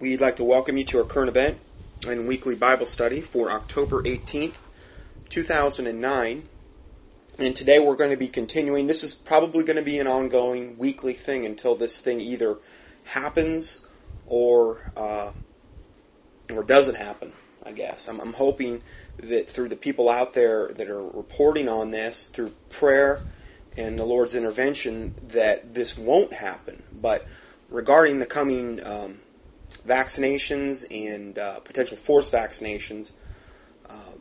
We'd 0.00 0.18
like 0.18 0.36
to 0.36 0.44
welcome 0.44 0.78
you 0.78 0.84
to 0.84 0.98
our 1.00 1.04
current 1.04 1.28
event 1.28 1.58
and 2.08 2.26
weekly 2.26 2.54
Bible 2.54 2.86
study 2.86 3.20
for 3.20 3.50
October 3.50 4.02
18th, 4.02 4.56
2009. 5.28 6.48
And 7.38 7.54
today 7.54 7.78
we're 7.80 7.96
going 7.96 8.10
to 8.10 8.16
be 8.16 8.28
continuing. 8.28 8.86
This 8.86 9.04
is 9.04 9.14
probably 9.14 9.62
going 9.62 9.76
to 9.76 9.82
be 9.82 9.98
an 9.98 10.06
ongoing 10.06 10.78
weekly 10.78 11.12
thing 11.12 11.44
until 11.44 11.74
this 11.74 12.00
thing 12.00 12.18
either 12.18 12.56
happens 13.04 13.86
or 14.26 14.90
uh, 14.96 15.32
or 16.50 16.64
doesn't 16.64 16.96
happen. 16.96 17.34
I 17.62 17.72
guess 17.72 18.08
I'm, 18.08 18.20
I'm 18.20 18.32
hoping 18.32 18.80
that 19.18 19.50
through 19.50 19.68
the 19.68 19.76
people 19.76 20.08
out 20.08 20.32
there 20.32 20.68
that 20.68 20.88
are 20.88 21.06
reporting 21.08 21.68
on 21.68 21.90
this, 21.90 22.28
through 22.28 22.54
prayer 22.70 23.20
and 23.76 23.98
the 23.98 24.04
Lord's 24.04 24.34
intervention, 24.34 25.14
that 25.24 25.74
this 25.74 25.98
won't 25.98 26.32
happen. 26.32 26.84
But 26.90 27.28
regarding 27.68 28.18
the 28.18 28.24
coming 28.24 28.80
um, 28.82 29.20
vaccinations 29.86 30.84
and 30.90 31.38
uh, 31.38 31.60
potential 31.60 31.96
forced 31.96 32.32
vaccinations, 32.32 33.12
uh, 33.88 34.12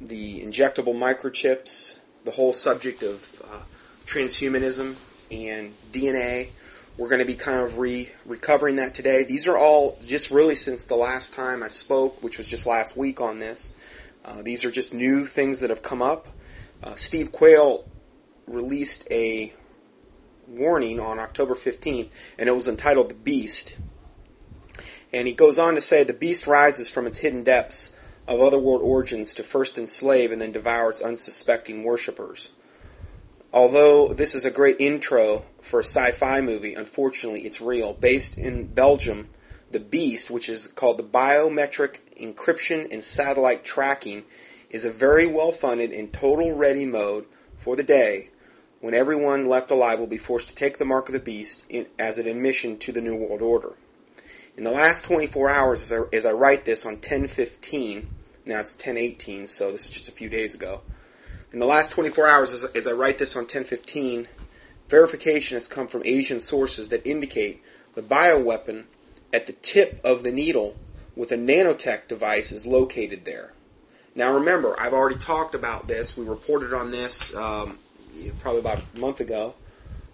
the 0.00 0.40
injectable 0.40 0.94
microchips, 0.94 1.96
the 2.24 2.30
whole 2.30 2.52
subject 2.52 3.02
of 3.02 3.42
uh, 3.44 3.62
transhumanism 4.06 4.96
and 5.30 5.74
DNA. 5.92 6.50
We're 6.98 7.08
going 7.08 7.20
to 7.20 7.24
be 7.24 7.34
kind 7.34 7.60
of 7.60 7.78
re- 7.78 8.10
recovering 8.26 8.76
that 8.76 8.94
today. 8.94 9.24
These 9.24 9.48
are 9.48 9.56
all 9.56 9.98
just 10.06 10.30
really 10.30 10.54
since 10.54 10.84
the 10.84 10.96
last 10.96 11.32
time 11.32 11.62
I 11.62 11.68
spoke, 11.68 12.22
which 12.22 12.38
was 12.38 12.46
just 12.46 12.66
last 12.66 12.96
week 12.96 13.20
on 13.20 13.38
this. 13.38 13.74
Uh, 14.24 14.42
these 14.42 14.64
are 14.64 14.70
just 14.70 14.92
new 14.92 15.26
things 15.26 15.60
that 15.60 15.70
have 15.70 15.82
come 15.82 16.02
up. 16.02 16.28
Uh, 16.82 16.94
Steve 16.94 17.32
Quayle 17.32 17.84
released 18.46 19.06
a 19.10 19.52
warning 20.46 21.00
on 21.00 21.18
October 21.18 21.54
15th, 21.54 22.08
and 22.38 22.48
it 22.48 22.52
was 22.52 22.68
entitled 22.68 23.08
The 23.08 23.14
Beast. 23.14 23.76
And 25.12 25.28
he 25.28 25.34
goes 25.34 25.58
on 25.58 25.74
to 25.74 25.80
say 25.80 26.04
the 26.04 26.12
beast 26.12 26.46
rises 26.46 26.88
from 26.88 27.06
its 27.06 27.18
hidden 27.18 27.42
depths 27.42 27.94
of 28.26 28.40
otherworld 28.40 28.82
origins 28.82 29.34
to 29.34 29.42
first 29.42 29.76
enslave 29.76 30.32
and 30.32 30.40
then 30.40 30.52
devour 30.52 30.90
its 30.90 31.00
unsuspecting 31.00 31.84
worshippers. 31.84 32.50
Although 33.52 34.08
this 34.08 34.34
is 34.34 34.46
a 34.46 34.50
great 34.50 34.76
intro 34.80 35.44
for 35.60 35.80
a 35.80 35.84
sci 35.84 36.12
fi 36.12 36.40
movie, 36.40 36.74
unfortunately 36.74 37.42
it's 37.42 37.60
real. 37.60 37.92
Based 37.92 38.38
in 38.38 38.66
Belgium, 38.66 39.28
The 39.70 39.80
Beast, 39.80 40.30
which 40.30 40.48
is 40.48 40.68
called 40.68 40.98
the 40.98 41.02
Biometric 41.02 41.98
Encryption 42.18 42.90
and 42.90 43.04
Satellite 43.04 43.62
Tracking, 43.62 44.24
is 44.70 44.86
a 44.86 44.90
very 44.90 45.26
well 45.26 45.52
funded 45.52 45.92
and 45.92 46.10
total 46.10 46.54
ready 46.54 46.86
mode 46.86 47.26
for 47.58 47.76
the 47.76 47.82
day 47.82 48.30
when 48.80 48.94
everyone 48.94 49.46
left 49.46 49.70
alive 49.70 49.98
will 49.98 50.06
be 50.06 50.16
forced 50.16 50.48
to 50.48 50.54
take 50.54 50.78
the 50.78 50.84
mark 50.84 51.08
of 51.08 51.12
the 51.12 51.20
beast 51.20 51.62
in, 51.68 51.86
as 51.98 52.16
an 52.16 52.26
admission 52.26 52.78
to 52.78 52.90
the 52.90 53.02
New 53.02 53.14
World 53.14 53.42
Order. 53.42 53.74
In 54.54 54.64
the 54.64 54.70
last 54.70 55.04
24 55.04 55.48
hours, 55.48 55.80
as 55.80 55.92
I, 55.92 56.04
as 56.14 56.26
I 56.26 56.32
write 56.32 56.66
this 56.66 56.84
on 56.84 56.98
10:15, 56.98 58.06
now 58.44 58.60
it's 58.60 58.74
10:18, 58.74 59.46
so 59.48 59.72
this 59.72 59.84
is 59.84 59.90
just 59.90 60.08
a 60.08 60.12
few 60.12 60.28
days 60.28 60.54
ago. 60.54 60.82
In 61.54 61.58
the 61.58 61.66
last 61.66 61.90
24 61.90 62.26
hours, 62.26 62.52
as, 62.52 62.64
as 62.64 62.86
I 62.86 62.92
write 62.92 63.16
this 63.16 63.34
on 63.34 63.46
10:15, 63.46 64.26
verification 64.90 65.56
has 65.56 65.68
come 65.68 65.88
from 65.88 66.02
Asian 66.04 66.38
sources 66.38 66.90
that 66.90 67.06
indicate 67.06 67.62
the 67.94 68.02
bioweapon 68.02 68.84
at 69.32 69.46
the 69.46 69.54
tip 69.54 69.98
of 70.04 70.22
the 70.22 70.32
needle 70.32 70.76
with 71.16 71.32
a 71.32 71.36
nanotech 71.36 72.06
device 72.06 72.52
is 72.52 72.66
located 72.66 73.24
there. 73.24 73.52
Now 74.14 74.34
remember, 74.34 74.78
I've 74.78 74.92
already 74.92 75.16
talked 75.16 75.54
about 75.54 75.88
this. 75.88 76.14
We 76.14 76.26
reported 76.26 76.74
on 76.74 76.90
this 76.90 77.34
um, 77.34 77.78
probably 78.40 78.60
about 78.60 78.82
a 78.94 78.98
month 78.98 79.20
ago, 79.20 79.54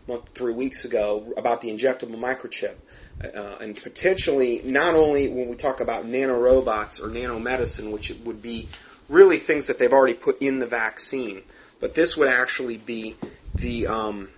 month 0.07 0.29
three 0.29 0.53
weeks 0.53 0.85
ago, 0.85 1.33
about 1.37 1.61
the 1.61 1.71
injectable 1.71 2.17
microchip, 2.17 2.77
uh, 3.23 3.57
and 3.61 3.77
potentially 3.77 4.63
not 4.65 4.95
only 4.95 5.29
when 5.29 5.49
we 5.49 5.57
talk 5.57 5.81
about 5.81 6.05
nanorobots 6.05 7.03
or 7.03 7.09
nanomedicine, 7.09 7.91
which 7.91 8.11
would 8.25 8.41
be 8.41 8.69
really 9.09 9.39
things 9.39 9.67
that 9.67 9.79
they've 9.79 9.93
already 9.93 10.15
put 10.15 10.41
in 10.41 10.59
the 10.59 10.67
vaccine, 10.67 11.43
but 11.81 11.95
this 11.95 12.17
would 12.17 12.29
actually 12.29 12.77
be 12.77 13.17
the 13.55 13.87
um, 13.87 14.29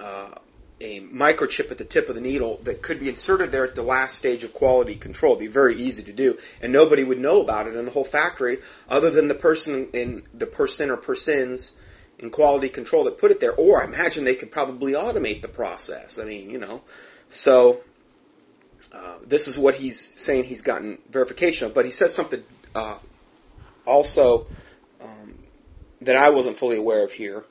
uh, 0.00 0.30
a 0.80 1.00
microchip 1.00 1.70
at 1.70 1.78
the 1.78 1.84
tip 1.84 2.08
of 2.08 2.14
the 2.14 2.20
needle 2.20 2.60
that 2.62 2.82
could 2.82 3.00
be 3.00 3.08
inserted 3.08 3.50
there 3.50 3.64
at 3.64 3.74
the 3.74 3.82
last 3.82 4.16
stage 4.16 4.44
of 4.44 4.54
quality 4.54 4.94
control. 4.94 5.32
It'd 5.32 5.40
be 5.40 5.46
very 5.48 5.74
easy 5.74 6.04
to 6.04 6.12
do, 6.12 6.38
and 6.62 6.72
nobody 6.72 7.02
would 7.02 7.18
know 7.18 7.42
about 7.42 7.66
it 7.66 7.74
in 7.74 7.84
the 7.84 7.90
whole 7.90 8.04
factory 8.04 8.58
other 8.88 9.10
than 9.10 9.28
the 9.28 9.34
person 9.34 9.88
in 9.92 10.22
the 10.32 10.46
person 10.46 10.90
or 10.90 10.96
persons 10.96 11.72
in 12.18 12.30
quality 12.30 12.68
control 12.68 13.04
that 13.04 13.18
put 13.18 13.30
it 13.30 13.40
there. 13.40 13.54
Or 13.54 13.82
I 13.82 13.84
imagine 13.84 14.24
they 14.24 14.34
could 14.34 14.50
probably 14.50 14.92
automate 14.92 15.42
the 15.42 15.48
process. 15.48 16.18
I 16.18 16.24
mean, 16.24 16.50
you 16.50 16.58
know, 16.58 16.82
so 17.30 17.80
uh, 18.92 19.16
this 19.26 19.48
is 19.48 19.58
what 19.58 19.74
he's 19.76 19.98
saying 19.98 20.44
he's 20.44 20.62
gotten 20.62 20.98
verification 21.10 21.66
of. 21.66 21.74
But 21.74 21.84
he 21.84 21.90
says 21.90 22.14
something 22.14 22.42
uh, 22.74 22.98
also 23.86 24.46
um, 25.00 25.38
that 26.00 26.16
I 26.16 26.30
wasn't 26.30 26.56
fully 26.56 26.76
aware 26.76 27.04
of 27.04 27.12
here. 27.12 27.44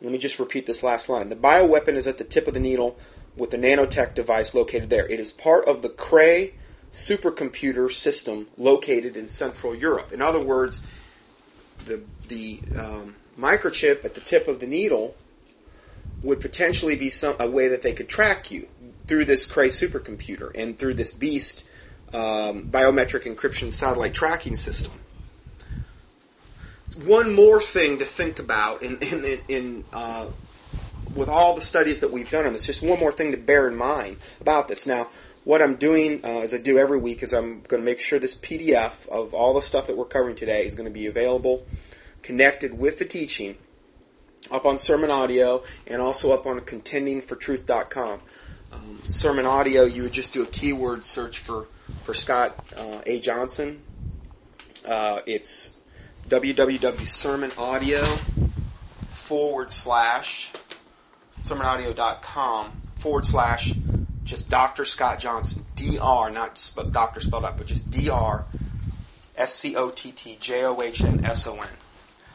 Let 0.00 0.12
me 0.12 0.18
just 0.18 0.38
repeat 0.38 0.66
this 0.66 0.82
last 0.82 1.08
line. 1.08 1.28
The 1.28 1.36
bioweapon 1.36 1.94
is 1.94 2.06
at 2.06 2.18
the 2.18 2.24
tip 2.24 2.48
of 2.48 2.54
the 2.54 2.60
needle 2.60 2.98
with 3.36 3.50
the 3.50 3.56
nanotech 3.56 4.14
device 4.14 4.54
located 4.54 4.90
there. 4.90 5.06
It 5.06 5.20
is 5.20 5.32
part 5.32 5.66
of 5.66 5.82
the 5.82 5.88
Cray 5.88 6.54
supercomputer 6.92 7.90
system 7.90 8.48
located 8.58 9.16
in 9.16 9.28
Central 9.28 9.74
Europe. 9.74 10.12
In 10.12 10.20
other 10.20 10.40
words, 10.40 10.84
the 11.86 12.02
the 12.28 12.60
um, 12.76 13.16
microchip 13.38 14.04
at 14.04 14.14
the 14.14 14.20
tip 14.20 14.48
of 14.48 14.60
the 14.60 14.66
needle 14.66 15.14
would 16.22 16.40
potentially 16.40 16.96
be 16.96 17.08
some 17.08 17.34
a 17.40 17.48
way 17.48 17.68
that 17.68 17.82
they 17.82 17.92
could 17.92 18.08
track 18.08 18.50
you 18.50 18.68
through 19.06 19.24
this 19.24 19.46
Cray 19.46 19.68
supercomputer 19.68 20.50
and 20.54 20.78
through 20.78 20.94
this 20.94 21.12
Beast 21.12 21.64
um, 22.12 22.68
biometric 22.68 23.24
encryption 23.24 23.72
satellite 23.72 24.14
tracking 24.14 24.56
system. 24.56 24.92
One 27.04 27.34
more 27.34 27.62
thing 27.62 27.98
to 27.98 28.04
think 28.04 28.38
about 28.38 28.82
in 28.82 28.98
in, 28.98 29.40
in 29.48 29.84
uh, 29.92 30.28
with 31.14 31.28
all 31.28 31.54
the 31.54 31.60
studies 31.60 32.00
that 32.00 32.12
we've 32.12 32.30
done 32.30 32.46
on 32.46 32.52
this. 32.52 32.66
Just 32.66 32.82
one 32.82 32.98
more 32.98 33.12
thing 33.12 33.32
to 33.32 33.38
bear 33.38 33.68
in 33.68 33.76
mind 33.76 34.16
about 34.40 34.68
this. 34.68 34.86
Now, 34.86 35.08
what 35.44 35.62
I'm 35.62 35.76
doing, 35.76 36.20
uh, 36.24 36.40
as 36.40 36.54
I 36.54 36.58
do 36.58 36.78
every 36.78 36.98
week, 36.98 37.22
is 37.22 37.32
I'm 37.32 37.62
going 37.62 37.82
to 37.82 37.84
make 37.84 38.00
sure 38.00 38.18
this 38.18 38.34
PDF 38.34 39.08
of 39.08 39.34
all 39.34 39.54
the 39.54 39.62
stuff 39.62 39.86
that 39.86 39.96
we're 39.96 40.04
covering 40.04 40.36
today 40.36 40.64
is 40.66 40.74
going 40.74 40.86
to 40.86 40.92
be 40.92 41.06
available 41.06 41.66
connected 42.22 42.78
with 42.78 42.98
the 42.98 43.04
teaching 43.04 43.56
up 44.50 44.64
on 44.64 44.78
Sermon 44.78 45.10
Audio 45.10 45.62
and 45.86 46.00
also 46.00 46.32
up 46.32 46.46
on 46.46 46.60
contendingfortruth.com. 46.60 48.20
Um, 48.72 49.00
sermon 49.06 49.46
Audio, 49.46 49.84
you 49.84 50.02
would 50.04 50.12
just 50.12 50.32
do 50.32 50.42
a 50.42 50.46
keyword 50.46 51.04
search 51.04 51.38
for, 51.38 51.66
for 52.04 52.14
Scott 52.14 52.56
uh, 52.76 53.02
A. 53.06 53.20
Johnson. 53.20 53.82
Uh, 54.86 55.20
it's 55.26 55.72
www.sermonaudio 56.28 58.18
forward 59.10 59.72
slash 59.72 60.52
sermonaudio.com 61.40 62.82
forward 62.96 63.24
slash 63.24 63.72
just 64.24 64.50
Dr. 64.50 64.84
Scott 64.84 65.18
Johnson. 65.18 65.64
D-R, 65.76 66.30
not 66.30 66.70
Dr. 66.92 67.20
spelled 67.20 67.44
out, 67.44 67.58
but 67.58 67.66
just 67.66 67.90
DR, 67.90 68.02
D-R 68.02 68.44
S-C-O-T-T-J-O-H-N-S-O-N. 69.36 71.68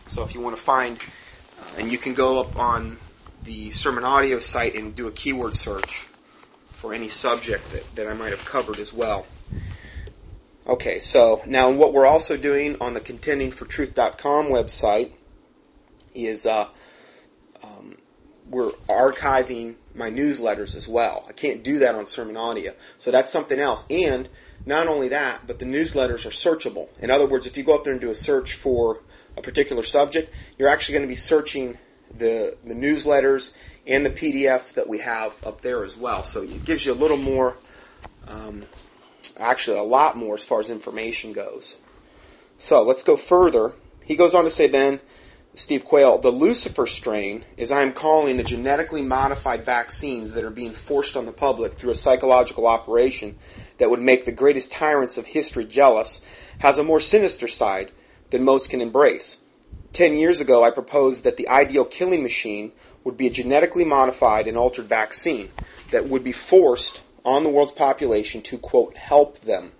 So 0.07 0.23
if 0.23 0.35
you 0.35 0.41
want 0.41 0.55
to 0.55 0.61
find, 0.61 0.97
uh, 0.97 1.79
and 1.79 1.91
you 1.91 1.97
can 1.97 2.13
go 2.13 2.39
up 2.41 2.55
on 2.57 2.97
the 3.43 3.71
Sermon 3.71 4.03
Audio 4.03 4.39
site 4.39 4.75
and 4.75 4.93
do 4.95 5.07
a 5.07 5.11
keyword 5.11 5.55
search 5.55 6.06
for 6.77 6.93
any 6.93 7.07
subject 7.07 7.71
that, 7.71 7.95
that 7.95 8.07
I 8.07 8.13
might 8.13 8.29
have 8.29 8.45
covered 8.45 8.77
as 8.77 8.93
well. 8.93 9.25
Okay, 10.67 10.99
so 10.99 11.41
now 11.47 11.71
what 11.71 11.91
we're 11.91 12.05
also 12.05 12.37
doing 12.37 12.77
on 12.79 12.93
the 12.93 13.01
contendingfortruth.com 13.01 14.45
website 14.47 15.11
is 16.13 16.45
uh, 16.45 16.67
um, 17.63 17.97
we're 18.47 18.69
archiving 18.87 19.75
my 19.95 20.11
newsletters 20.11 20.75
as 20.75 20.87
well. 20.87 21.25
I 21.27 21.31
can't 21.31 21.63
do 21.63 21.79
that 21.79 21.95
on 21.95 22.05
Sermon 22.05 22.37
Audio, 22.37 22.73
so 22.99 23.09
that's 23.09 23.31
something 23.31 23.57
else. 23.57 23.83
And 23.89 24.29
not 24.63 24.87
only 24.87 25.07
that, 25.07 25.47
but 25.47 25.57
the 25.57 25.65
newsletters 25.65 26.27
are 26.27 26.29
searchable. 26.29 26.89
In 26.99 27.09
other 27.09 27.25
words, 27.25 27.47
if 27.47 27.57
you 27.57 27.63
go 27.63 27.73
up 27.73 27.85
there 27.85 27.93
and 27.93 28.01
do 28.01 28.11
a 28.11 28.15
search 28.15 28.53
for 28.53 29.01
a 29.35 29.41
particular 29.41 29.81
subject, 29.81 30.31
you're 30.59 30.69
actually 30.69 30.93
going 30.93 31.07
to 31.07 31.11
be 31.11 31.15
searching 31.15 31.79
the, 32.15 32.55
the 32.63 32.75
newsletters 32.75 33.53
and 33.87 34.05
the 34.05 34.09
PDFs 34.09 34.73
that 34.73 34.87
we 34.87 34.99
have 34.99 35.33
up 35.45 35.61
there 35.61 35.83
as 35.83 35.95
well. 35.95 36.23
So 36.23 36.43
it 36.43 36.65
gives 36.65 36.85
you 36.85 36.91
a 36.91 36.95
little 36.95 37.17
more, 37.17 37.57
um, 38.27 38.65
actually 39.37 39.77
a 39.77 39.83
lot 39.83 40.17
more 40.17 40.35
as 40.35 40.43
far 40.43 40.59
as 40.59 40.69
information 40.69 41.33
goes. 41.33 41.77
So 42.59 42.83
let's 42.83 43.03
go 43.03 43.15
further. 43.15 43.73
He 44.03 44.15
goes 44.15 44.33
on 44.33 44.43
to 44.43 44.49
say 44.49 44.67
then, 44.67 44.99
Steve 45.55 45.85
Quayle, 45.85 46.19
the 46.19 46.31
Lucifer 46.31 46.85
strain, 46.85 47.43
is 47.55 47.71
I 47.71 47.81
am 47.81 47.93
calling 47.93 48.37
the 48.37 48.43
genetically 48.43 49.01
modified 49.01 49.65
vaccines 49.65 50.33
that 50.33 50.43
are 50.43 50.51
being 50.51 50.73
forced 50.73 51.17
on 51.17 51.25
the 51.25 51.31
public 51.31 51.77
through 51.77 51.89
a 51.89 51.95
psychological 51.95 52.67
operation 52.67 53.35
that 53.79 53.89
would 53.89 54.01
make 54.01 54.25
the 54.25 54.31
greatest 54.31 54.71
tyrants 54.71 55.17
of 55.17 55.25
history 55.25 55.65
jealous, 55.65 56.21
has 56.59 56.77
a 56.77 56.83
more 56.83 56.99
sinister 56.99 57.47
side 57.47 57.91
than 58.29 58.43
most 58.43 58.69
can 58.69 58.81
embrace. 58.81 59.37
Ten 59.93 60.13
years 60.13 60.41
ago, 60.41 60.63
I 60.63 60.69
proposed 60.69 61.23
that 61.23 61.37
the 61.37 61.47
ideal 61.47 61.85
killing 61.85 62.21
machine 62.21 62.71
would 63.07 63.15
be 63.15 63.27
a 63.27 63.31
genetically 63.31 63.85
modified 63.85 64.49
and 64.49 64.57
altered 64.57 64.85
vaccine 64.85 65.49
that 65.91 66.09
would 66.09 66.25
be 66.25 66.33
forced 66.33 67.01
on 67.23 67.43
the 67.43 67.49
world's 67.49 67.71
population 67.71 68.41
to, 68.41 68.57
quote, 68.57 68.97
help 68.97 69.39
them. 69.39 69.71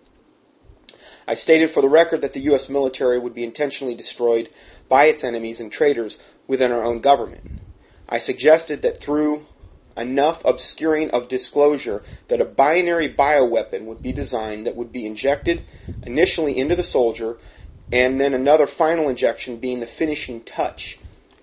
I 1.28 1.34
stated 1.34 1.70
for 1.70 1.82
the 1.82 1.90
record 1.90 2.22
that 2.22 2.32
the 2.32 2.40
U.S. 2.52 2.70
military 2.70 3.20
would 3.20 3.36
be 3.36 3.44
intentionally 3.44 3.96
destroyed 3.96 4.50
by 4.88 5.08
its 5.08 5.26
enemies 5.26 5.60
and 5.60 5.70
traitors 5.70 6.18
within 6.48 6.72
our 6.72 6.86
own 6.86 7.02
government. 7.02 7.44
I 8.08 8.18
suggested 8.18 8.82
that 8.84 9.02
through 9.02 9.46
enough 9.98 10.46
obscuring 10.46 11.12
of 11.12 11.28
disclosure 11.28 12.04
that 12.30 12.40
a 12.40 12.46
binary 12.46 13.10
bioweapon 13.10 13.84
would 13.84 14.02
be 14.02 14.14
designed 14.14 14.66
that 14.66 14.78
would 14.78 14.94
be 14.94 15.06
injected 15.06 15.64
initially 16.02 16.58
into 16.58 16.78
the 16.78 16.84
soldier 16.84 17.38
and 17.92 18.22
then 18.22 18.34
another 18.34 18.68
final 18.68 19.10
injection 19.10 19.58
being 19.58 19.82
the 19.82 19.86
finishing 19.86 20.40
touch 20.40 20.98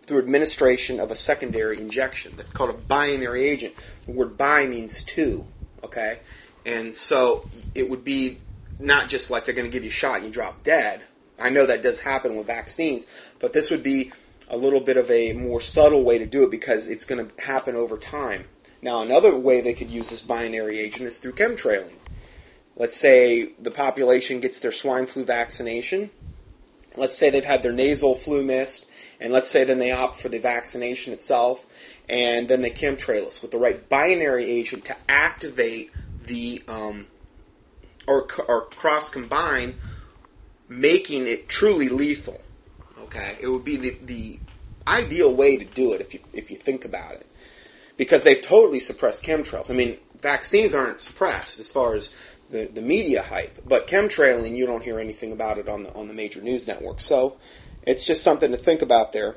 through 0.05 0.19
administration 0.21 1.01
of 1.01 1.11
a 1.11 1.17
secondary 1.17 1.79
injection. 1.79 2.33
That's 2.37 2.51
called 2.51 2.71
a 2.71 2.75
binary 2.75 3.45
agent. 3.45 3.75
The 4.07 4.13
word 4.13 4.37
bi 4.37 4.67
means 4.67 5.03
two, 5.03 5.47
okay? 5.83 6.21
And 6.67 6.97
so 6.97 7.49
it 7.75 7.89
would 7.89 8.05
be 8.05 8.39
not 8.79 9.09
just 9.09 9.31
like 9.31 9.45
they're 9.45 9.55
going 9.55 9.71
to 9.71 9.73
give 9.73 9.85
you 9.85 9.91
a 9.91 9.93
shot 9.93 10.17
and 10.17 10.27
you 10.27 10.31
drop 10.31 10.63
dead. 10.63 11.03
I 11.39 11.51
know 11.51 11.67
that 11.67 11.83
does 11.83 11.99
happen 11.99 12.37
with 12.37 12.47
vaccines, 12.47 13.07
but 13.39 13.53
this 13.53 13.71
would 13.71 13.83
be 13.83 14.13
a 14.49 14.57
little 14.57 14.81
bit 14.81 14.97
of 14.97 15.11
a 15.11 15.33
more 15.33 15.61
subtle 15.61 16.05
way 16.05 16.19
to 16.19 16.27
do 16.27 16.45
it 16.45 16.51
because 16.51 16.89
it's 16.89 17.05
going 17.05 17.27
to 17.27 17.43
happen 17.43 17.75
over 17.75 17.97
time. 17.97 18.47
Now, 18.83 19.01
another 19.01 19.35
way 19.35 19.61
they 19.61 19.73
could 19.73 19.91
use 19.91 20.11
this 20.11 20.23
binary 20.23 20.79
agent 20.79 21.07
is 21.07 21.19
through 21.19 21.33
chemtrailing. 21.33 21.97
Let's 22.77 22.97
say 22.97 23.53
the 23.59 23.71
population 23.71 24.41
gets 24.41 24.59
their 24.59 24.73
swine 24.73 25.07
flu 25.07 25.25
vaccination. 25.25 26.11
Let's 26.97 27.17
say 27.17 27.31
they've 27.31 27.45
had 27.45 27.63
their 27.63 27.73
nasal 27.73 28.15
flu 28.15 28.45
mist, 28.45 28.87
and 29.25 29.33
let's 29.33 29.49
say 29.51 29.65
then 29.65 29.79
they 29.79 29.91
opt 29.91 30.17
for 30.17 30.29
the 30.29 30.39
vaccination 30.39 31.15
itself, 31.15 31.65
and 32.11 32.47
then 32.47 32.61
they 32.61 32.69
chemtrail 32.69 33.27
us 33.27 33.41
with 33.41 33.53
the 33.53 33.57
right 33.57 33.89
binary 33.89 34.45
agent 34.45 34.85
to 34.85 34.97
activate 35.09 35.91
the 36.27 36.63
um, 36.69 37.07
or, 38.07 38.29
or 38.47 38.67
cross 38.67 39.09
combine, 39.09 39.77
making 40.69 41.27
it 41.27 41.49
truly 41.49 41.89
lethal. 41.89 42.39
Okay, 42.99 43.39
it 43.41 43.49
would 43.49 43.65
be 43.65 43.77
the, 43.77 43.97
the 44.03 44.41
ideal 44.87 45.35
way 45.35 45.57
to 45.57 45.65
do 45.65 45.95
it 45.95 46.03
if 46.03 46.13
you 46.13 46.21
if 46.35 46.51
you 46.51 46.59
think 46.59 46.85
about 46.85 47.15
it, 47.15 47.27
because 47.97 48.25
they've 48.25 48.43
totally 48.43 48.79
suppressed 48.79 49.25
chemtrails. 49.25 49.71
I 49.71 49.75
mean, 49.75 49.97
vaccines 50.21 50.75
aren't 50.75 51.01
suppressed 51.01 51.59
as 51.59 51.71
far 51.71 51.95
as 51.95 52.13
the, 52.51 52.67
the 52.67 52.83
media 52.83 53.23
hype, 53.23 53.63
but 53.67 53.87
chemtrailing 53.87 54.55
you 54.55 54.67
don't 54.67 54.85
hear 54.85 55.01
anything 55.01 55.33
about 55.33 55.57
it 55.57 55.67
on 55.67 55.85
the 55.85 55.95
on 55.95 56.09
the 56.09 56.15
major 56.15 56.43
news 56.43 56.67
networks. 56.69 57.07
So 57.07 57.39
it's 57.87 58.05
just 58.05 58.23
something 58.23 58.51
to 58.51 58.57
think 58.57 58.83
about 58.83 59.13
there. 59.13 59.37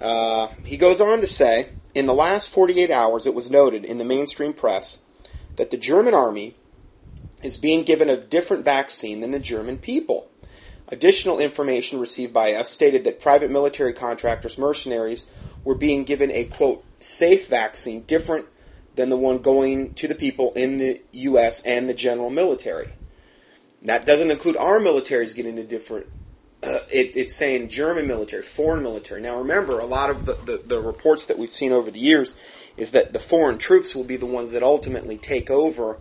Uh, 0.00 0.48
he 0.64 0.76
goes 0.76 1.00
on 1.00 1.20
to 1.20 1.26
say, 1.26 1.70
in 1.94 2.06
the 2.06 2.14
last 2.14 2.50
48 2.50 2.90
hours, 2.90 3.26
it 3.26 3.34
was 3.34 3.50
noted 3.50 3.84
in 3.84 3.98
the 3.98 4.04
mainstream 4.04 4.52
press 4.52 5.00
that 5.56 5.70
the 5.70 5.76
German 5.76 6.14
army 6.14 6.56
is 7.42 7.56
being 7.56 7.84
given 7.84 8.10
a 8.10 8.20
different 8.20 8.64
vaccine 8.64 9.20
than 9.20 9.30
the 9.30 9.38
German 9.38 9.78
people. 9.78 10.28
Additional 10.88 11.38
information 11.38 11.98
received 11.98 12.32
by 12.32 12.52
us 12.52 12.70
stated 12.70 13.04
that 13.04 13.20
private 13.20 13.50
military 13.50 13.92
contractors, 13.92 14.58
mercenaries, 14.58 15.26
were 15.64 15.74
being 15.74 16.04
given 16.04 16.30
a 16.30 16.44
quote 16.44 16.84
safe 17.00 17.48
vaccine 17.48 18.02
different 18.02 18.46
than 18.94 19.10
the 19.10 19.16
one 19.16 19.38
going 19.38 19.92
to 19.94 20.08
the 20.08 20.14
people 20.14 20.52
in 20.54 20.78
the 20.78 21.00
U.S. 21.12 21.60
and 21.62 21.88
the 21.88 21.94
general 21.94 22.30
military. 22.30 22.88
That 23.82 24.06
doesn't 24.06 24.30
include 24.30 24.56
our 24.56 24.78
militaries 24.78 25.34
getting 25.34 25.58
a 25.58 25.64
different. 25.64 26.06
Uh, 26.66 26.80
it, 26.90 27.16
it's 27.16 27.36
saying 27.36 27.68
German 27.68 28.08
military, 28.08 28.42
foreign 28.42 28.82
military. 28.82 29.20
Now 29.20 29.38
remember, 29.38 29.78
a 29.78 29.86
lot 29.86 30.10
of 30.10 30.26
the, 30.26 30.34
the, 30.44 30.62
the 30.66 30.80
reports 30.80 31.26
that 31.26 31.38
we've 31.38 31.52
seen 31.52 31.70
over 31.70 31.92
the 31.92 32.00
years 32.00 32.34
is 32.76 32.90
that 32.90 33.12
the 33.12 33.20
foreign 33.20 33.56
troops 33.56 33.94
will 33.94 34.04
be 34.04 34.16
the 34.16 34.26
ones 34.26 34.50
that 34.50 34.64
ultimately 34.64 35.16
take 35.16 35.48
over 35.48 35.98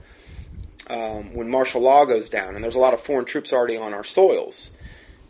um, 0.89 1.35
when 1.35 1.49
martial 1.49 1.81
law 1.81 2.05
goes 2.05 2.29
down, 2.29 2.55
and 2.55 2.63
there's 2.63 2.75
a 2.75 2.79
lot 2.79 2.95
of 2.95 3.01
foreign 3.01 3.25
troops 3.25 3.53
already 3.53 3.77
on 3.77 3.93
our 3.93 4.03
soils. 4.03 4.71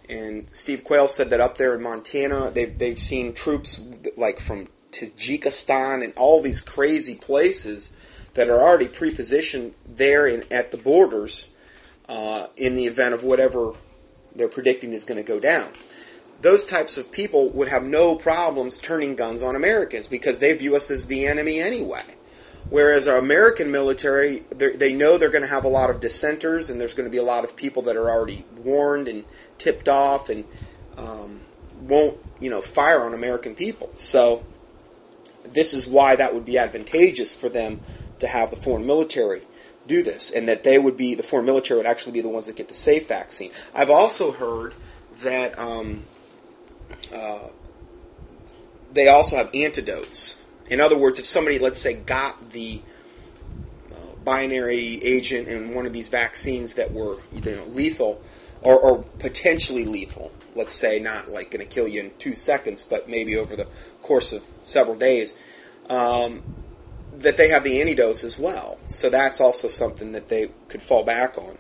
And 0.08 0.50
Steve 0.56 0.86
Quayle 0.86 1.10
said 1.10 1.32
that 1.32 1.42
up 1.42 1.58
there 1.58 1.76
in 1.76 1.82
Montana, 1.82 2.50
they've, 2.52 2.78
they've 2.78 3.00
seen 3.00 3.34
troops 3.34 3.82
like 4.16 4.40
from 4.40 4.70
Tajikistan 4.92 6.02
and 6.02 6.14
all 6.16 6.42
these 6.42 6.62
crazy 6.62 7.16
places 7.16 7.92
that 8.36 8.50
are 8.50 8.62
already 8.62 8.88
pre-positioned 8.88 9.74
there 9.86 10.28
in, 10.28 10.46
at 10.50 10.72
the 10.72 10.78
borders 10.78 11.50
uh, 12.08 12.48
in 12.56 12.76
the 12.76 12.86
event 12.86 13.14
of 13.14 13.24
whatever 13.24 13.74
they're 14.36 14.48
predicting 14.48 14.92
is 14.94 15.06
going 15.06 15.18
to 15.18 15.24
go 15.24 15.40
down. 15.40 15.70
Those 16.42 16.66
types 16.66 16.98
of 16.98 17.12
people 17.12 17.50
would 17.52 17.70
have 17.70 17.84
no 17.84 18.16
problems 18.16 18.78
turning 18.78 19.16
guns 19.16 19.42
on 19.42 19.56
Americans 19.56 20.08
because 20.08 20.40
they 20.40 20.54
view 20.54 20.76
us 20.76 20.92
as 20.92 21.06
the 21.06 21.26
enemy 21.26 21.60
anyway. 21.60 22.04
Whereas 22.70 23.08
our 23.08 23.18
American 23.18 23.72
military, 23.72 24.44
they 24.50 24.92
know 24.94 25.18
they're 25.18 25.30
going 25.30 25.44
to 25.44 25.48
have 25.48 25.66
a 25.66 25.70
lot 25.70 25.90
of 25.90 26.00
dissenters, 26.00 26.70
and 26.70 26.82
there's 26.82 26.96
going 26.96 27.06
to 27.06 27.12
be 27.12 27.20
a 27.20 27.24
lot 27.24 27.44
of 27.44 27.56
people 27.56 27.84
that 27.84 27.96
are 27.96 28.10
already 28.10 28.44
warned 28.58 29.08
and 29.08 29.24
tipped 29.60 29.88
off, 29.88 30.30
and 30.30 30.46
um, 30.98 31.42
won't, 31.82 32.18
you 32.40 32.50
know, 32.50 32.62
fire 32.62 33.02
on 33.02 33.14
American 33.14 33.54
people. 33.54 33.92
So 33.96 34.44
this 35.44 35.74
is 35.74 35.88
why 35.88 36.16
that 36.16 36.34
would 36.34 36.46
be 36.46 36.58
advantageous 36.58 37.36
for 37.36 37.50
them 37.50 37.82
to 38.20 38.28
have 38.28 38.50
the 38.50 38.56
foreign 38.56 38.86
military 38.86 39.44
do 39.88 40.04
this, 40.04 40.32
and 40.32 40.50
that 40.50 40.64
they 40.64 40.78
would 40.78 40.98
be 40.98 41.16
the 41.16 41.24
foreign 41.24 41.46
military 41.46 41.78
would 41.78 41.88
actually 41.88 42.14
be 42.14 42.22
the 42.22 42.30
ones 42.30 42.48
that 42.48 42.56
get 42.56 42.68
the 42.68 42.74
safe 42.74 43.08
vaccine. 43.08 43.52
I've 43.74 43.90
also 43.90 44.32
heard 44.32 44.74
that 45.22 45.58
um, 45.60 46.04
uh, 47.14 47.50
they 48.94 49.08
also 49.08 49.36
have 49.36 49.54
antidotes 49.54 50.38
in 50.68 50.82
other 50.82 50.98
words, 50.98 51.20
if 51.20 51.26
somebody, 51.26 51.60
let's 51.60 51.80
say, 51.80 51.94
got 51.94 52.52
the 52.52 52.82
uh, 53.94 54.16
binary 54.24 55.04
agent 55.04 55.48
in 55.48 55.76
one 55.76 55.86
of 55.86 55.94
these 55.94 56.10
vaccines 56.10 56.76
that 56.76 56.94
were 56.94 57.18
you 57.34 57.42
know, 57.42 57.66
lethal 57.66 58.22
or, 58.62 58.80
or 58.80 59.04
potentially 59.20 59.86
lethal, 59.86 60.32
let's 60.56 60.74
say 60.74 61.00
not 61.00 61.30
like 61.30 61.52
going 61.52 61.66
to 61.66 61.72
kill 61.72 61.88
you 61.88 62.02
in 62.02 62.12
two 62.18 62.34
seconds, 62.34 62.84
but 62.84 63.08
maybe 63.08 63.38
over 63.38 63.56
the 63.56 63.68
course 64.02 64.34
of 64.34 64.44
several 64.64 64.96
days, 64.96 65.38
um, 65.90 66.42
that 67.20 67.38
they 67.38 67.50
have 67.50 67.64
the 67.64 67.82
antidotes 67.82 68.24
as 68.24 68.38
well. 68.38 68.78
So 68.90 69.10
that's 69.10 69.40
also 69.40 69.68
something 69.68 70.12
that 70.12 70.28
they 70.30 70.50
could 70.68 70.82
fall 70.82 71.04
back 71.04 71.38
on. 71.38 71.58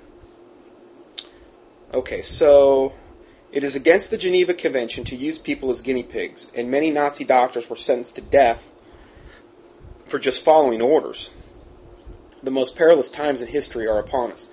Okay, 1.93 2.21
so 2.21 2.93
it 3.51 3.63
is 3.63 3.75
against 3.75 4.11
the 4.11 4.17
Geneva 4.17 4.53
Convention 4.53 5.03
to 5.05 5.15
use 5.15 5.39
people 5.39 5.69
as 5.69 5.81
guinea 5.81 6.03
pigs, 6.03 6.47
and 6.55 6.69
many 6.69 6.91
Nazi 6.91 7.23
doctors 7.23 7.69
were 7.69 7.75
sentenced 7.75 8.15
to 8.15 8.21
death 8.21 8.73
for 10.05 10.19
just 10.19 10.43
following 10.43 10.81
orders. 10.81 11.31
The 12.43 12.51
most 12.51 12.75
perilous 12.75 13.09
times 13.09 13.41
in 13.41 13.47
history 13.47 13.87
are 13.87 13.99
upon 13.99 14.31
us. 14.31 14.47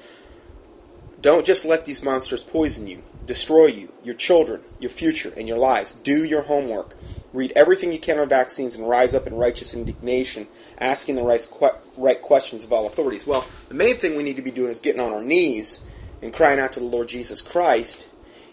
Don't 1.21 1.45
just 1.45 1.65
let 1.65 1.85
these 1.85 2.03
monsters 2.03 2.43
poison 2.43 2.87
you, 2.87 3.03
destroy 3.27 3.67
you, 3.67 3.93
your 4.03 4.15
children, 4.15 4.61
your 4.81 4.91
future, 4.91 5.33
and 5.37 5.47
your 5.47 5.59
lives. 5.59 5.95
Do 5.95 6.25
your 6.25 6.43
homework. 6.43 6.97
Read 7.33 7.53
everything 7.57 7.93
you 7.93 7.99
can 7.99 8.19
on 8.19 8.29
vaccines 8.29 8.75
and 8.75 8.89
rise 8.89 9.15
up 9.15 9.27
in 9.27 9.35
righteous 9.35 9.73
indignation, 9.73 10.49
asking 10.79 11.15
the 11.15 11.23
right, 11.23 11.47
right 11.97 12.21
questions 12.21 12.65
of 12.65 12.73
all 12.73 12.87
authorities. 12.87 13.27
Well, 13.27 13.47
the 13.69 13.75
main 13.75 13.97
thing 13.97 14.17
we 14.17 14.23
need 14.23 14.37
to 14.37 14.43
be 14.43 14.51
doing 14.51 14.71
is 14.71 14.81
getting 14.81 15.01
on 15.01 15.13
our 15.13 15.23
knees 15.23 15.85
and 16.21 16.33
crying 16.33 16.61
out 16.61 16.73
to 16.75 16.81
the 16.81 16.87
Lord 16.87 17.09
Jesus 17.09 17.41
Christ. 17.41 18.07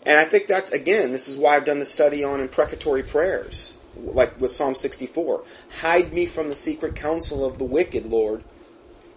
And 0.04 0.18
I 0.18 0.24
think 0.24 0.48
that's, 0.48 0.72
again, 0.72 1.12
this 1.12 1.28
is 1.28 1.36
why 1.36 1.56
I've 1.56 1.66
done 1.66 1.80
the 1.80 1.86
study 1.86 2.24
on 2.24 2.40
imprecatory 2.40 3.04
prayers 3.04 3.76
like 3.96 4.40
with 4.40 4.52
Psalm 4.52 4.76
64. 4.76 5.44
Hide 5.82 6.14
me 6.14 6.26
from 6.26 6.50
the 6.50 6.56
secret 6.56 6.96
counsel 6.96 7.46
of 7.46 7.58
the 7.58 7.66
wicked, 7.66 8.06
Lord, 8.06 8.44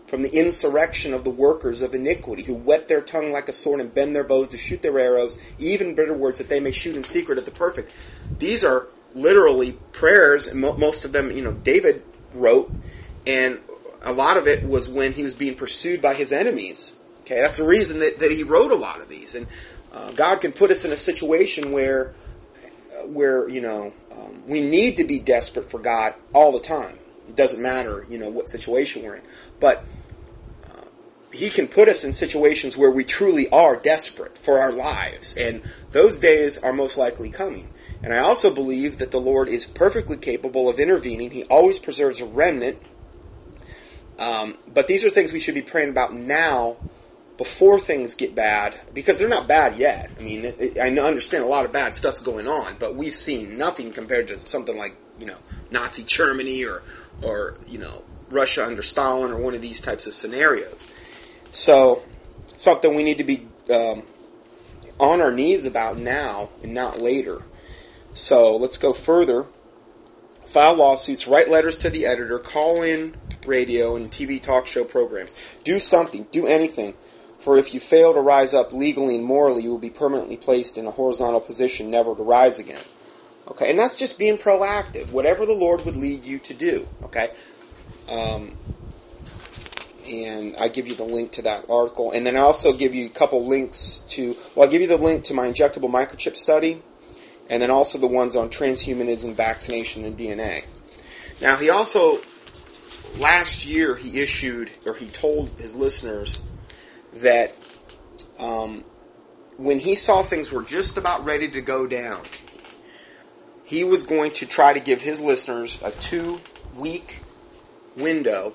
from 0.06 0.22
the 0.22 0.36
insurrection 0.36 1.14
of 1.14 1.24
the 1.24 1.30
workers 1.30 1.82
of 1.82 1.94
iniquity, 1.94 2.42
who 2.42 2.54
whet 2.54 2.88
their 2.88 3.00
tongue 3.00 3.32
like 3.32 3.48
a 3.48 3.52
sword 3.52 3.80
and 3.80 3.94
bend 3.94 4.14
their 4.14 4.24
bows 4.24 4.48
to 4.50 4.58
shoot 4.58 4.82
their 4.82 4.98
arrows, 4.98 5.38
even 5.58 5.94
bitter 5.94 6.16
words 6.16 6.38
that 6.38 6.48
they 6.48 6.60
may 6.60 6.72
shoot 6.72 6.96
in 6.96 7.04
secret 7.04 7.38
at 7.38 7.44
the 7.44 7.50
perfect. 7.50 7.90
These 8.38 8.64
are 8.64 8.88
literally 9.14 9.72
prayers, 9.92 10.46
and 10.46 10.60
most 10.60 11.04
of 11.04 11.12
them, 11.12 11.30
you 11.30 11.42
know, 11.42 11.52
David 11.52 12.02
wrote, 12.34 12.72
and 13.26 13.60
a 14.02 14.12
lot 14.12 14.36
of 14.36 14.46
it 14.46 14.66
was 14.66 14.88
when 14.88 15.12
he 15.12 15.22
was 15.22 15.34
being 15.34 15.54
pursued 15.54 16.02
by 16.02 16.14
his 16.14 16.32
enemies. 16.32 16.92
Okay, 17.22 17.40
that's 17.40 17.56
the 17.56 17.66
reason 17.66 18.00
that, 18.00 18.18
that 18.18 18.32
he 18.32 18.42
wrote 18.42 18.72
a 18.72 18.76
lot 18.76 19.00
of 19.00 19.08
these. 19.08 19.34
And 19.34 19.46
uh, 19.92 20.12
God 20.12 20.40
can 20.40 20.52
put 20.52 20.70
us 20.70 20.84
in 20.84 20.90
a 20.90 20.96
situation 20.96 21.72
where, 21.72 22.12
uh, 22.98 23.06
where 23.06 23.48
you 23.48 23.60
know, 23.60 23.92
um, 24.10 24.42
we 24.46 24.60
need 24.60 24.96
to 24.96 25.04
be 25.04 25.18
desperate 25.18 25.70
for 25.70 25.78
God 25.78 26.14
all 26.32 26.52
the 26.52 26.60
time. 26.60 26.98
It 27.28 27.36
doesn't 27.36 27.62
matter, 27.62 28.04
you 28.08 28.18
know, 28.18 28.28
what 28.28 28.48
situation 28.48 29.04
we're 29.04 29.16
in. 29.16 29.22
But 29.60 29.84
uh, 30.68 30.84
He 31.32 31.48
can 31.48 31.68
put 31.68 31.88
us 31.88 32.02
in 32.02 32.12
situations 32.12 32.76
where 32.76 32.90
we 32.90 33.04
truly 33.04 33.48
are 33.50 33.76
desperate 33.76 34.36
for 34.36 34.58
our 34.58 34.72
lives. 34.72 35.36
And 35.36 35.62
those 35.92 36.18
days 36.18 36.58
are 36.58 36.72
most 36.72 36.98
likely 36.98 37.28
coming. 37.28 37.68
And 38.02 38.12
I 38.12 38.18
also 38.18 38.52
believe 38.52 38.98
that 38.98 39.10
the 39.10 39.20
Lord 39.20 39.48
is 39.48 39.64
perfectly 39.66 40.16
capable 40.16 40.68
of 40.68 40.80
intervening. 40.80 41.30
He 41.30 41.44
always 41.44 41.78
preserves 41.78 42.20
a 42.20 42.26
remnant. 42.26 42.78
Um, 44.18 44.58
but 44.72 44.88
these 44.88 45.04
are 45.04 45.10
things 45.10 45.32
we 45.32 45.40
should 45.40 45.54
be 45.54 45.62
praying 45.62 45.90
about 45.90 46.12
now 46.12 46.76
before 47.38 47.80
things 47.80 48.14
get 48.14 48.34
bad, 48.34 48.78
because 48.92 49.18
they're 49.18 49.28
not 49.28 49.48
bad 49.48 49.76
yet. 49.76 50.10
I 50.18 50.22
mean, 50.22 50.52
I 50.80 50.90
understand 50.90 51.44
a 51.44 51.46
lot 51.48 51.64
of 51.64 51.72
bad 51.72 51.94
stuff's 51.94 52.20
going 52.20 52.46
on, 52.46 52.76
but 52.78 52.94
we've 52.94 53.14
seen 53.14 53.56
nothing 53.56 53.92
compared 53.92 54.28
to 54.28 54.38
something 54.38 54.76
like 54.76 54.96
you 55.18 55.26
know 55.26 55.38
Nazi 55.70 56.02
Germany 56.04 56.64
or 56.64 56.82
or 57.22 57.54
you 57.66 57.78
know 57.78 58.04
Russia 58.30 58.64
under 58.64 58.82
Stalin 58.82 59.30
or 59.30 59.38
one 59.38 59.54
of 59.54 59.62
these 59.62 59.80
types 59.80 60.06
of 60.06 60.12
scenarios. 60.12 60.86
So, 61.50 62.02
something 62.56 62.94
we 62.94 63.02
need 63.02 63.18
to 63.18 63.24
be 63.24 63.48
um, 63.72 64.04
on 65.00 65.20
our 65.20 65.32
knees 65.32 65.66
about 65.66 65.98
now 65.98 66.50
and 66.62 66.74
not 66.74 67.00
later. 67.00 67.42
So, 68.14 68.56
let's 68.56 68.78
go 68.78 68.92
further. 68.92 69.46
File 70.44 70.74
lawsuits, 70.74 71.26
write 71.26 71.48
letters 71.48 71.78
to 71.78 71.90
the 71.90 72.04
editor, 72.04 72.38
call 72.38 72.82
in 72.82 73.16
radio 73.46 73.96
and 73.96 74.10
TV 74.10 74.40
talk 74.40 74.66
show 74.66 74.84
programs. 74.84 75.32
Do 75.64 75.78
something, 75.78 76.26
do 76.30 76.46
anything. 76.46 76.94
For 77.38 77.56
if 77.56 77.74
you 77.74 77.80
fail 77.80 78.14
to 78.14 78.20
rise 78.20 78.54
up 78.54 78.72
legally 78.72 79.16
and 79.16 79.24
morally, 79.24 79.62
you 79.62 79.70
will 79.70 79.78
be 79.78 79.90
permanently 79.90 80.36
placed 80.36 80.78
in 80.78 80.86
a 80.86 80.90
horizontal 80.90 81.40
position, 81.40 81.90
never 81.90 82.14
to 82.14 82.22
rise 82.22 82.58
again. 82.58 82.82
Okay, 83.48 83.70
and 83.70 83.78
that's 83.78 83.96
just 83.96 84.18
being 84.18 84.38
proactive. 84.38 85.10
Whatever 85.10 85.44
the 85.44 85.52
Lord 85.54 85.84
would 85.84 85.96
lead 85.96 86.24
you 86.24 86.38
to 86.38 86.54
do. 86.54 86.86
Okay, 87.02 87.32
um, 88.08 88.56
and 90.06 90.56
I 90.56 90.68
give 90.68 90.86
you 90.86 90.94
the 90.94 91.04
link 91.04 91.32
to 91.32 91.42
that 91.42 91.68
article, 91.68 92.12
and 92.12 92.24
then 92.24 92.36
I 92.36 92.40
also 92.40 92.72
give 92.72 92.94
you 92.94 93.06
a 93.06 93.10
couple 93.10 93.44
links 93.44 94.04
to. 94.10 94.36
Well, 94.54 94.66
I'll 94.66 94.70
give 94.70 94.80
you 94.80 94.86
the 94.86 94.96
link 94.96 95.24
to 95.24 95.34
my 95.34 95.48
injectable 95.48 95.90
microchip 95.90 96.36
study, 96.36 96.80
and 97.52 97.60
then 97.60 97.70
also 97.70 97.98
the 97.98 98.06
ones 98.06 98.34
on 98.34 98.48
transhumanism, 98.48 99.34
vaccination, 99.34 100.06
and 100.06 100.16
DNA. 100.16 100.64
Now, 101.42 101.56
he 101.56 101.68
also 101.68 102.22
last 103.18 103.66
year 103.66 103.94
he 103.94 104.22
issued 104.22 104.70
or 104.86 104.94
he 104.94 105.04
told 105.08 105.50
his 105.60 105.76
listeners 105.76 106.40
that 107.16 107.54
um, 108.38 108.82
when 109.58 109.78
he 109.78 109.94
saw 109.96 110.22
things 110.22 110.50
were 110.50 110.62
just 110.62 110.96
about 110.96 111.26
ready 111.26 111.46
to 111.50 111.60
go 111.60 111.86
down, 111.86 112.24
he 113.64 113.84
was 113.84 114.02
going 114.02 114.32
to 114.32 114.46
try 114.46 114.72
to 114.72 114.80
give 114.80 115.02
his 115.02 115.20
listeners 115.20 115.78
a 115.84 115.90
two 115.90 116.40
week 116.78 117.18
window 117.98 118.54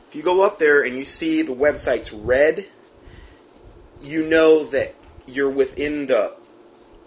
if 0.09 0.15
you 0.15 0.23
go 0.23 0.43
up 0.43 0.59
there 0.59 0.83
and 0.83 0.97
you 0.97 1.05
see 1.05 1.43
the 1.43 1.55
website's 1.55 2.13
red, 2.13 2.67
you 4.03 4.27
know 4.27 4.65
that 4.67 4.95
you're 5.27 5.51
within 5.51 6.07
the 6.07 6.35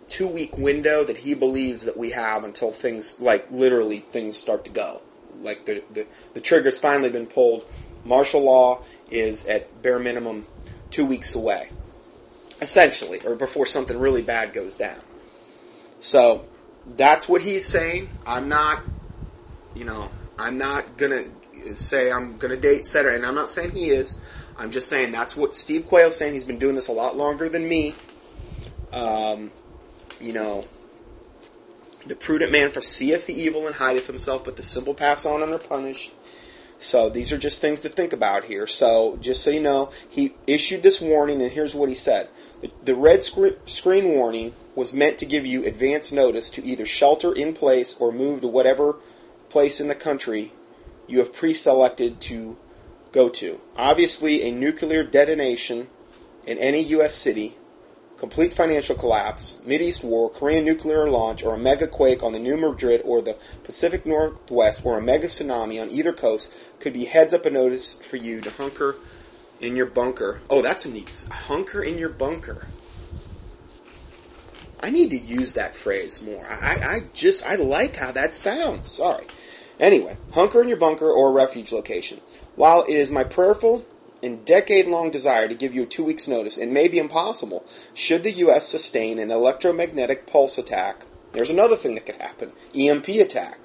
two 0.07 0.27
week 0.27 0.57
window 0.57 1.03
that 1.03 1.17
he 1.17 1.33
believes 1.33 1.85
that 1.85 1.97
we 1.97 2.11
have 2.11 2.43
until 2.43 2.71
things, 2.71 3.19
like 3.19 3.49
literally 3.51 3.99
things 3.99 4.37
start 4.37 4.65
to 4.65 4.71
go. 4.71 5.01
Like 5.41 5.65
the, 5.65 5.83
the, 5.91 6.05
the 6.33 6.41
trigger's 6.41 6.79
finally 6.79 7.09
been 7.09 7.27
pulled. 7.27 7.65
Martial 8.05 8.41
law 8.41 8.83
is 9.09 9.45
at 9.45 9.81
bare 9.81 9.99
minimum 9.99 10.45
two 10.91 11.05
weeks 11.05 11.35
away. 11.35 11.69
Essentially, 12.59 13.19
or 13.25 13.35
before 13.35 13.65
something 13.65 13.99
really 13.99 14.23
bad 14.23 14.51
goes 14.51 14.75
down. 14.75 14.99
So, 15.99 16.47
that's 16.95 17.27
what 17.27 17.41
he's 17.41 17.65
saying. 17.65 18.09
I'm 18.25 18.47
not, 18.47 18.81
you 19.75 19.85
know, 19.85 20.09
I'm 20.39 20.57
not 20.57 20.97
gonna 20.97 21.25
say 21.73 22.11
I'm 22.11 22.37
gonna 22.37 22.57
date 22.57 22.85
Setter, 22.85 23.09
and 23.09 23.25
I'm 23.25 23.35
not 23.35 23.49
saying 23.49 23.71
he 23.71 23.89
is. 23.89 24.15
I'm 24.57 24.71
just 24.71 24.87
saying 24.89 25.11
that's 25.11 25.35
what 25.35 25.55
Steve 25.55 25.85
Quayle's 25.87 26.15
saying. 26.15 26.33
He's 26.33 26.43
been 26.43 26.59
doing 26.59 26.75
this 26.75 26.87
a 26.87 26.93
lot 26.93 27.15
longer 27.15 27.49
than 27.49 27.67
me. 27.67 27.95
Um, 28.93 29.51
you 30.19 30.33
know, 30.33 30.65
the 32.05 32.15
prudent 32.15 32.51
man 32.51 32.71
foreseeth 32.71 33.27
the 33.27 33.33
evil 33.33 33.67
and 33.67 33.75
hideth 33.75 34.07
himself, 34.07 34.43
but 34.43 34.55
the 34.55 34.63
simple 34.63 34.93
pass 34.93 35.25
on 35.25 35.43
and 35.43 35.53
are 35.53 35.59
punished. 35.59 36.11
So 36.79 37.09
these 37.09 37.33
are 37.33 37.37
just 37.37 37.59
things 37.59 37.79
to 37.81 37.89
think 37.89 38.13
about 38.13 38.45
here. 38.45 38.67
So 38.67 39.17
just 39.19 39.43
so 39.43 39.49
you 39.49 39.59
know, 39.59 39.91
he 40.07 40.35
issued 40.45 40.83
this 40.83 41.01
warning, 41.01 41.41
and 41.41 41.51
here's 41.51 41.75
what 41.75 41.89
he 41.89 41.95
said: 41.95 42.29
the, 42.61 42.71
the 42.83 42.95
red 42.95 43.21
screen 43.21 44.11
warning 44.11 44.53
was 44.75 44.93
meant 44.93 45.17
to 45.19 45.25
give 45.25 45.45
you 45.45 45.65
advance 45.65 46.11
notice 46.11 46.49
to 46.51 46.63
either 46.63 46.85
shelter 46.85 47.33
in 47.33 47.53
place 47.53 47.95
or 47.99 48.11
move 48.11 48.41
to 48.41 48.47
whatever 48.47 48.95
place 49.49 49.79
in 49.79 49.87
the 49.87 49.95
country 49.95 50.51
you 51.07 51.19
have 51.19 51.33
pre-selected 51.33 52.19
to 52.21 52.57
go 53.11 53.29
to. 53.29 53.59
Obviously, 53.75 54.43
a 54.43 54.51
nuclear 54.51 55.03
detonation 55.03 55.87
in 56.45 56.57
any 56.57 56.81
U.S. 56.81 57.15
city 57.15 57.55
complete 58.17 58.53
financial 58.53 58.95
collapse, 58.95 59.61
Mideast 59.65 60.03
war, 60.03 60.29
Korean 60.29 60.65
nuclear 60.65 61.09
launch, 61.09 61.43
or 61.43 61.53
a 61.53 61.57
mega 61.57 61.87
quake 61.87 62.23
on 62.23 62.33
the 62.33 62.39
New 62.39 62.57
Madrid 62.57 63.01
or 63.05 63.21
the 63.21 63.37
Pacific 63.63 64.05
Northwest, 64.05 64.81
or 64.83 64.97
a 64.97 65.01
mega 65.01 65.27
tsunami 65.27 65.81
on 65.81 65.89
either 65.91 66.13
coast 66.13 66.51
could 66.79 66.93
be 66.93 67.05
heads 67.05 67.33
up 67.33 67.45
a 67.45 67.49
notice 67.49 67.93
for 67.93 68.17
you 68.17 68.41
to 68.41 68.49
hunker 68.49 68.95
in 69.59 69.75
your 69.75 69.85
bunker. 69.85 70.41
Oh, 70.49 70.61
that's 70.61 70.85
a 70.85 70.89
neat 70.89 71.25
hunker 71.29 71.83
in 71.83 71.97
your 71.97 72.09
bunker. 72.09 72.67
I 74.79 74.89
need 74.89 75.09
to 75.09 75.17
use 75.17 75.53
that 75.53 75.75
phrase 75.75 76.21
more. 76.21 76.45
I, 76.47 76.75
I 76.75 76.99
just 77.13 77.45
I 77.45 77.55
like 77.55 77.95
how 77.95 78.11
that 78.11 78.35
sounds. 78.35 78.91
Sorry. 78.91 79.25
Anyway, 79.79 80.17
hunker 80.31 80.61
in 80.61 80.67
your 80.67 80.77
bunker 80.77 81.09
or 81.09 81.31
refuge 81.31 81.71
location. 81.71 82.21
While 82.55 82.83
it 82.83 82.93
is 82.93 83.11
my 83.11 83.23
prayerful 83.23 83.85
and 84.23 84.43
decade 84.45 84.87
long 84.87 85.11
desire 85.11 85.47
to 85.47 85.55
give 85.55 85.75
you 85.75 85.85
two 85.85 86.03
weeks' 86.03 86.27
notice, 86.27 86.57
it 86.57 86.67
may 86.67 86.87
be 86.87 86.97
impossible 86.97 87.65
should 87.93 88.23
the 88.23 88.31
U.S. 88.31 88.67
sustain 88.67 89.19
an 89.19 89.31
electromagnetic 89.31 90.25
pulse 90.25 90.57
attack. 90.57 91.05
There's 91.33 91.49
another 91.49 91.75
thing 91.75 91.95
that 91.95 92.05
could 92.05 92.15
happen 92.15 92.51
EMP 92.75 93.07
attack. 93.09 93.59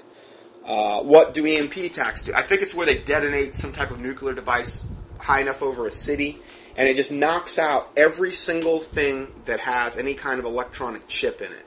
Uh, 0.64 1.02
what 1.02 1.34
do 1.34 1.46
EMP 1.46 1.76
attacks 1.76 2.22
do? 2.22 2.32
I 2.34 2.42
think 2.42 2.62
it's 2.62 2.74
where 2.74 2.86
they 2.86 2.98
detonate 2.98 3.54
some 3.54 3.72
type 3.72 3.90
of 3.90 4.00
nuclear 4.00 4.34
device 4.34 4.86
high 5.22 5.40
enough 5.40 5.62
over 5.62 5.86
a 5.86 5.90
city, 5.90 6.38
and 6.76 6.88
it 6.88 6.96
just 6.96 7.12
knocks 7.12 7.58
out 7.58 7.88
every 7.96 8.32
single 8.32 8.78
thing 8.78 9.32
that 9.44 9.60
has 9.60 9.96
any 9.96 10.14
kind 10.14 10.38
of 10.38 10.44
electronic 10.44 11.08
chip 11.08 11.40
in 11.40 11.52
it. 11.52 11.66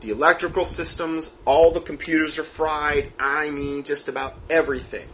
The 0.00 0.10
electrical 0.10 0.64
systems, 0.64 1.30
all 1.44 1.72
the 1.72 1.80
computers 1.80 2.38
are 2.38 2.44
fried. 2.44 3.12
I 3.18 3.50
mean, 3.50 3.82
just 3.82 4.08
about 4.08 4.36
everything. 4.50 5.08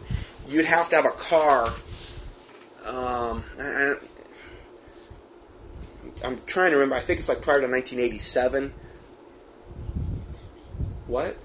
You'd 0.47 0.65
have 0.65 0.91
to 0.91 0.97
have 0.97 1.07
a 1.07 1.11
car 1.11 1.73
um, 2.85 3.45
I, 3.61 3.95
am 6.25 6.41
trying 6.47 6.71
to 6.73 6.77
remember. 6.77 6.97
I 6.97 7.01
think 7.01 7.19
it's 7.21 7.29
like 7.29 7.43
prior 7.43 7.61
to 7.61 7.69
1987. 7.69 8.73
What? 11.07 11.37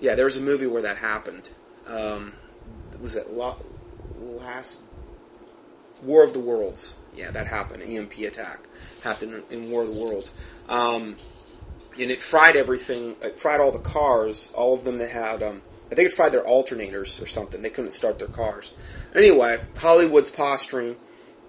Yeah, 0.00 0.14
there 0.14 0.26
was 0.26 0.36
a 0.36 0.40
movie 0.40 0.66
where 0.66 0.82
that 0.82 0.98
happened. 0.98 1.48
Um, 1.86 2.34
was 3.00 3.16
it 3.16 3.32
last 3.32 4.80
War 6.02 6.24
of 6.24 6.32
the 6.32 6.40
Worlds? 6.40 6.94
Yeah, 7.14 7.30
that 7.30 7.46
happened. 7.46 7.82
EMP 7.82 8.18
attack 8.18 8.60
happened 9.02 9.42
in 9.50 9.70
War 9.70 9.82
of 9.82 9.88
the 9.88 10.00
Worlds. 10.00 10.32
Um, 10.68 11.16
and 11.98 12.10
it 12.10 12.20
fried 12.20 12.56
everything. 12.56 13.16
It 13.22 13.36
fried 13.36 13.60
all 13.60 13.72
the 13.72 13.78
cars, 13.78 14.52
all 14.54 14.74
of 14.74 14.84
them 14.84 14.98
that 14.98 15.10
had 15.10 15.42
um, 15.42 15.62
I 15.90 15.94
think 15.94 16.10
it 16.10 16.12
fried 16.12 16.32
their 16.32 16.44
alternators 16.44 17.20
or 17.20 17.26
something. 17.26 17.62
They 17.62 17.70
couldn't 17.70 17.92
start 17.92 18.18
their 18.18 18.28
cars. 18.28 18.72
Anyway, 19.14 19.58
Hollywood's 19.76 20.30
posturing 20.30 20.96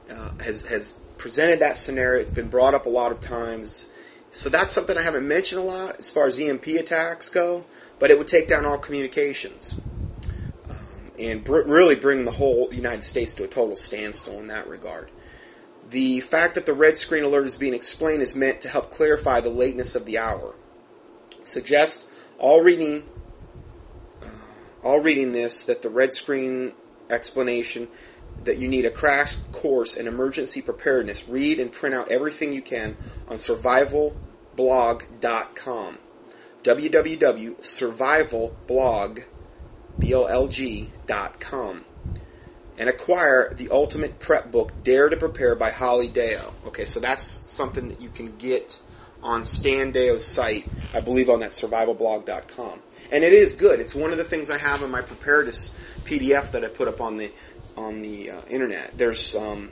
uh, 0.10 0.32
has 0.44 0.66
has 0.68 0.94
presented 1.18 1.60
that 1.60 1.78
scenario. 1.78 2.22
It's 2.22 2.32
been 2.32 2.48
brought 2.50 2.74
up 2.74 2.86
a 2.86 2.90
lot 2.90 3.12
of 3.12 3.20
times. 3.20 3.88
So 4.32 4.50
that's 4.50 4.74
something 4.74 4.96
I 4.98 5.02
haven't 5.02 5.28
mentioned 5.28 5.60
a 5.60 5.64
lot 5.64 5.98
as 6.00 6.12
far 6.12 6.28
as 6.28 6.40
EMP 6.40 6.68
attacks 6.68 7.30
go. 7.30 7.66
But 8.00 8.12
it 8.12 8.18
would 8.18 8.28
take 8.28 8.48
down 8.48 8.66
all 8.66 8.78
communications 8.78 9.76
and 11.20 11.44
br- 11.44 11.62
really 11.62 11.96
bring 11.96 12.26
the 12.26 12.32
whole 12.32 12.74
United 12.74 13.04
States 13.04 13.36
to 13.36 13.44
a 13.44 13.48
total 13.48 13.76
standstill 13.76 14.40
in 14.40 14.48
that 14.48 14.68
regard. 14.68 15.12
The 15.90 16.22
fact 16.22 16.56
that 16.56 16.66
the 16.66 16.74
red 16.74 16.98
screen 16.98 17.24
alert 17.24 17.46
is 17.46 17.58
being 17.58 17.74
explained 17.74 18.22
is 18.22 18.34
meant 18.36 18.62
to 18.62 18.70
help 18.70 18.92
clarify 18.92 19.42
the 19.42 19.50
lateness 19.50 19.96
of 19.96 20.06
the 20.06 20.18
hour. 20.18 20.56
Suggest 21.44 22.06
all 22.38 22.62
reading 22.62 23.04
uh, 24.22 24.28
all 24.84 25.00
reading 25.00 25.32
this 25.32 25.64
that 25.66 25.82
the 25.82 25.90
red 25.90 26.14
screen 26.14 26.74
explanation 27.10 27.88
that 28.44 28.58
you 28.58 28.68
need 28.68 28.86
a 28.86 28.92
crash 28.92 29.38
course 29.52 29.98
in 29.98 30.08
emergency 30.08 30.62
preparedness. 30.62 31.28
Read 31.28 31.60
and 31.60 31.72
print 31.72 31.96
out 31.96 32.12
everything 32.12 32.54
you 32.54 32.62
can 32.62 32.96
on 33.28 33.38
survivalblog.com. 33.38 35.98
www.survivalblog.com 36.64 39.29
and 42.80 42.90
acquire 42.90 43.54
the 43.54 43.70
ultimate 43.70 44.20
prep 44.20 44.52
book 44.52 44.72
Dare 44.84 45.10
to 45.10 45.18
Prepare 45.18 45.56
by 45.56 45.70
Holly 45.70 46.08
Deyo. 46.08 46.54
Okay, 46.68 46.86
so 46.86 47.00
that's 47.00 47.24
something 47.24 47.90
that 47.90 48.00
you 48.00 48.10
can 48.10 48.38
get 48.38 48.80
on 49.22 49.44
Stan 49.44 49.92
Deyo's 49.92 50.26
site, 50.26 50.66
I 50.94 51.02
believe 51.02 51.30
on 51.30 51.42
that 51.42 51.52
survivalblog.com. 51.52 52.80
And 53.12 53.24
it 53.24 53.34
is 53.34 53.54
good. 53.54 53.82
It's 53.82 53.94
one 53.94 54.12
of 54.12 54.18
the 54.18 54.24
things 54.24 54.50
I 54.50 54.58
have 54.58 54.82
in 54.82 54.90
my 54.90 55.02
preparedness 55.02 55.76
PDF 56.06 56.52
that 56.52 56.64
I 56.64 56.70
put 56.70 56.88
up 56.88 57.02
on 57.02 57.18
the 57.18 57.32
on 57.76 58.02
the 58.02 58.32
uh, 58.32 58.42
internet. 58.50 58.98
There's 58.98 59.36
um, 59.36 59.72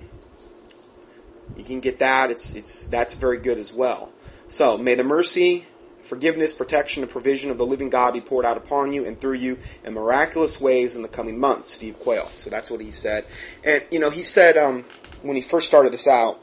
you 1.55 1.63
can 1.63 1.79
get 1.79 1.99
that. 1.99 2.29
It's 2.29 2.53
it's 2.53 2.83
that's 2.83 3.13
very 3.15 3.37
good 3.37 3.57
as 3.57 3.71
well. 3.71 4.11
So 4.47 4.77
may 4.77 4.95
the 4.95 5.03
mercy 5.03 5.65
forgiveness, 6.07 6.53
protection, 6.53 7.03
and 7.03 7.11
provision 7.11 7.51
of 7.51 7.57
the 7.57 7.65
living 7.65 7.89
God 7.89 8.13
be 8.13 8.21
poured 8.21 8.45
out 8.45 8.57
upon 8.57 8.93
you 8.93 9.05
and 9.05 9.19
through 9.19 9.35
you 9.35 9.59
in 9.83 9.93
miraculous 9.93 10.59
ways 10.59 10.95
in 10.95 11.01
the 11.01 11.07
coming 11.07 11.39
months. 11.39 11.71
Steve 11.71 11.99
Quayle. 11.99 12.29
So 12.37 12.49
that's 12.49 12.71
what 12.71 12.81
he 12.81 12.91
said. 12.91 13.25
And, 13.63 13.83
you 13.91 13.99
know, 13.99 14.09
he 14.09 14.23
said 14.23 14.57
um, 14.57 14.85
when 15.21 15.35
he 15.35 15.41
first 15.41 15.67
started 15.67 15.93
this 15.93 16.07
out, 16.07 16.41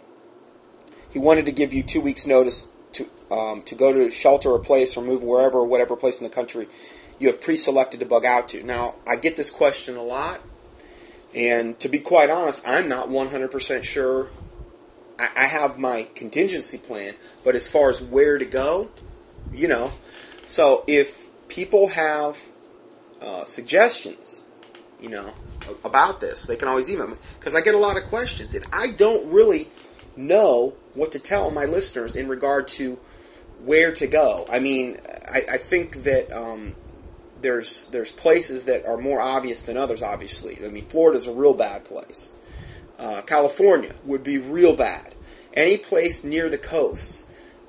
he 1.11 1.19
wanted 1.19 1.47
to 1.47 1.53
give 1.53 1.73
you 1.73 1.83
two 1.83 2.01
weeks' 2.01 2.27
notice 2.27 2.69
to 2.93 3.09
um, 3.31 3.63
to 3.63 3.75
go 3.75 3.93
to 3.93 4.11
shelter 4.11 4.51
or 4.51 4.59
place 4.59 4.97
or 4.97 5.05
move 5.05 5.23
wherever 5.23 5.59
or 5.59 5.67
whatever 5.67 5.97
place 5.97 6.21
in 6.21 6.25
the 6.25 6.35
country 6.35 6.69
you 7.19 7.29
have 7.29 7.41
pre-selected 7.41 8.01
to 8.01 8.07
bug 8.07 8.25
out 8.25 8.49
to. 8.49 8.63
Now, 8.63 8.97
I 9.07 9.17
get 9.17 9.37
this 9.37 9.51
question 9.51 9.97
a 9.97 10.03
lot, 10.03 10.41
and 11.33 11.79
to 11.81 11.89
be 11.89 12.01
quite 12.01 12.31
honest, 12.31 12.67
I'm 12.67 12.89
not 12.89 13.09
100% 13.09 13.85
sure. 13.85 14.29
I 15.17 15.47
have 15.47 15.79
my 15.79 16.09
contingency 16.17 16.77
plan, 16.77 17.15
but 17.45 17.55
as 17.55 17.69
far 17.69 17.89
as 17.89 18.03
where 18.03 18.37
to 18.37 18.45
go, 18.45 18.91
you 19.55 19.69
know, 19.69 19.93
so 20.47 20.85
if 20.87 21.27
people 21.49 21.89
have 21.89 22.41
uh, 23.21 23.45
suggestions, 23.45 24.43
you 25.01 25.09
know, 25.09 25.35
about 25.85 26.21
this, 26.21 26.47
they 26.47 26.57
can 26.57 26.69
always 26.69 26.91
email 26.91 27.09
me 27.09 27.17
because 27.39 27.55
I 27.55 27.61
get 27.61 27.75
a 27.75 27.79
lot 27.79 27.97
of 27.97 28.05
questions, 28.05 28.55
and 28.55 28.65
I 28.73 28.89
don't 28.91 29.31
really 29.31 29.69
know 30.17 30.75
what 30.95 31.13
to 31.13 31.19
tell 31.19 31.51
my 31.51 31.65
listeners 31.65 32.17
in 32.17 32.29
regard 32.29 32.69
to 32.69 32.99
where 33.65 33.93
to 33.93 34.07
go. 34.07 34.47
I 34.51 34.59
mean, 34.59 34.99
I, 35.29 35.43
I 35.53 35.57
think 35.57 36.05
that 36.05 36.31
um, 36.33 36.75
there's 37.41 37.87
there's 37.89 38.13
places 38.13 38.65
that 38.65 38.87
are 38.87 38.99
more 38.99 39.21
obvious 39.21 39.63
than 39.63 39.77
others. 39.77 40.03
Obviously, 40.03 40.59
I 40.65 40.69
mean, 40.69 40.87
Florida's 40.87 41.27
a 41.27 41.33
real 41.33 41.55
bad 41.55 41.85
place. 41.85 42.33
Uh, 42.99 43.23
California 43.23 43.95
would 44.05 44.23
be 44.23 44.39
real 44.39 44.77
bad. 44.77 45.15
Any 45.53 45.77
place 45.77 46.25
near 46.25 46.49
the 46.49 46.59
coast, 46.59 47.24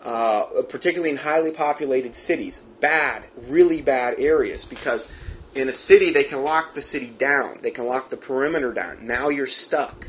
uh, 0.06 0.62
particularly 0.70 1.10
in 1.10 1.18
highly 1.18 1.52
populated 1.52 2.16
cities, 2.16 2.60
bad, 2.80 3.24
really 3.36 3.82
bad 3.82 4.20
areas 4.20 4.64
because 4.64 5.12
in 5.56 5.68
a 5.68 5.74
city 5.74 6.12
they 6.12 6.24
can 6.24 6.44
lock 6.44 6.76
the 6.76 6.82
city 6.82 7.08
down. 7.08 7.58
They 7.62 7.72
can 7.72 7.88
lock 7.88 8.10
the 8.10 8.18
perimeter 8.18 8.72
down. 8.72 9.06
Now 9.08 9.30
you're 9.30 9.48
stuck. 9.48 10.08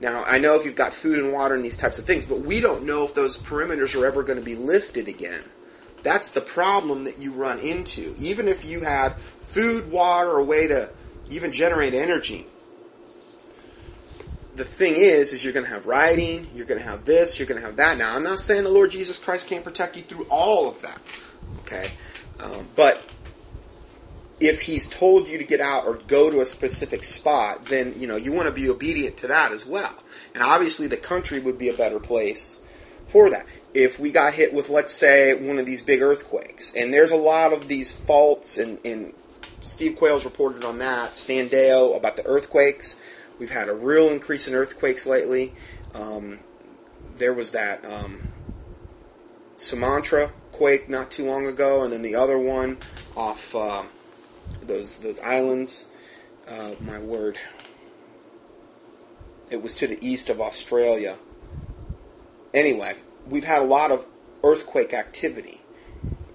Now, 0.00 0.24
I 0.26 0.38
know 0.38 0.54
if 0.54 0.64
you've 0.64 0.76
got 0.76 0.94
food 0.94 1.18
and 1.18 1.32
water 1.32 1.54
and 1.54 1.64
these 1.64 1.76
types 1.76 1.98
of 1.98 2.06
things, 2.06 2.24
but 2.24 2.40
we 2.40 2.60
don't 2.60 2.84
know 2.84 3.04
if 3.04 3.14
those 3.14 3.36
perimeters 3.36 4.00
are 4.00 4.06
ever 4.06 4.22
going 4.22 4.38
to 4.38 4.44
be 4.44 4.54
lifted 4.54 5.08
again. 5.08 5.42
That's 6.04 6.30
the 6.30 6.40
problem 6.40 7.04
that 7.04 7.18
you 7.18 7.32
run 7.32 7.58
into. 7.58 8.14
Even 8.16 8.46
if 8.48 8.64
you 8.64 8.80
had 8.80 9.16
food, 9.16 9.90
water, 9.90 10.30
a 10.30 10.44
way 10.44 10.68
to 10.68 10.90
even 11.28 11.50
generate 11.50 11.94
energy, 11.94 12.46
the 14.58 14.64
thing 14.64 14.96
is, 14.96 15.32
is 15.32 15.42
you're 15.44 15.52
going 15.52 15.64
to 15.64 15.72
have 15.72 15.86
rioting, 15.86 16.48
you're 16.54 16.66
going 16.66 16.80
to 16.80 16.86
have 16.86 17.04
this, 17.04 17.38
you're 17.38 17.46
going 17.46 17.60
to 17.60 17.66
have 17.66 17.76
that. 17.76 17.96
Now, 17.96 18.14
I'm 18.14 18.24
not 18.24 18.40
saying 18.40 18.64
the 18.64 18.70
Lord 18.70 18.90
Jesus 18.90 19.18
Christ 19.18 19.46
can't 19.46 19.64
protect 19.64 19.96
you 19.96 20.02
through 20.02 20.26
all 20.28 20.68
of 20.68 20.82
that, 20.82 21.00
okay? 21.60 21.92
Um, 22.40 22.68
but 22.76 23.02
if 24.40 24.62
he's 24.62 24.88
told 24.88 25.28
you 25.28 25.38
to 25.38 25.44
get 25.44 25.60
out 25.60 25.86
or 25.86 25.94
go 25.94 26.30
to 26.30 26.40
a 26.40 26.46
specific 26.46 27.04
spot, 27.04 27.66
then 27.66 27.94
you 27.98 28.06
know 28.06 28.16
you 28.16 28.32
want 28.32 28.46
to 28.46 28.54
be 28.54 28.68
obedient 28.68 29.16
to 29.18 29.28
that 29.28 29.52
as 29.52 29.64
well. 29.64 29.94
And 30.34 30.42
obviously, 30.42 30.86
the 30.86 30.96
country 30.96 31.40
would 31.40 31.58
be 31.58 31.68
a 31.68 31.74
better 31.74 31.98
place 31.98 32.60
for 33.06 33.30
that. 33.30 33.46
If 33.74 33.98
we 33.98 34.10
got 34.10 34.34
hit 34.34 34.52
with, 34.52 34.70
let's 34.70 34.92
say, 34.92 35.34
one 35.34 35.58
of 35.58 35.66
these 35.66 35.82
big 35.82 36.02
earthquakes, 36.02 36.74
and 36.74 36.92
there's 36.92 37.10
a 37.10 37.16
lot 37.16 37.52
of 37.52 37.68
these 37.68 37.92
faults, 37.92 38.58
and, 38.58 38.80
and 38.84 39.12
Steve 39.60 39.96
Quayle's 39.96 40.24
reported 40.24 40.64
on 40.64 40.78
that, 40.78 41.16
Stan 41.16 41.48
Deyo, 41.48 41.96
about 41.96 42.16
the 42.16 42.26
earthquakes. 42.26 42.96
We've 43.38 43.50
had 43.50 43.68
a 43.68 43.74
real 43.74 44.08
increase 44.08 44.48
in 44.48 44.54
earthquakes 44.54 45.06
lately. 45.06 45.54
Um, 45.94 46.40
there 47.16 47.32
was 47.32 47.52
that 47.52 47.84
um, 47.84 48.28
Sumatra 49.56 50.32
quake 50.52 50.88
not 50.88 51.10
too 51.10 51.24
long 51.24 51.46
ago, 51.46 51.82
and 51.82 51.92
then 51.92 52.02
the 52.02 52.14
other 52.14 52.38
one 52.38 52.78
off. 53.16 53.54
Uh, 53.54 53.84
those 54.62 54.98
those 54.98 55.18
islands. 55.20 55.86
Uh, 56.46 56.72
my 56.80 56.98
word. 56.98 57.38
It 59.50 59.62
was 59.62 59.76
to 59.76 59.86
the 59.86 59.98
east 60.06 60.30
of 60.30 60.40
Australia. 60.40 61.18
Anyway, 62.52 62.96
we've 63.28 63.44
had 63.44 63.62
a 63.62 63.64
lot 63.64 63.90
of 63.90 64.06
earthquake 64.42 64.94
activity, 64.94 65.60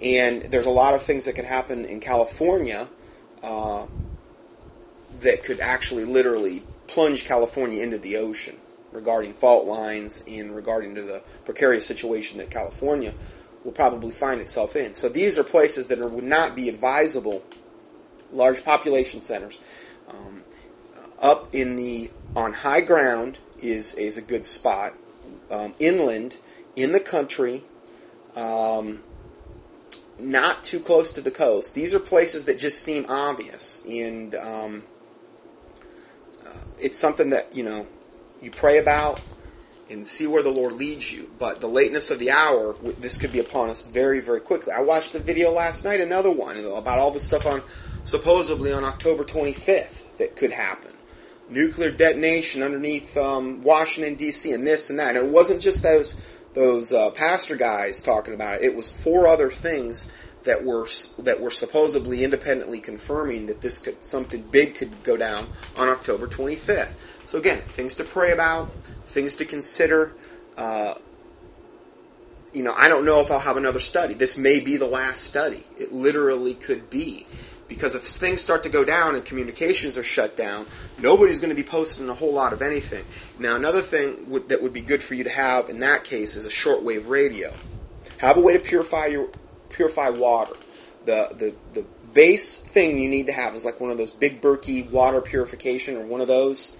and 0.01 0.43
there's 0.43 0.65
a 0.65 0.71
lot 0.71 0.93
of 0.93 1.03
things 1.03 1.25
that 1.25 1.33
can 1.33 1.45
happen 1.45 1.85
in 1.85 1.99
California 1.99 2.87
uh, 3.41 3.85
that 5.19 5.43
could 5.43 5.59
actually 5.59 6.05
literally 6.05 6.63
plunge 6.93 7.25
California 7.25 7.81
into 7.81 7.97
the 7.97 8.17
ocean 8.17 8.57
regarding 8.91 9.33
fault 9.33 9.65
lines 9.65 10.23
and 10.27 10.55
regarding 10.55 10.93
to 10.95 11.01
the 11.01 11.23
precarious 11.45 11.85
situation 11.85 12.37
that 12.37 12.51
California 12.51 13.13
will 13.63 13.71
probably 13.71 14.11
find 14.11 14.39
itself 14.39 14.75
in. 14.75 14.93
So 14.93 15.09
these 15.09 15.39
are 15.39 15.43
places 15.43 15.87
that 15.87 15.99
are, 15.99 16.07
would 16.07 16.23
not 16.23 16.55
be 16.55 16.69
advisable 16.69 17.43
large 18.31 18.63
population 18.63 19.21
centers. 19.21 19.59
Um, 20.07 20.43
up 21.19 21.53
in 21.55 21.75
the 21.75 22.11
on 22.35 22.53
high 22.53 22.81
ground 22.81 23.37
is 23.59 23.93
is 23.93 24.17
a 24.17 24.21
good 24.21 24.45
spot. 24.45 24.93
Um, 25.49 25.73
inland, 25.79 26.37
in 26.75 26.91
the 26.91 26.99
country, 26.99 27.63
um, 28.35 29.03
not 30.19 30.63
too 30.63 30.79
close 30.79 31.11
to 31.13 31.21
the 31.21 31.31
coast. 31.31 31.75
These 31.75 31.93
are 31.93 31.99
places 31.99 32.45
that 32.45 32.57
just 32.59 32.81
seem 32.81 33.05
obvious, 33.07 33.81
and 33.87 34.35
um, 34.35 34.83
it's 36.79 36.97
something 36.97 37.31
that 37.31 37.55
you 37.55 37.63
know 37.63 37.87
you 38.41 38.51
pray 38.51 38.77
about 38.77 39.21
and 39.89 40.07
see 40.07 40.27
where 40.27 40.43
the 40.43 40.49
Lord 40.49 40.73
leads 40.73 41.11
you. 41.11 41.29
But 41.37 41.61
the 41.61 41.67
lateness 41.67 42.09
of 42.09 42.19
the 42.19 42.31
hour, 42.31 42.75
this 42.99 43.17
could 43.17 43.31
be 43.31 43.39
upon 43.39 43.69
us 43.69 43.81
very, 43.81 44.19
very 44.19 44.39
quickly. 44.39 44.73
I 44.73 44.81
watched 44.81 45.15
a 45.15 45.19
video 45.19 45.51
last 45.51 45.85
night, 45.85 46.01
another 46.01 46.31
one 46.31 46.57
about 46.57 46.99
all 46.99 47.11
the 47.11 47.19
stuff 47.19 47.45
on 47.45 47.61
supposedly 48.05 48.73
on 48.73 48.83
October 48.83 49.23
25th 49.23 50.03
that 50.17 50.35
could 50.35 50.51
happen. 50.51 50.91
Nuclear 51.49 51.91
detonation 51.91 52.63
underneath 52.63 53.15
um, 53.17 53.61
Washington 53.61 54.15
D.C. 54.15 54.51
and 54.51 54.65
this 54.65 54.89
and 54.89 54.99
that. 54.99 55.15
And 55.15 55.27
it 55.27 55.31
wasn't 55.31 55.61
just 55.61 55.83
those 55.83 56.19
those 56.53 56.93
uh, 56.93 57.09
pastor 57.09 57.55
guys 57.55 58.01
talking 58.03 58.33
about 58.33 58.61
it. 58.61 58.65
It 58.65 58.75
was 58.75 58.87
four 58.87 59.27
other 59.27 59.49
things 59.49 60.07
that 60.43 60.63
were 60.63 60.87
that 61.19 61.39
were 61.39 61.51
supposedly 61.51 62.23
independently 62.23 62.79
confirming 62.79 63.47
that 63.47 63.61
this 63.61 63.79
could 63.79 64.03
something 64.03 64.41
big 64.41 64.75
could 64.75 65.03
go 65.03 65.17
down 65.17 65.47
on 65.77 65.89
October 65.89 66.27
25th. 66.27 66.91
So 67.25 67.37
again, 67.37 67.61
things 67.61 67.95
to 67.95 68.03
pray 68.03 68.31
about, 68.31 68.71
things 69.07 69.35
to 69.35 69.45
consider. 69.45 70.13
Uh, 70.57 70.95
you 72.53 72.61
know, 72.61 72.73
I 72.75 72.87
don't 72.87 73.05
know 73.05 73.19
if 73.19 73.31
I'll 73.31 73.39
have 73.39 73.57
another 73.57 73.79
study. 73.79 74.13
This 74.13 74.37
may 74.37 74.59
be 74.59 74.77
the 74.77 74.85
last 74.85 75.23
study. 75.23 75.63
It 75.77 75.91
literally 75.91 76.53
could 76.53 76.89
be. 76.89 77.25
Because 77.67 77.95
if 77.95 78.03
things 78.03 78.41
start 78.41 78.63
to 78.63 78.69
go 78.69 78.83
down 78.83 79.15
and 79.15 79.25
communications 79.25 79.97
are 79.97 80.03
shut 80.03 80.37
down, 80.37 80.67
nobody's 80.99 81.39
going 81.39 81.49
to 81.49 81.55
be 81.55 81.67
posting 81.67 82.07
a 82.09 82.13
whole 82.13 82.33
lot 82.33 82.53
of 82.53 82.61
anything. 82.61 83.03
Now, 83.39 83.55
another 83.55 83.81
thing 83.81 84.29
that 84.49 84.61
would 84.61 84.73
be 84.73 84.81
good 84.81 85.01
for 85.01 85.15
you 85.15 85.23
to 85.23 85.31
have 85.31 85.69
in 85.69 85.79
that 85.79 86.03
case 86.03 86.35
is 86.35 86.45
a 86.45 86.49
shortwave 86.49 87.07
radio. 87.07 87.51
Have 88.19 88.37
a 88.37 88.41
way 88.41 88.53
to 88.53 88.59
purify 88.59 89.07
your 89.07 89.29
purify 89.73 90.09
water. 90.09 90.55
The 91.05 91.29
the 91.37 91.55
the 91.73 91.85
base 92.13 92.57
thing 92.57 92.97
you 92.97 93.09
need 93.09 93.27
to 93.27 93.33
have 93.33 93.55
is 93.55 93.65
like 93.65 93.79
one 93.79 93.91
of 93.91 93.97
those 93.97 94.11
big 94.11 94.41
Berkey 94.41 94.89
water 94.89 95.19
purification 95.19 95.97
or 95.97 96.05
one 96.05 96.21
of 96.21 96.27
those, 96.27 96.77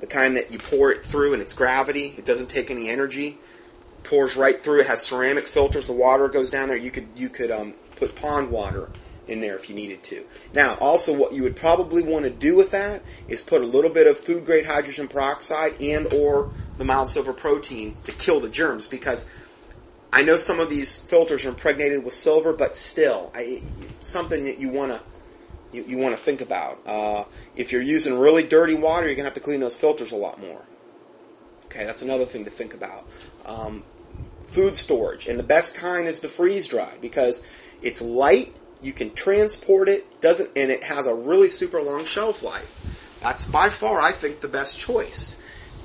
the 0.00 0.06
kind 0.06 0.36
that 0.36 0.50
you 0.50 0.58
pour 0.58 0.92
it 0.92 1.04
through 1.04 1.32
and 1.32 1.40
it's 1.40 1.54
gravity. 1.54 2.14
It 2.18 2.24
doesn't 2.24 2.50
take 2.50 2.70
any 2.70 2.88
energy. 2.88 3.38
Pours 4.04 4.36
right 4.36 4.60
through. 4.60 4.80
It 4.80 4.86
has 4.88 5.02
ceramic 5.02 5.46
filters. 5.46 5.86
The 5.86 5.92
water 5.92 6.28
goes 6.28 6.50
down 6.50 6.68
there. 6.68 6.76
You 6.76 6.90
could 6.90 7.08
you 7.16 7.28
could 7.28 7.50
um, 7.50 7.74
put 7.96 8.16
pond 8.16 8.50
water 8.50 8.90
in 9.28 9.40
there 9.40 9.54
if 9.54 9.68
you 9.68 9.74
needed 9.74 10.02
to. 10.02 10.24
Now, 10.52 10.74
also 10.74 11.12
what 11.12 11.32
you 11.32 11.44
would 11.44 11.56
probably 11.56 12.02
want 12.02 12.24
to 12.24 12.30
do 12.30 12.56
with 12.56 12.72
that 12.72 13.02
is 13.28 13.40
put 13.40 13.62
a 13.62 13.66
little 13.66 13.90
bit 13.90 14.06
of 14.06 14.18
food 14.18 14.44
grade 14.44 14.66
hydrogen 14.66 15.08
peroxide 15.08 15.80
and 15.80 16.12
or 16.12 16.50
the 16.78 16.84
mild 16.84 17.08
silver 17.08 17.32
protein 17.32 17.94
to 18.02 18.12
kill 18.12 18.40
the 18.40 18.48
germs 18.48 18.86
because 18.86 19.24
I 20.12 20.22
know 20.22 20.36
some 20.36 20.60
of 20.60 20.68
these 20.68 20.98
filters 20.98 21.44
are 21.44 21.48
impregnated 21.48 22.04
with 22.04 22.12
silver, 22.14 22.52
but 22.52 22.76
still, 22.76 23.30
I, 23.34 23.62
something 24.00 24.44
that 24.44 24.58
you 24.58 24.68
want 24.68 24.92
to 24.92 25.00
you, 25.72 25.84
you 25.84 25.98
want 25.98 26.14
to 26.14 26.20
think 26.20 26.42
about. 26.42 26.78
Uh, 26.84 27.24
if 27.56 27.72
you're 27.72 27.80
using 27.80 28.18
really 28.18 28.42
dirty 28.42 28.74
water, 28.74 29.06
you're 29.06 29.14
gonna 29.14 29.24
have 29.24 29.34
to 29.34 29.40
clean 29.40 29.60
those 29.60 29.74
filters 29.74 30.12
a 30.12 30.16
lot 30.16 30.38
more. 30.38 30.62
Okay, 31.66 31.84
that's 31.84 32.02
another 32.02 32.26
thing 32.26 32.44
to 32.44 32.50
think 32.50 32.74
about. 32.74 33.06
Um, 33.46 33.84
food 34.46 34.76
storage, 34.76 35.26
and 35.26 35.38
the 35.38 35.44
best 35.44 35.74
kind 35.74 36.06
is 36.06 36.20
the 36.20 36.28
freeze 36.28 36.68
dry 36.68 36.92
because 37.00 37.46
it's 37.80 38.02
light 38.02 38.54
you 38.82 38.92
can 38.92 39.14
transport 39.14 39.88
it, 39.88 40.20
doesn't, 40.20 40.50
and 40.56 40.70
it 40.70 40.84
has 40.84 41.06
a 41.06 41.14
really 41.14 41.48
super 41.48 41.80
long 41.80 42.04
shelf 42.04 42.42
life. 42.42 42.78
That's 43.22 43.46
by 43.46 43.70
far, 43.70 44.00
I 44.00 44.12
think, 44.12 44.40
the 44.40 44.48
best 44.48 44.78
choice 44.78 45.36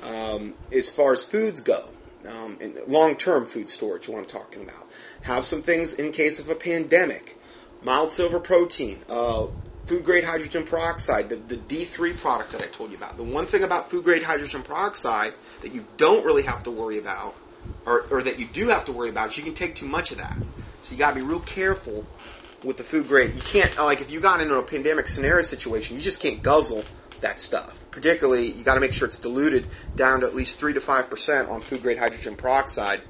um, 0.02 0.54
as 0.70 0.90
far 0.90 1.12
as 1.12 1.24
foods 1.24 1.60
go. 1.60 1.88
Um, 2.28 2.58
long-term 2.86 3.46
food 3.46 3.68
storage, 3.68 4.08
what 4.08 4.18
I'm 4.18 4.26
talking 4.26 4.62
about. 4.62 4.86
Have 5.22 5.44
some 5.44 5.62
things 5.62 5.94
in 5.94 6.12
case 6.12 6.38
of 6.38 6.48
a 6.48 6.54
pandemic. 6.54 7.36
Mild 7.82 8.10
silver 8.10 8.40
protein, 8.40 8.98
uh, 9.08 9.46
food 9.86 10.04
grade 10.04 10.24
hydrogen 10.24 10.64
peroxide, 10.64 11.28
the, 11.28 11.36
the 11.36 11.56
D3 11.56 12.16
product 12.18 12.52
that 12.52 12.60
I 12.60 12.66
told 12.66 12.90
you 12.90 12.96
about. 12.96 13.16
The 13.16 13.24
one 13.24 13.46
thing 13.46 13.62
about 13.62 13.88
food 13.90 14.04
grade 14.04 14.22
hydrogen 14.22 14.62
peroxide 14.62 15.32
that 15.62 15.72
you 15.72 15.84
don't 15.96 16.24
really 16.24 16.42
have 16.42 16.62
to 16.64 16.70
worry 16.70 16.98
about, 16.98 17.34
or, 17.86 18.02
or 18.10 18.22
that 18.22 18.38
you 18.38 18.46
do 18.46 18.68
have 18.68 18.84
to 18.86 18.92
worry 18.92 19.08
about, 19.08 19.30
is 19.30 19.38
you 19.38 19.44
can 19.44 19.54
take 19.54 19.74
too 19.74 19.86
much 19.86 20.10
of 20.10 20.18
that. 20.18 20.38
So 20.82 20.92
you 20.92 20.98
got 20.98 21.10
to 21.10 21.16
be 21.16 21.22
real 21.22 21.40
careful 21.40 22.04
with 22.62 22.76
the 22.76 22.82
food 22.82 23.08
grade. 23.08 23.34
You 23.34 23.40
can't 23.40 23.76
like 23.78 24.00
if 24.00 24.10
you 24.10 24.20
got 24.20 24.40
into 24.40 24.56
a 24.56 24.62
pandemic 24.62 25.08
scenario 25.08 25.42
situation, 25.42 25.96
you 25.96 26.02
just 26.02 26.20
can't 26.20 26.42
guzzle 26.42 26.84
that 27.20 27.38
stuff. 27.38 27.84
Particularly, 27.90 28.50
you 28.50 28.64
got 28.64 28.74
to 28.74 28.80
make 28.80 28.92
sure 28.92 29.06
it's 29.06 29.18
diluted 29.18 29.66
down 29.96 30.20
to 30.20 30.26
at 30.26 30.34
least 30.34 30.58
three 30.58 30.72
to 30.74 30.80
five 30.80 31.10
percent 31.10 31.48
on 31.48 31.60
food 31.60 31.82
grade 31.82 31.98
hydrogen 31.98 32.36
peroxide 32.36 33.00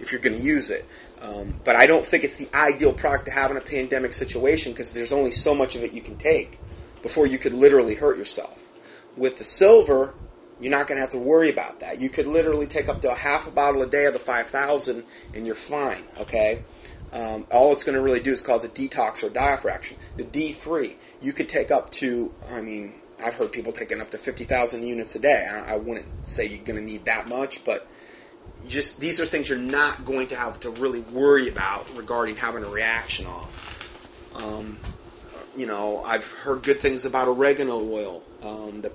if 0.00 0.12
you're 0.12 0.20
going 0.20 0.36
to 0.36 0.42
use 0.42 0.70
it. 0.70 0.86
Um, 1.20 1.54
but 1.64 1.76
I 1.76 1.86
don't 1.86 2.04
think 2.04 2.24
it's 2.24 2.36
the 2.36 2.48
ideal 2.54 2.92
product 2.92 3.26
to 3.26 3.30
have 3.30 3.50
in 3.50 3.56
a 3.56 3.62
pandemic 3.62 4.12
situation 4.12 4.72
because 4.72 4.92
there's 4.92 5.12
only 5.12 5.30
so 5.30 5.54
much 5.54 5.74
of 5.74 5.82
it 5.82 5.92
you 5.92 6.02
can 6.02 6.16
take 6.16 6.60
before 7.02 7.26
you 7.26 7.38
could 7.38 7.54
literally 7.54 7.94
hurt 7.94 8.18
yourself. 8.18 8.62
With 9.16 9.38
the 9.38 9.44
silver, 9.44 10.14
you're 10.60 10.70
not 10.70 10.86
going 10.86 10.96
to 10.96 11.00
have 11.00 11.12
to 11.12 11.18
worry 11.18 11.50
about 11.50 11.80
that. 11.80 12.00
You 12.00 12.10
could 12.10 12.26
literally 12.26 12.66
take 12.66 12.88
up 12.88 13.02
to 13.02 13.10
a 13.10 13.14
half 13.14 13.46
a 13.46 13.50
bottle 13.50 13.82
a 13.82 13.86
day 13.86 14.06
of 14.06 14.12
the 14.12 14.18
5,000 14.18 15.04
and 15.34 15.46
you're 15.46 15.54
fine, 15.54 16.02
okay? 16.20 16.62
Um, 17.12 17.46
all 17.50 17.72
it's 17.72 17.84
going 17.84 17.96
to 17.96 18.02
really 18.02 18.20
do 18.20 18.30
is 18.30 18.40
cause 18.40 18.64
a 18.64 18.68
detox 18.68 19.22
or 19.22 19.30
diaphragm. 19.30 19.96
The 20.16 20.24
D3, 20.24 20.94
you 21.22 21.32
could 21.32 21.48
take 21.48 21.70
up 21.70 21.90
to, 21.92 22.32
I 22.50 22.60
mean, 22.60 22.94
I've 23.24 23.34
heard 23.34 23.52
people 23.52 23.72
taking 23.72 24.00
up 24.00 24.10
to 24.10 24.18
50,000 24.18 24.82
units 24.82 25.14
a 25.14 25.18
day. 25.18 25.46
I, 25.50 25.74
I 25.74 25.76
wouldn't 25.76 26.26
say 26.26 26.46
you're 26.46 26.64
going 26.64 26.78
to 26.78 26.84
need 26.84 27.06
that 27.06 27.28
much, 27.28 27.64
but 27.64 27.86
just 28.68 29.00
these 29.00 29.20
are 29.20 29.26
things 29.26 29.48
you're 29.48 29.58
not 29.58 30.04
going 30.04 30.26
to 30.28 30.36
have 30.36 30.60
to 30.60 30.70
really 30.70 31.00
worry 31.00 31.48
about 31.48 31.94
regarding 31.96 32.36
having 32.36 32.64
a 32.64 32.68
reaction 32.68 33.26
off. 33.26 33.50
Um, 34.34 34.78
you 35.56 35.66
know, 35.66 36.02
I've 36.04 36.30
heard 36.30 36.62
good 36.62 36.80
things 36.80 37.04
about 37.04 37.28
oregano 37.28 37.78
oil. 37.80 38.22
Um, 38.42 38.82
the, 38.82 38.92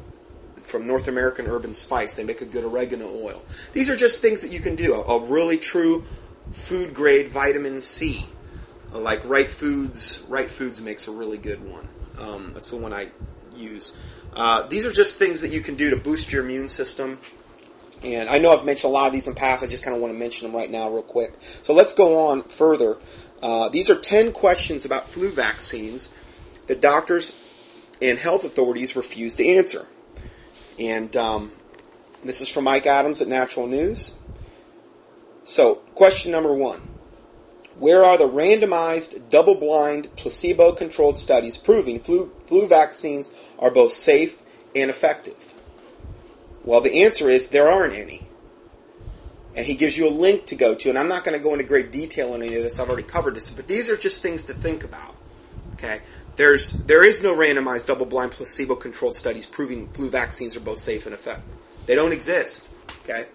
from 0.62 0.86
North 0.86 1.08
American 1.08 1.48
Herb 1.48 1.66
and 1.66 1.76
Spice, 1.76 2.14
they 2.14 2.24
make 2.24 2.42
a 2.42 2.46
good 2.46 2.64
oregano 2.64 3.08
oil. 3.08 3.42
These 3.74 3.90
are 3.90 3.96
just 3.96 4.22
things 4.22 4.42
that 4.42 4.52
you 4.52 4.60
can 4.60 4.76
do. 4.76 4.94
A, 4.94 5.02
a 5.02 5.26
really 5.26 5.58
true 5.58 6.04
food 6.52 6.94
grade 6.94 7.30
vitamin 7.30 7.82
C, 7.82 8.26
uh, 8.94 9.00
like 9.00 9.22
Right 9.26 9.50
Foods. 9.50 10.24
Right 10.28 10.52
Foods 10.52 10.80
makes 10.80 11.08
a 11.08 11.12
really 11.12 11.38
good 11.38 11.68
one. 11.68 11.88
Um, 12.20 12.52
that's 12.54 12.70
the 12.70 12.78
one 12.78 12.94
I 12.94 13.10
use. 13.56 13.98
Uh, 14.34 14.63
these 14.67 14.86
are 14.86 14.91
just 14.91 15.17
things 15.17 15.41
that 15.41 15.52
you 15.52 15.62
can 15.62 15.76
do 15.76 15.89
to 15.89 15.98
boost 15.98 16.32
your 16.32 16.44
immune 16.44 16.70
system. 16.70 17.20
And 18.04 18.30
I 18.30 18.39
know 18.39 18.58
I've 18.58 18.65
mentioned 18.65 18.89
a 18.89 18.94
lot 18.94 19.08
of 19.08 19.13
these 19.13 19.28
in 19.28 19.34
the 19.34 19.39
past. 19.39 19.63
I 19.63 19.67
just 19.67 19.84
kind 19.84 19.96
of 19.96 20.02
want 20.02 20.13
to 20.13 20.20
mention 20.20 20.48
them 20.48 20.56
right 20.56 20.70
now, 20.70 20.89
real 20.89 21.04
quick. 21.04 21.36
So 21.62 21.74
let's 21.74 21.94
go 21.94 22.28
on 22.28 22.44
further. 22.44 22.98
Uh, 23.41 23.70
these 23.70 23.89
are 23.89 24.00
10 24.00 24.32
questions 24.32 24.86
about 24.86 25.10
flu 25.10 25.32
vaccines 25.32 26.10
that 26.67 26.82
doctors 26.82 27.38
and 28.02 28.17
health 28.17 28.44
authorities 28.44 28.96
refuse 28.96 29.36
to 29.36 29.48
answer. 29.48 29.88
And 30.80 31.15
um, 31.15 31.52
this 32.24 32.41
is 32.41 32.50
from 32.50 32.63
Mike 32.63 32.86
Adams 32.86 33.22
at 33.22 33.28
Natural 33.28 33.67
News. 33.67 34.15
So, 35.44 35.76
question 35.96 36.32
number 36.32 36.54
one 36.54 36.91
Where 37.78 38.04
are 38.04 38.18
the 38.18 38.28
randomized, 38.28 39.30
double 39.30 39.56
blind, 39.56 40.16
placebo 40.16 40.74
controlled 40.74 41.18
studies 41.18 41.58
proving 41.58 42.00
flu, 42.00 42.32
flu 42.46 42.68
vaccines 42.68 43.32
are 43.58 43.72
both 43.72 43.92
safe 43.92 44.42
and 44.76 44.90
effective? 44.90 45.54
Well, 46.64 46.82
the 46.82 47.04
answer 47.04 47.30
is 47.30 47.48
there 47.48 47.70
aren't 47.70 47.94
any. 47.94 48.24
And 49.56 49.66
he 49.66 49.74
gives 49.74 49.98
you 49.98 50.08
a 50.08 50.10
link 50.10 50.46
to 50.48 50.56
go 50.56 50.76
to, 50.76 50.90
and 50.90 50.98
I'm 50.98 51.10
not 51.10 51.24
going 51.24 51.38
to 51.38 51.44
go 51.44 51.54
into 51.54 51.66
great 51.66 51.92
detail 51.92 52.34
on 52.34 52.42
any 52.42 52.56
of 52.56 52.64
this. 52.64 52.80
I've 52.80 52.88
already 52.88 53.04
covered 53.04 53.36
this, 53.36 53.50
but 53.50 53.68
these 53.68 53.90
are 53.90 53.98
just 53.98 54.22
things 54.22 54.44
to 54.44 54.54
think 54.54 54.84
about. 54.84 55.16
Okay, 55.74 56.02
there's 56.36 56.74
there 56.86 57.04
is 57.04 57.22
no 57.24 57.36
randomized 57.36 57.88
double-blind 57.88 58.32
placebo-controlled 58.32 59.16
studies 59.16 59.46
proving 59.46 59.88
flu 59.88 60.10
vaccines 60.10 60.56
are 60.56 60.62
both 60.62 60.78
safe 60.78 61.06
and 61.06 61.14
effective. 61.14 61.56
They 61.86 61.96
don't 61.96 62.14
exist. 62.14 62.70
Okay. 63.04 63.26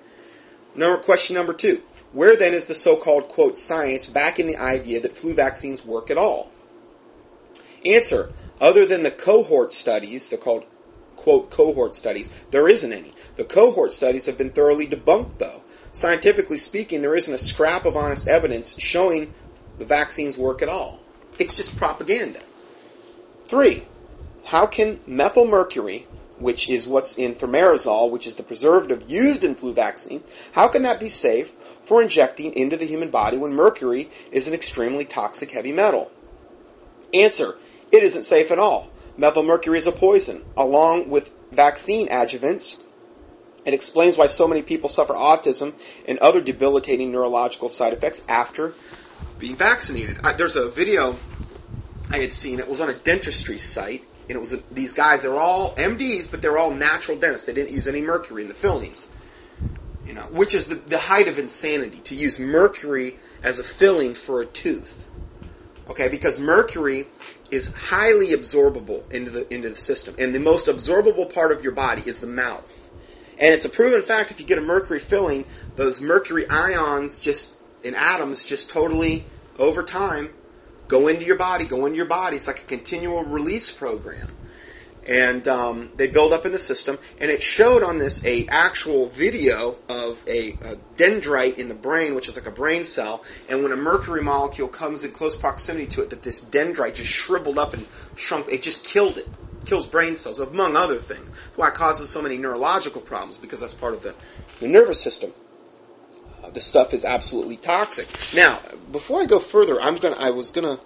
Number 0.75 1.03
question 1.03 1.35
number 1.35 1.53
two: 1.53 1.83
Where 2.17 2.35
then 2.35 2.55
is 2.55 2.67
the 2.67 2.75
so-called 2.75 3.29
quote 3.29 3.59
science 3.59 4.07
backing 4.07 4.47
the 4.47 4.57
idea 4.57 5.01
that 5.01 5.19
flu 5.19 5.35
vaccines 5.35 5.85
work 5.85 6.11
at 6.11 6.17
all? 6.17 6.51
Answer: 7.85 8.31
Other 8.59 8.87
than 8.87 9.03
the 9.03 9.11
cohort 9.11 9.71
studies, 9.71 10.31
they're 10.31 10.39
called 10.39 10.65
quote 11.15 11.51
cohort 11.51 11.93
studies. 11.93 12.31
There 12.53 12.71
isn't 12.71 12.91
any. 12.91 13.13
The 13.35 13.45
cohort 13.45 13.93
studies 13.93 14.25
have 14.25 14.39
been 14.39 14.49
thoroughly 14.49 14.87
debunked, 14.87 15.37
though. 15.37 15.63
Scientifically 15.93 16.57
speaking, 16.57 17.03
there 17.03 17.15
isn't 17.15 17.35
a 17.35 17.37
scrap 17.37 17.85
of 17.85 17.99
honest 17.99 18.27
evidence 18.27 18.75
showing 18.79 19.35
the 19.77 19.85
vaccines 19.85 20.39
work 20.39 20.63
at 20.63 20.71
all. 20.71 21.01
It's 21.39 21.55
just 21.55 21.77
propaganda. 21.77 22.41
Three, 23.45 23.85
how 24.45 24.65
can 24.65 25.01
methylmercury, 25.07 26.07
which 26.39 26.69
is 26.69 26.87
what's 26.87 27.17
in 27.17 27.35
thimerosal, 27.35 28.11
which 28.11 28.27
is 28.27 28.35
the 28.35 28.43
preservative 28.43 29.09
used 29.11 29.45
in 29.45 29.55
flu 29.55 29.73
vaccine, 29.73 30.23
how 30.53 30.69
can 30.69 30.83
that 30.83 31.01
be 31.01 31.09
safe 31.09 31.53
for 31.83 32.03
injecting 32.03 32.53
into 32.55 32.77
the 32.77 32.87
human 32.87 33.11
body 33.11 33.37
when 33.37 33.53
mercury 33.53 34.11
is 34.31 34.47
an 34.47 34.55
extremely 34.55 35.05
toxic 35.05 35.51
heavy 35.51 35.73
metal? 35.73 36.11
Answer, 37.15 37.57
it 37.91 38.03
isn't 38.03 38.23
safe 38.23 38.51
at 38.51 38.59
all. 38.59 38.91
Methylmercury 39.19 39.79
is 39.79 39.87
a 39.87 39.93
poison, 39.93 40.43
along 40.57 41.09
with 41.09 41.31
vaccine 41.51 42.09
adjuvants. 42.09 42.83
It 43.65 43.75
explains 43.75 44.17
why 44.17 44.27
so 44.27 44.47
many 44.47 44.63
people 44.63 44.89
suffer 44.89 45.15
autism 45.15 45.75
and 46.07 46.19
other 46.19 46.41
debilitating 46.41 47.11
neurological 47.11 47.69
side 47.69 47.93
effects 47.93 48.23
after 48.29 48.75
being 49.39 49.57
vaccinated. 49.57 50.19
I, 50.23 50.35
there's 50.35 50.57
a 50.57 50.69
video 50.69 51.17
I 52.11 52.19
had 52.19 52.33
seen. 52.33 52.59
It 52.59 52.69
was 52.69 52.81
on 52.81 52.91
a 52.91 52.95
dentistry 52.95 53.59
site, 53.59 54.05
and 54.29 54.37
it 54.37 54.41
was 54.41 54.53
a, 54.53 54.61
these 54.71 54.93
guys. 54.93 55.23
They're 55.23 55.35
all 55.35 55.75
MDs, 55.77 56.31
but 56.31 56.43
they're 56.43 56.59
all 56.59 56.73
natural 56.73 57.19
dentists. 57.19 57.47
They 57.47 57.55
didn't 57.55 57.73
use 57.73 57.87
any 57.87 58.01
mercury 58.01 58.43
in 58.43 58.49
the 58.49 58.55
fillings. 58.55 59.09
You 60.07 60.15
know, 60.15 60.23
which 60.23 60.55
is 60.55 60.67
the, 60.67 60.77
the 60.77 60.99
height 60.99 61.29
of 61.29 61.39
insanity 61.39 61.99
to 61.99 62.15
use 62.15 62.39
mercury 62.39 63.17
as 63.43 63.59
a 63.59 63.65
filling 63.65 64.15
for 64.15 64.41
a 64.41 64.47
tooth. 64.47 65.09
Okay, 65.89 66.09
because 66.09 66.39
mercury 66.39 67.07
is 67.51 67.73
highly 67.75 68.29
absorbable 68.29 69.11
into 69.13 69.31
the 69.31 69.53
into 69.53 69.69
the 69.69 69.77
system, 69.77 70.15
and 70.19 70.35
the 70.35 70.41
most 70.41 70.67
absorbable 70.67 71.33
part 71.33 71.53
of 71.53 71.63
your 71.63 71.73
body 71.73 72.03
is 72.07 72.19
the 72.21 72.27
mouth. 72.27 72.91
And 73.39 73.53
it's 73.53 73.65
a 73.65 73.69
proven 73.69 74.03
fact 74.03 74.31
if 74.31 74.41
you 74.41 74.47
get 74.47 74.59
a 74.59 74.63
mercury 74.63 74.99
filling, 74.99 75.47
those 75.77 76.01
mercury 76.01 76.49
ions 76.49 77.21
just 77.21 77.55
in 77.85 77.95
atoms 77.95 78.43
just 78.45 78.71
totally 78.71 79.27
over 79.59 79.83
time 79.83 80.31
go 80.89 81.09
into 81.09 81.25
your 81.25 81.37
body, 81.37 81.65
go 81.65 81.87
into 81.87 81.97
your 81.97 82.07
body. 82.07 82.37
It's 82.37 82.47
like 82.47 82.61
a 82.61 82.65
continual 82.65 83.25
release 83.25 83.71
program 83.71 84.29
and 85.09 85.47
um, 85.47 85.91
they 85.97 86.09
build 86.09 86.33
up 86.33 86.45
in 86.47 86.53
the 86.53 86.59
system. 86.59 86.99
And 87.21 87.31
it 87.31 87.43
showed 87.43 87.83
on 87.83 87.99
this 87.99 88.25
a 88.25 88.47
actual 88.49 89.07
video 89.09 89.77
of 89.89 90.25
a, 90.27 90.57
a, 90.63 90.77
dendrite 90.97 91.59
in 91.59 91.69
the 91.69 91.75
brain, 91.75 92.15
which 92.15 92.29
is 92.29 92.37
like 92.37 92.47
a 92.47 92.51
brain 92.51 92.85
cell. 92.85 93.23
And 93.49 93.63
when 93.63 93.73
a 93.73 93.77
mercury 93.77 94.23
molecule 94.23 94.69
comes 94.69 95.05
in 95.05 95.13
close 95.13 95.37
proximity 95.37 95.87
to 95.89 96.03
it, 96.03 96.11
that 96.11 96.23
this 96.23 96.41
dendrite 96.45 96.95
just 96.95 97.11
shriveled 97.11 97.59
up 97.59 97.75
and 97.75 97.87
shrunk. 98.17 98.49
It 98.49 98.63
just 98.63 98.85
killed 98.85 99.19
it. 99.19 99.29
Kills 99.65 99.87
brain 99.87 100.15
cells, 100.15 100.39
among 100.39 100.77
other 100.77 100.99
things. 100.99 101.29
That's 101.29 101.59
why 101.59 101.69
it 101.69 101.75
causes 101.75 102.09
so 102.09 102.23
many 102.23 102.39
neurological 102.39 103.01
problems 103.01 103.37
because 103.37 103.61
that's 103.61 103.75
part 103.75 103.95
of 103.95 104.03
the, 104.03 104.15
the 104.61 104.69
nervous 104.69 105.01
system. 105.01 105.33
The 106.53 106.61
stuff 106.61 106.95
is 106.95 107.05
absolutely 107.05 107.57
toxic. 107.57 108.09
Now, 108.35 108.61
before 108.93 109.21
I 109.21 109.27
go 109.27 109.39
further, 109.39 109.81
I'm 109.81 109.97
gonna. 109.97 110.17
I 110.19 110.31
was 110.31 110.51
gonna. 110.51 110.81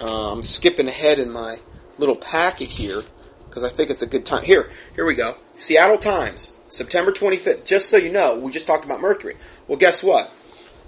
Uh, 0.00 0.32
I'm 0.32 0.42
skipping 0.42 0.88
ahead 0.88 1.18
in 1.18 1.30
my 1.30 1.58
little 1.98 2.16
packet 2.16 2.68
here 2.68 3.02
because 3.48 3.64
I 3.64 3.70
think 3.70 3.90
it's 3.90 4.02
a 4.02 4.06
good 4.06 4.26
time. 4.26 4.44
Here, 4.44 4.70
here 4.94 5.06
we 5.06 5.14
go. 5.14 5.36
Seattle 5.54 5.98
Times, 5.98 6.52
September 6.68 7.12
25th. 7.12 7.64
Just 7.64 7.88
so 7.88 7.96
you 7.96 8.12
know, 8.12 8.38
we 8.38 8.50
just 8.50 8.66
talked 8.66 8.84
about 8.84 9.00
mercury. 9.00 9.36
Well, 9.66 9.78
guess 9.78 10.02
what? 10.02 10.30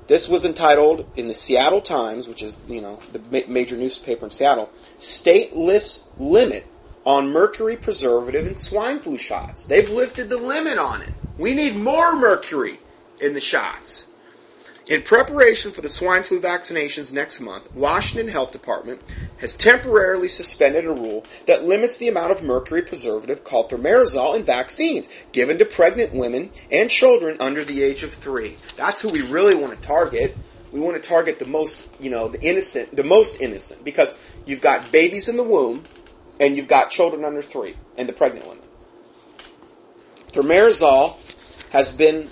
This 0.07 0.29
was 0.29 0.45
entitled 0.45 1.07
in 1.17 1.29
the 1.29 1.35
Seattle 1.35 1.81
Times, 1.81 2.29
which 2.29 2.43
is 2.43 2.61
you 2.69 2.81
know 2.81 3.01
the 3.13 3.21
ma- 3.31 3.47
major 3.53 3.77
newspaper 3.77 4.27
in 4.27 4.31
Seattle. 4.31 4.71
State 4.99 5.55
lifts 5.55 6.07
limit 6.19 6.67
on 7.05 7.29
mercury 7.31 7.77
preservative 7.77 8.47
in 8.47 8.57
swine 8.57 9.01
flu 9.01 9.19
shots. 9.19 9.67
They've 9.67 9.91
lifted 9.91 10.29
the 10.29 10.39
limit 10.39 10.79
on 10.79 11.03
it. 11.03 11.11
We 11.39 11.55
need 11.55 11.77
more 11.77 12.17
mercury 12.17 12.79
in 13.21 13.35
the 13.35 13.41
shots. 13.41 14.07
In 14.89 15.03
preparation 15.03 15.71
for 15.71 15.83
the 15.83 15.89
swine 15.89 16.23
flu 16.23 16.41
vaccinations 16.41 17.13
next 17.13 17.41
month, 17.41 17.71
Washington 17.75 18.29
Health 18.29 18.53
Department 18.53 19.03
has 19.37 19.55
temporarily 19.55 20.29
suspended 20.29 20.87
a 20.87 20.93
rule 20.93 21.27
that 21.47 21.65
limits 21.65 21.99
the 21.99 22.09
amount 22.09 22.33
of 22.33 22.43
mercury 22.43 22.81
preservative 22.81 23.45
called 23.45 23.71
thimerosal 23.71 24.35
in 24.35 24.45
vaccines 24.45 25.11
given 25.33 25.59
to 25.59 25.67
pregnant 25.67 26.15
women 26.15 26.51
and 26.73 26.89
children 26.89 27.37
under 27.39 27.65
the 27.65 27.83
age 27.83 28.03
of 28.03 28.15
three. 28.15 28.57
That's 28.77 29.03
who 29.03 29.11
we 29.11 29.21
really 29.21 29.55
want 29.55 29.75
to 29.75 29.87
target. 29.87 30.35
We 30.73 30.81
want 30.81 31.01
to 31.03 31.07
target 31.07 31.39
the 31.39 31.47
most, 31.47 31.87
you 32.01 32.09
know, 32.09 32.29
the 32.29 32.41
innocent, 32.41 32.97
the 32.97 33.05
most 33.05 33.43
innocent, 33.43 33.85
because 33.85 34.15
you've 34.47 34.63
got 34.63 34.91
babies 34.91 35.29
in 35.29 35.37
the 35.37 35.45
womb 35.45 35.85
and 36.41 36.57
you've 36.57 36.69
got 36.69 36.89
children 36.89 37.27
under 37.27 37.43
three 37.43 37.77
and 37.99 38.09
the 38.09 38.15
pregnant 38.15 38.47
women. 38.47 38.65
Thimerosal 40.33 41.17
has 41.73 41.93
been 41.93 42.31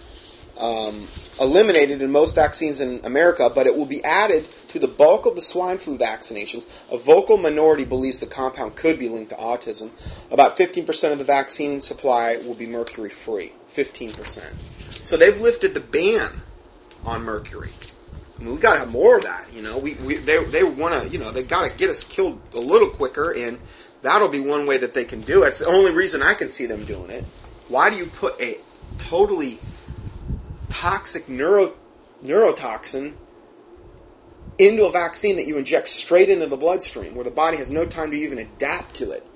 um, 0.58 1.06
eliminated 1.40 2.02
in 2.02 2.10
most 2.10 2.34
vaccines 2.34 2.80
in 2.80 3.00
America, 3.04 3.50
but 3.54 3.66
it 3.66 3.76
will 3.76 3.86
be 3.86 4.02
added 4.04 4.46
to 4.68 4.78
the 4.78 4.88
bulk 4.88 5.26
of 5.26 5.34
the 5.34 5.40
swine 5.40 5.78
flu 5.78 5.98
vaccinations. 5.98 6.66
A 6.90 6.98
vocal 6.98 7.36
minority 7.36 7.84
believes 7.84 8.20
the 8.20 8.26
compound 8.26 8.76
could 8.76 8.98
be 8.98 9.08
linked 9.08 9.30
to 9.30 9.36
autism. 9.36 9.90
About 10.30 10.56
15% 10.56 11.12
of 11.12 11.18
the 11.18 11.24
vaccine 11.24 11.80
supply 11.80 12.36
will 12.38 12.54
be 12.54 12.66
mercury 12.66 13.10
free. 13.10 13.52
15%. 13.70 14.44
So 15.02 15.16
they've 15.16 15.40
lifted 15.40 15.74
the 15.74 15.80
ban 15.80 16.40
on 17.04 17.22
mercury. 17.22 17.70
I 18.38 18.42
mean, 18.42 18.54
we 18.54 18.60
got 18.60 18.74
to 18.74 18.80
have 18.80 18.90
more 18.90 19.16
of 19.16 19.24
that. 19.24 19.46
You 19.52 19.62
know, 19.62 19.78
we, 19.78 19.94
we 19.94 20.16
they 20.16 20.44
they 20.44 20.62
want 20.62 21.02
to 21.02 21.08
you 21.08 21.18
know 21.18 21.30
they 21.30 21.42
got 21.42 21.70
to 21.70 21.74
get 21.74 21.88
us 21.88 22.04
killed 22.04 22.38
a 22.52 22.60
little 22.60 22.90
quicker, 22.90 23.30
and 23.30 23.58
that'll 24.02 24.28
be 24.28 24.40
one 24.40 24.66
way 24.66 24.76
that 24.78 24.92
they 24.92 25.04
can 25.04 25.22
do 25.22 25.44
it. 25.44 25.48
It's 25.48 25.60
the 25.60 25.66
only 25.66 25.92
reason 25.92 26.22
I 26.22 26.34
can 26.34 26.48
see 26.48 26.66
them 26.66 26.84
doing 26.84 27.10
it. 27.10 27.24
Why 27.68 27.88
do 27.88 27.96
you 27.96 28.06
put 28.06 28.40
a 28.40 28.58
totally 28.98 29.58
toxic 30.68 31.28
neuro 31.28 31.74
neurotoxin 32.24 33.14
into 34.58 34.86
a 34.86 34.90
vaccine 34.90 35.36
that 35.36 35.46
you 35.46 35.58
inject 35.58 35.88
straight 35.88 36.30
into 36.30 36.46
the 36.46 36.56
bloodstream, 36.56 37.14
where 37.14 37.24
the 37.24 37.30
body 37.30 37.58
has 37.58 37.70
no 37.70 37.84
time 37.84 38.10
to 38.10 38.16
even 38.16 38.38
adapt 38.38 38.94
to 38.94 39.10
it? 39.10 39.26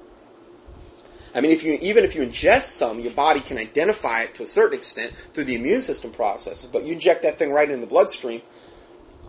I 1.35 1.41
mean, 1.41 1.53
if 1.53 1.63
you 1.63 1.79
even 1.81 2.05
if 2.05 2.15
you 2.15 2.23
ingest 2.23 2.63
some, 2.63 2.99
your 3.01 3.13
body 3.13 3.41
can 3.41 3.57
identify 3.57 4.23
it 4.23 4.35
to 4.35 4.43
a 4.43 4.47
certain 4.47 4.75
extent 4.77 5.13
through 5.33 5.45
the 5.45 5.55
immune 5.55 5.81
system 5.81 6.11
processes. 6.11 6.69
But 6.69 6.85
you 6.85 6.93
inject 6.93 7.23
that 7.23 7.39
thing 7.39 7.53
right 7.53 7.71
in 7.71 7.81
the 7.81 7.87
bloodstream, 7.87 8.43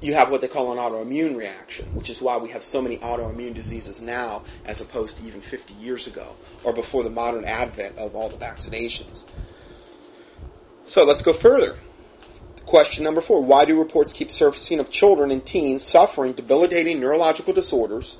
you 0.01 0.15
have 0.15 0.31
what 0.31 0.41
they 0.41 0.47
call 0.47 0.71
an 0.71 0.79
autoimmune 0.79 1.35
reaction, 1.35 1.85
which 1.93 2.09
is 2.09 2.21
why 2.21 2.37
we 2.37 2.49
have 2.49 2.63
so 2.63 2.81
many 2.81 2.97
autoimmune 2.97 3.53
diseases 3.53 4.01
now 4.01 4.43
as 4.65 4.81
opposed 4.81 5.17
to 5.17 5.23
even 5.23 5.41
50 5.41 5.75
years 5.75 6.07
ago 6.07 6.35
or 6.63 6.73
before 6.73 7.03
the 7.03 7.09
modern 7.11 7.45
advent 7.45 7.95
of 7.97 8.15
all 8.15 8.29
the 8.29 8.37
vaccinations. 8.37 9.23
So 10.87 11.05
let's 11.05 11.21
go 11.21 11.33
further. 11.33 11.77
Question 12.65 13.04
number 13.04 13.21
four 13.21 13.43
Why 13.43 13.65
do 13.65 13.78
reports 13.78 14.13
keep 14.13 14.32
surfacing 14.32 14.80
of 14.80 14.89
children 14.89 15.32
and 15.32 15.45
teens 15.45 15.84
suffering 15.84 16.34
debilitating 16.34 17.00
neurological 17.00 17.54
disorders, 17.54 18.17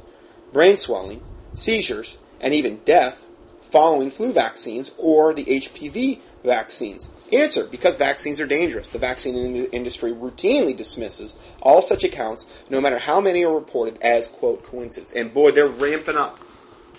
brain 0.52 0.78
swelling, 0.78 1.22
seizures, 1.54 2.18
and 2.40 2.54
even 2.54 2.78
death 2.86 3.26
following 3.62 4.10
flu 4.10 4.34
vaccines 4.34 4.92
or 4.98 5.34
the 5.34 5.46
HPV 5.46 6.20
vaccines? 6.44 7.10
Answer, 7.32 7.66
because 7.66 7.96
vaccines 7.96 8.42
are 8.42 8.46
dangerous. 8.46 8.90
The 8.90 9.00
vaccine 9.00 9.56
industry 9.68 10.12
routinely 10.12 10.76
dismisses 10.76 11.36
all 11.62 11.82
such 11.82 12.04
accounts, 12.04 12.46
no 12.70 12.82
matter 12.82 12.98
how 12.98 13.22
many 13.22 13.46
are 13.46 13.54
reported 13.54 14.02
as, 14.02 14.28
quote, 14.28 14.64
coincidence. 14.64 15.14
And 15.14 15.34
boy, 15.34 15.52
they're 15.52 15.68
ramping 15.68 16.18
up. 16.18 16.38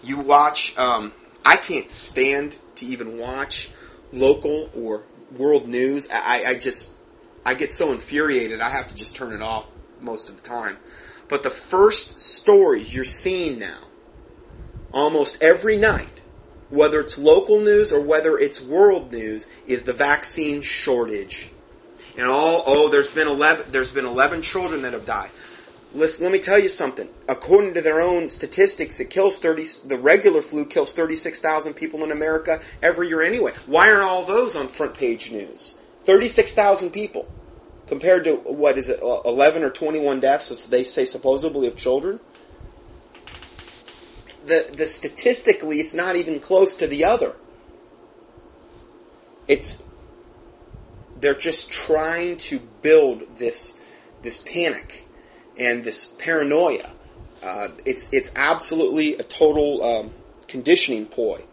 You 0.03 0.19
watch, 0.21 0.77
um, 0.79 1.13
I 1.45 1.57
can't 1.57 1.91
stand 1.91 2.57
to 2.77 2.87
even 2.87 3.19
watch 3.19 3.71
local 4.11 4.71
or 4.75 5.03
world 5.37 5.69
news. 5.69 6.09
I, 6.11 6.45
I 6.47 6.55
just, 6.55 6.95
I 7.45 7.55
get 7.55 7.73
so 7.73 7.93
infuriated, 7.93 8.61
I 8.61 8.71
have 8.71 8.89
to 8.89 8.95
just 8.95 9.17
turn 9.17 9.33
it 9.33 9.43
off 9.43 9.67
most 10.01 10.29
of 10.29 10.37
the 10.37 10.49
time. 10.49 10.77
But 11.29 11.43
the 11.43 11.51
first 11.51 12.21
stories 12.21 12.95
you're 12.95 13.05
seeing 13.05 13.59
now, 13.59 13.81
almost 14.93 15.43
every 15.43 15.77
night, 15.77 16.21
whether 16.69 17.01
it's 17.01 17.19
local 17.19 17.61
news 17.61 17.93
or 17.93 18.01
whether 18.01 18.39
it's 18.39 18.63
world 18.63 19.13
news, 19.13 19.49
is 19.67 19.83
the 19.83 19.93
vaccine 19.93 20.63
shortage. 20.63 21.51
And 22.17 22.27
all 22.27 22.63
oh, 22.67 22.89
there's 22.89 23.11
been 23.11 23.29
eleven 23.29 23.67
there's 23.73 23.93
been 23.93 24.05
eleven 24.05 24.43
children 24.43 24.83
that 24.83 24.93
have 24.93 25.07
died. 25.07 25.31
Listen, 25.95 26.25
let 26.25 26.33
me 26.33 26.39
tell 26.39 26.59
you 26.59 26.69
something. 26.69 27.09
According 27.29 27.75
to 27.75 27.83
their 27.83 28.01
own 28.01 28.29
statistics, 28.29 29.01
it 29.01 29.11
kills 29.11 29.39
thirty. 29.39 29.65
The 29.87 29.99
regular 29.99 30.43
flu 30.43 30.65
kills 30.67 30.93
thirty 30.93 31.17
six 31.17 31.41
thousand 31.41 31.75
people 31.75 32.05
in 32.05 32.13
America 32.13 32.61
every 32.83 33.09
year 33.09 33.23
anyway. 33.23 33.53
Why 33.67 33.91
aren't 33.91 34.03
all 34.03 34.25
those 34.25 34.57
on 34.57 34.69
front 34.69 34.95
page 34.95 35.31
news? 35.31 35.77
Thirty 36.05 36.29
six 36.29 36.53
thousand 36.53 36.91
people 36.91 37.29
compared 37.87 38.25
to 38.25 38.37
what 38.37 38.79
is 38.79 38.89
it, 38.89 39.01
eleven 39.01 39.63
or 39.63 39.71
twenty 39.71 40.01
one 40.01 40.21
deaths? 40.21 40.67
They 40.67 40.83
say 40.83 41.05
supposedly 41.05 41.67
of 41.67 41.77
children 41.77 42.21
the, 44.47 44.71
the 44.73 44.87
statistically, 44.87 45.81
it's 45.81 45.95
not 45.95 46.17
even 46.17 46.41
close 46.41 46.75
to 46.77 46.87
the 46.87 47.05
other. 47.05 47.37
It's 49.49 49.83
they're 51.19 51.35
just 51.35 51.71
trying 51.71 52.37
to 52.37 52.61
build 52.83 53.37
this 53.37 53.79
this 54.23 54.39
panic 54.39 55.07
and 55.59 55.85
this 55.85 56.05
paranoia. 56.19 56.91
Uh, 57.43 57.69
it's 57.85 58.13
it's 58.13 58.31
absolutely 58.37 59.15
a 59.17 59.23
total 59.23 59.83
um, 59.83 60.11
conditioning 60.49 61.07
ploy 61.07 61.45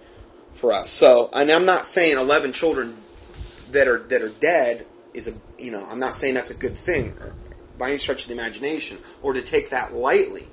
for 0.53 0.71
us. 0.71 0.89
So, 0.89 1.29
and 1.33 1.51
I'm 1.51 1.65
not 1.65 1.87
saying 1.87 2.17
11 2.17 2.53
children 2.53 2.97
that 3.71 3.87
are 3.87 3.99
that 3.99 4.21
are 4.21 4.29
dead 4.29 4.85
is 5.13 5.27
a 5.27 5.33
you 5.57 5.71
know 5.71 5.85
I'm 5.89 5.99
not 5.99 6.13
saying 6.13 6.35
that's 6.35 6.49
a 6.49 6.55
good 6.55 6.75
thing 6.75 7.13
by 7.77 7.89
any 7.89 7.97
stretch 7.97 8.23
of 8.23 8.27
the 8.27 8.33
imagination 8.33 8.97
or 9.21 9.33
to 9.33 9.41
take 9.41 9.69
that 9.69 9.93
lightly 9.93 10.47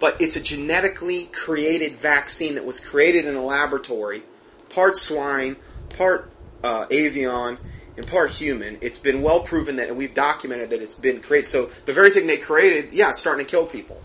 but 0.00 0.16
it's 0.20 0.34
a 0.34 0.40
genetically 0.40 1.26
created 1.26 1.94
vaccine 1.94 2.54
that 2.54 2.64
was 2.64 2.80
created 2.80 3.26
in 3.26 3.36
a 3.36 3.44
laboratory, 3.44 4.22
part 4.70 4.96
swine, 4.96 5.56
part 5.90 6.32
uh, 6.64 6.86
avian, 6.90 7.58
and 7.96 8.06
part 8.06 8.30
human. 8.30 8.78
It's 8.80 8.98
been 8.98 9.22
well 9.22 9.40
proven 9.40 9.76
that, 9.76 9.88
and 9.88 9.98
we've 9.98 10.14
documented 10.14 10.70
that 10.70 10.80
it's 10.80 10.94
been 10.94 11.20
created. 11.20 11.46
So 11.46 11.70
the 11.84 11.92
very 11.92 12.10
thing 12.10 12.26
they 12.26 12.38
created, 12.38 12.94
yeah, 12.94 13.10
it's 13.10 13.18
starting 13.18 13.44
to 13.44 13.50
kill 13.50 13.66
people. 13.66 14.00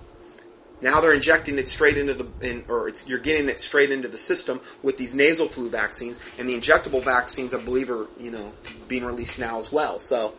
Now 0.81 0.99
they're 0.99 1.13
injecting 1.13 1.57
it 1.57 1.67
straight 1.67 1.97
into 1.97 2.13
the, 2.13 2.27
in, 2.41 2.65
or 2.67 2.91
you're 3.07 3.19
getting 3.19 3.49
it 3.49 3.59
straight 3.59 3.91
into 3.91 4.07
the 4.07 4.17
system 4.17 4.59
with 4.83 4.97
these 4.97 5.15
nasal 5.15 5.47
flu 5.47 5.69
vaccines, 5.69 6.19
and 6.37 6.49
the 6.49 6.55
injectable 6.55 7.03
vaccines, 7.03 7.53
I 7.53 7.61
believe, 7.61 7.89
are 7.89 8.07
you 8.19 8.31
know 8.31 8.53
being 8.87 9.05
released 9.05 9.39
now 9.39 9.59
as 9.59 9.71
well. 9.71 9.99
So 9.99 10.33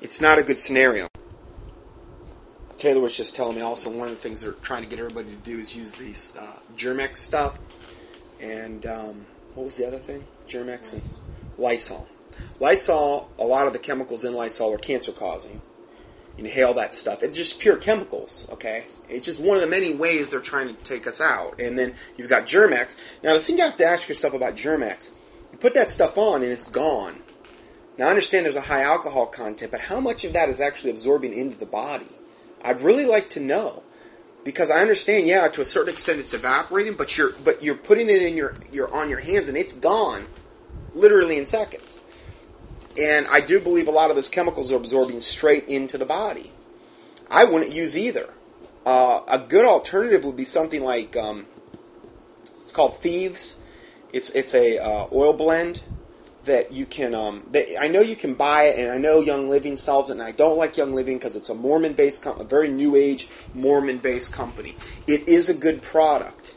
it's 0.00 0.20
not 0.20 0.38
a 0.38 0.42
good 0.42 0.58
scenario. 0.58 1.08
Taylor 2.78 3.00
was 3.00 3.16
just 3.16 3.34
telling 3.34 3.56
me 3.56 3.62
also 3.62 3.90
one 3.90 4.06
of 4.08 4.14
the 4.14 4.20
things 4.20 4.40
they're 4.40 4.52
trying 4.52 4.84
to 4.84 4.88
get 4.88 5.00
everybody 5.00 5.30
to 5.30 5.36
do 5.36 5.58
is 5.58 5.74
use 5.74 5.92
these 5.92 6.36
uh, 6.36 6.58
Germ-X 6.76 7.20
stuff. 7.20 7.58
And 8.40 8.86
um, 8.86 9.26
what 9.54 9.64
was 9.64 9.76
the 9.76 9.86
other 9.86 9.98
thing? 9.98 10.24
Germ-X 10.46 10.92
and 10.92 11.02
Lysol. 11.58 12.06
Lysol, 12.60 13.28
a 13.38 13.44
lot 13.44 13.66
of 13.66 13.72
the 13.72 13.80
chemicals 13.80 14.22
in 14.22 14.32
Lysol 14.32 14.72
are 14.72 14.78
cancer 14.78 15.10
causing. 15.10 15.60
Inhale 16.38 16.74
that 16.74 16.94
stuff. 16.94 17.22
It's 17.24 17.36
just 17.36 17.58
pure 17.58 17.76
chemicals, 17.76 18.46
okay? 18.52 18.86
It's 19.08 19.26
just 19.26 19.40
one 19.40 19.56
of 19.56 19.60
the 19.60 19.68
many 19.68 19.92
ways 19.92 20.28
they're 20.28 20.40
trying 20.40 20.68
to 20.68 20.74
take 20.84 21.08
us 21.08 21.20
out. 21.20 21.60
And 21.60 21.76
then 21.76 21.94
you've 22.16 22.28
got 22.28 22.46
Germ-X. 22.46 22.96
Now, 23.24 23.34
the 23.34 23.40
thing 23.40 23.58
you 23.58 23.64
have 23.64 23.76
to 23.76 23.84
ask 23.84 24.08
yourself 24.08 24.34
about 24.34 24.54
Germ-X, 24.54 25.10
you 25.50 25.58
put 25.58 25.74
that 25.74 25.90
stuff 25.90 26.16
on 26.16 26.42
and 26.42 26.52
it's 26.52 26.66
gone. 26.66 27.20
Now, 27.98 28.06
I 28.06 28.10
understand 28.10 28.44
there's 28.44 28.54
a 28.54 28.60
high 28.60 28.82
alcohol 28.82 29.26
content, 29.26 29.72
but 29.72 29.80
how 29.80 29.98
much 29.98 30.24
of 30.24 30.34
that 30.34 30.48
is 30.48 30.60
actually 30.60 30.90
absorbing 30.90 31.34
into 31.34 31.58
the 31.58 31.66
body? 31.66 32.06
I'd 32.62 32.82
really 32.82 33.04
like 33.04 33.30
to 33.30 33.40
know 33.40 33.82
because 34.44 34.70
I 34.70 34.80
understand, 34.80 35.26
yeah, 35.26 35.48
to 35.48 35.60
a 35.60 35.64
certain 35.64 35.92
extent 35.92 36.20
it's 36.20 36.34
evaporating, 36.34 36.94
but 36.94 37.18
you're 37.18 37.32
but 37.44 37.62
you're 37.62 37.74
putting 37.74 38.08
it 38.08 38.22
in 38.22 38.36
your 38.36 38.54
you're 38.72 38.92
on 38.92 39.10
your 39.10 39.18
hands 39.18 39.48
and 39.48 39.58
it's 39.58 39.72
gone, 39.72 40.26
literally 40.94 41.38
in 41.38 41.46
seconds. 41.46 41.97
And 42.98 43.28
I 43.28 43.40
do 43.40 43.60
believe 43.60 43.86
a 43.86 43.92
lot 43.92 44.10
of 44.10 44.16
those 44.16 44.28
chemicals 44.28 44.72
are 44.72 44.76
absorbing 44.76 45.20
straight 45.20 45.68
into 45.68 45.98
the 45.98 46.06
body. 46.06 46.50
I 47.30 47.44
wouldn't 47.44 47.72
use 47.72 47.96
either. 47.96 48.32
Uh, 48.84 49.20
a 49.28 49.38
good 49.38 49.66
alternative 49.66 50.24
would 50.24 50.36
be 50.36 50.44
something 50.44 50.82
like 50.82 51.16
um, 51.16 51.46
it's 52.62 52.72
called 52.72 52.96
Thieves. 52.96 53.60
It's 54.12 54.30
it's 54.30 54.54
a 54.54 54.78
uh, 54.78 55.06
oil 55.12 55.34
blend 55.34 55.82
that 56.44 56.72
you 56.72 56.86
can. 56.86 57.14
Um, 57.14 57.46
that 57.52 57.66
I 57.80 57.88
know 57.88 58.00
you 58.00 58.16
can 58.16 58.34
buy 58.34 58.64
it, 58.64 58.78
and 58.78 58.90
I 58.90 58.98
know 58.98 59.20
Young 59.20 59.48
Living 59.48 59.76
sells 59.76 60.08
it, 60.10 60.14
and 60.14 60.22
I 60.22 60.32
don't 60.32 60.56
like 60.56 60.76
Young 60.76 60.94
Living 60.94 61.18
because 61.18 61.36
it's 61.36 61.50
a 61.50 61.54
Mormon-based, 61.54 62.22
com- 62.22 62.40
a 62.40 62.44
very 62.44 62.68
new 62.68 62.96
age 62.96 63.28
Mormon-based 63.54 64.32
company. 64.32 64.74
It 65.06 65.28
is 65.28 65.48
a 65.48 65.54
good 65.54 65.82
product. 65.82 66.54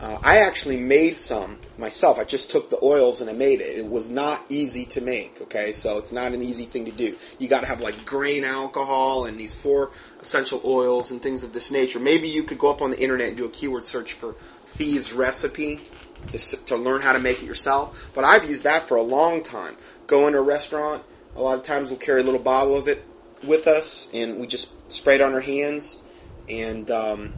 Uh, 0.00 0.18
I 0.22 0.38
actually 0.38 0.76
made 0.76 1.16
some 1.16 1.58
myself. 1.78 2.18
I 2.18 2.24
just 2.24 2.50
took 2.50 2.68
the 2.68 2.78
oils 2.82 3.20
and 3.20 3.30
I 3.30 3.32
made 3.32 3.60
it. 3.60 3.78
It 3.78 3.86
was 3.86 4.10
not 4.10 4.44
easy 4.48 4.84
to 4.86 5.00
make. 5.00 5.40
Okay, 5.42 5.72
so 5.72 5.98
it's 5.98 6.12
not 6.12 6.32
an 6.32 6.42
easy 6.42 6.64
thing 6.64 6.84
to 6.86 6.92
do. 6.92 7.16
You 7.38 7.48
got 7.48 7.60
to 7.60 7.66
have 7.66 7.80
like 7.80 8.04
grain 8.04 8.44
alcohol 8.44 9.24
and 9.24 9.38
these 9.38 9.54
four 9.54 9.92
essential 10.20 10.60
oils 10.64 11.10
and 11.10 11.22
things 11.22 11.44
of 11.44 11.52
this 11.52 11.70
nature. 11.70 12.00
Maybe 12.00 12.28
you 12.28 12.42
could 12.42 12.58
go 12.58 12.70
up 12.70 12.82
on 12.82 12.90
the 12.90 13.00
internet 13.00 13.28
and 13.28 13.36
do 13.36 13.44
a 13.44 13.50
keyword 13.50 13.84
search 13.84 14.14
for 14.14 14.34
thieves 14.66 15.12
recipe 15.12 15.80
to, 16.28 16.38
to 16.38 16.76
learn 16.76 17.00
how 17.00 17.12
to 17.12 17.20
make 17.20 17.42
it 17.42 17.46
yourself. 17.46 18.10
But 18.14 18.24
I've 18.24 18.48
used 18.48 18.64
that 18.64 18.88
for 18.88 18.96
a 18.96 19.02
long 19.02 19.42
time. 19.42 19.76
Go 20.06 20.26
into 20.26 20.38
a 20.38 20.42
restaurant, 20.42 21.02
a 21.36 21.42
lot 21.42 21.56
of 21.56 21.64
times 21.64 21.90
we'll 21.90 21.98
carry 21.98 22.20
a 22.20 22.24
little 22.24 22.40
bottle 22.40 22.76
of 22.76 22.88
it 22.88 23.04
with 23.42 23.66
us, 23.66 24.08
and 24.12 24.38
we 24.38 24.46
just 24.46 24.72
spray 24.92 25.16
it 25.16 25.20
on 25.20 25.34
our 25.34 25.40
hands, 25.40 26.00
and 26.48 26.90
um, 26.90 27.34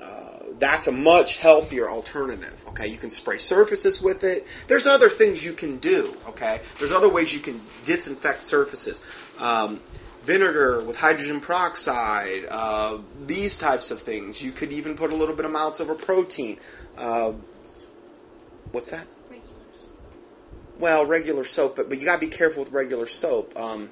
uh, 0.00 0.31
that's 0.58 0.86
a 0.86 0.92
much 0.92 1.38
healthier 1.38 1.88
alternative. 1.88 2.64
Okay, 2.68 2.88
you 2.88 2.98
can 2.98 3.10
spray 3.10 3.38
surfaces 3.38 4.00
with 4.00 4.24
it. 4.24 4.46
There's 4.66 4.86
other 4.86 5.08
things 5.08 5.44
you 5.44 5.52
can 5.52 5.78
do. 5.78 6.16
Okay, 6.28 6.60
there's 6.78 6.92
other 6.92 7.08
ways 7.08 7.32
you 7.32 7.40
can 7.40 7.60
disinfect 7.84 8.42
surfaces. 8.42 9.02
Um, 9.38 9.80
vinegar 10.24 10.82
with 10.82 10.96
hydrogen 10.96 11.40
peroxide, 11.40 12.46
uh, 12.48 12.98
these 13.26 13.56
types 13.56 13.90
of 13.90 14.02
things. 14.02 14.40
You 14.40 14.52
could 14.52 14.72
even 14.72 14.94
put 14.94 15.12
a 15.12 15.16
little 15.16 15.34
bit 15.34 15.44
of 15.44 15.52
of 15.54 15.90
a 15.90 15.94
protein. 15.94 16.58
Uh, 16.96 17.32
What's 18.72 18.90
that? 18.90 19.06
Regulars. 19.30 19.86
Well, 20.78 21.04
regular 21.04 21.44
soap, 21.44 21.76
but, 21.76 21.88
but 21.90 22.00
you 22.00 22.06
got 22.06 22.20
to 22.20 22.26
be 22.26 22.32
careful 22.32 22.64
with 22.64 22.72
regular 22.72 23.06
soap. 23.06 23.56
Um, 23.58 23.90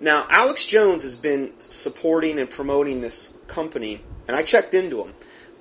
now, 0.00 0.26
Alex 0.30 0.64
Jones 0.64 1.02
has 1.02 1.16
been 1.16 1.52
supporting 1.58 2.38
and 2.38 2.48
promoting 2.48 3.02
this 3.02 3.34
company, 3.46 4.02
and 4.26 4.34
I 4.36 4.42
checked 4.42 4.72
into 4.72 4.96
them. 4.96 5.14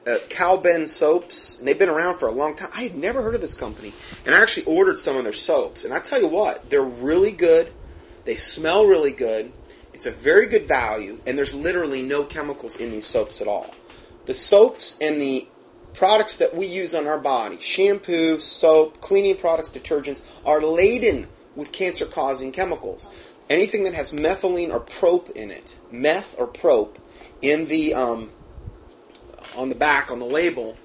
Uh, 0.07 0.17
Cal-Ben 0.29 0.87
soaps, 0.87 1.57
and 1.59 1.67
they've 1.67 1.77
been 1.77 1.89
around 1.89 2.17
for 2.17 2.27
a 2.27 2.31
long 2.31 2.55
time. 2.55 2.69
I 2.73 2.83
had 2.83 2.95
never 2.95 3.21
heard 3.21 3.35
of 3.35 3.41
this 3.41 3.53
company, 3.53 3.93
and 4.25 4.33
I 4.33 4.41
actually 4.41 4.63
ordered 4.63 4.97
some 4.97 5.17
of 5.17 5.25
their 5.25 5.33
soaps. 5.33 5.83
And 5.83 5.93
I 5.93 5.99
tell 5.99 6.21
you 6.21 6.29
what, 6.29 6.69
they're 6.69 6.81
really 6.81 7.33
good. 7.33 7.73
They 8.23 8.35
smell 8.35 8.85
really 8.85 9.11
good, 9.11 9.51
It's 9.93 10.05
a 10.05 10.11
very 10.11 10.45
good 10.45 10.67
value, 10.67 11.19
and 11.25 11.37
there's 11.37 11.55
literally 11.55 12.03
no 12.03 12.23
chemicals 12.23 12.75
in 12.75 12.91
these 12.91 13.05
soaps 13.05 13.41
at 13.41 13.47
all. 13.47 13.73
The 14.27 14.33
soaps 14.35 14.95
and 15.01 15.19
the 15.19 15.47
products 15.93 16.35
that 16.35 16.55
we 16.55 16.67
use 16.67 16.93
on 16.93 17.07
our 17.07 17.17
body, 17.17 17.57
shampoo, 17.59 18.39
soap, 18.39 19.01
cleaning 19.01 19.37
products, 19.37 19.71
detergents, 19.71 20.21
are 20.45 20.61
laden 20.61 21.27
with 21.55 21.71
cancer 21.71 22.05
causing 22.05 22.51
chemicals. 22.51 23.09
Anything 23.49 23.83
that 23.85 23.95
has 23.95 24.11
methylene 24.11 24.71
or 24.71 24.81
prop 24.81 25.29
in 25.31 25.49
it, 25.49 25.75
meth 25.91 26.35
or 26.37 26.45
prop, 26.45 26.99
in 27.41 27.65
the 27.65 27.95
um, 27.95 28.29
on 29.57 29.69
the 29.69 29.75
back 29.75 30.11
on 30.11 30.19
the 30.19 30.25
label, 30.25 30.77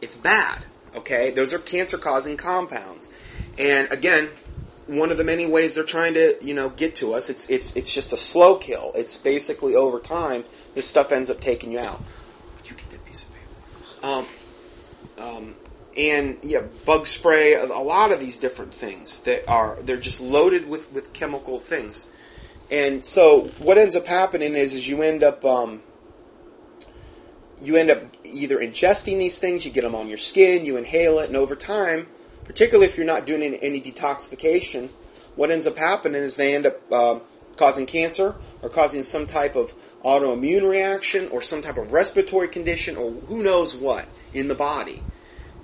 it's 0.00 0.16
bad. 0.16 0.64
Okay, 0.96 1.30
those 1.30 1.52
are 1.52 1.58
cancer 1.58 1.98
causing 1.98 2.36
compounds. 2.36 3.08
And 3.58 3.90
again, 3.92 4.30
one 4.86 5.10
of 5.10 5.18
the 5.18 5.24
many 5.24 5.46
ways 5.46 5.74
they're 5.74 5.84
trying 5.84 6.14
to, 6.14 6.36
you 6.42 6.54
know, 6.54 6.70
get 6.70 6.96
to 6.96 7.14
us, 7.14 7.28
it's 7.28 7.48
it's 7.50 7.76
it's 7.76 7.92
just 7.92 8.12
a 8.12 8.16
slow 8.16 8.56
kill. 8.56 8.92
It's 8.94 9.16
basically 9.16 9.74
over 9.74 9.98
time 9.98 10.44
this 10.74 10.86
stuff 10.86 11.12
ends 11.12 11.30
up 11.30 11.40
taking 11.40 11.72
you 11.72 11.78
out. 11.78 12.02
You 12.64 12.76
get 12.76 12.90
that 12.90 13.04
piece 13.04 13.24
of 13.24 13.30
paper? 13.32 14.06
Um, 14.06 14.26
um, 15.18 15.54
and 15.96 16.38
yeah, 16.42 16.62
bug 16.84 17.06
spray, 17.06 17.54
a, 17.54 17.64
a 17.64 17.84
lot 17.84 18.12
of 18.12 18.20
these 18.20 18.38
different 18.38 18.74
things 18.74 19.20
that 19.20 19.48
are 19.48 19.76
they're 19.82 19.96
just 19.96 20.20
loaded 20.20 20.68
with 20.68 20.92
with 20.92 21.12
chemical 21.12 21.58
things. 21.58 22.06
And 22.70 23.04
so 23.04 23.50
what 23.58 23.78
ends 23.78 23.96
up 23.96 24.06
happening 24.06 24.54
is 24.54 24.74
is 24.74 24.88
you 24.88 25.02
end 25.02 25.22
up 25.22 25.44
um, 25.44 25.82
you 27.60 27.76
end 27.76 27.90
up 27.90 28.02
either 28.24 28.58
ingesting 28.58 29.18
these 29.18 29.38
things, 29.38 29.64
you 29.64 29.70
get 29.70 29.82
them 29.82 29.94
on 29.94 30.08
your 30.08 30.18
skin, 30.18 30.64
you 30.64 30.76
inhale 30.76 31.18
it, 31.18 31.28
and 31.28 31.36
over 31.36 31.54
time, 31.54 32.06
particularly 32.44 32.86
if 32.86 32.96
you're 32.96 33.06
not 33.06 33.26
doing 33.26 33.42
any, 33.42 33.62
any 33.62 33.80
detoxification, 33.80 34.90
what 35.36 35.50
ends 35.50 35.66
up 35.66 35.76
happening 35.76 36.22
is 36.22 36.36
they 36.36 36.54
end 36.54 36.66
up 36.66 36.92
uh, 36.92 37.18
causing 37.56 37.86
cancer 37.86 38.36
or 38.62 38.68
causing 38.68 39.02
some 39.02 39.26
type 39.26 39.56
of 39.56 39.72
autoimmune 40.04 40.68
reaction 40.68 41.28
or 41.28 41.40
some 41.40 41.62
type 41.62 41.76
of 41.76 41.92
respiratory 41.92 42.48
condition 42.48 42.96
or 42.96 43.10
who 43.10 43.42
knows 43.42 43.74
what 43.74 44.06
in 44.32 44.48
the 44.48 44.54
body. 44.54 45.02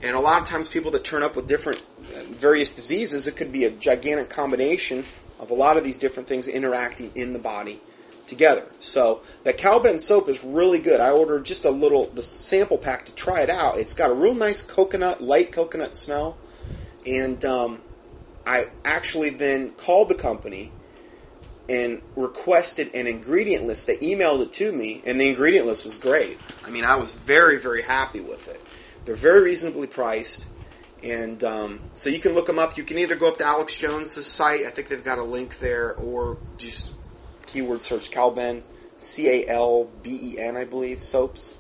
And 0.03 0.17
a 0.17 0.21
lot 0.21 0.41
of 0.41 0.49
times, 0.49 0.69
people 0.69 0.91
that 0.93 1.05
turn 1.05 1.23
up 1.23 1.37
with 1.37 1.47
different 1.47 1.83
uh, 2.17 2.23
various 2.31 2.71
diseases, 2.71 3.27
it 3.27 3.37
could 3.37 3.53
be 3.53 3.65
a 3.65 3.71
gigantic 3.71 4.31
combination 4.31 5.05
of 5.39 5.51
a 5.51 5.55
lot 5.55 5.77
of 5.77 5.85
these 5.85 5.99
different 5.99 6.27
things 6.27 6.49
interacting 6.49 7.13
in 7.15 7.35
the 7.35 7.39
body 7.39 7.81
together. 8.31 8.65
So 8.79 9.21
that 9.45 9.59
Calben 9.59 10.01
soap 10.01 10.31
is 10.31 10.43
really 10.43 10.79
good. 10.79 11.01
I 11.01 11.11
ordered 11.11 11.45
just 11.45 11.67
a 11.67 11.71
little 11.71 12.07
the 12.07 12.23
sample 12.23 12.79
pack 12.79 13.05
to 13.07 13.13
try 13.13 13.43
it 13.43 13.51
out. 13.51 13.77
It's 13.77 13.93
got 13.93 14.11
a 14.11 14.15
real 14.15 14.35
nice 14.35 14.63
coconut, 14.63 15.21
light 15.21 15.53
coconut 15.53 15.95
smell, 15.95 16.39
and 17.05 17.45
um, 17.45 17.83
I 18.47 18.67
actually 18.85 19.31
then 19.31 19.73
called 19.73 20.09
the 20.09 20.15
company 20.15 20.73
and 21.69 22.01
requested 22.17 22.95
an 22.95 23.07
ingredient 23.07 23.67
list. 23.67 23.87
They 23.87 23.97
emailed 23.99 24.41
it 24.41 24.53
to 24.53 24.73
me, 24.73 25.03
and 25.05 25.21
the 25.21 25.29
ingredient 25.29 25.67
list 25.67 25.85
was 25.85 25.99
great. 25.99 26.39
I 26.65 26.71
mean, 26.71 26.85
I 26.85 26.97
was 26.97 27.13
very, 27.13 27.59
very 27.59 27.83
happy 27.83 28.21
with 28.21 28.49
it. 28.49 28.61
They're 29.05 29.15
very 29.15 29.43
reasonably 29.43 29.87
priced, 29.87 30.47
and 31.03 31.43
um, 31.45 31.81
so 31.93 32.11
you 32.11 32.21
can 32.21 32.33
look 32.33 32.47
them 32.47 32.59
up. 32.59 32.77
You 32.79 32.85
can 32.85 32.99
either 32.99 33.17
go 33.17 33.29
up 33.29 33.39
to 33.39 33.45
Alex 33.45 33.77
Jones's 33.77 34.27
site. 34.27 34.67
I 34.67 34.71
think 34.71 34.89
they've 34.89 35.05
got 35.05 35.19
a 35.19 35.25
link 35.25 35.59
there, 35.59 35.95
or 35.97 36.39
just 36.59 36.93
keyword 37.53 37.83
search 37.83 38.11
Calben, 38.11 38.63
C 38.99 39.29
A 39.29 39.49
L 39.49 39.89
B 40.03 40.19
E 40.23 40.39
N, 40.39 40.57
I 40.57 40.65
believe, 40.65 41.03
soaps. 41.03 41.55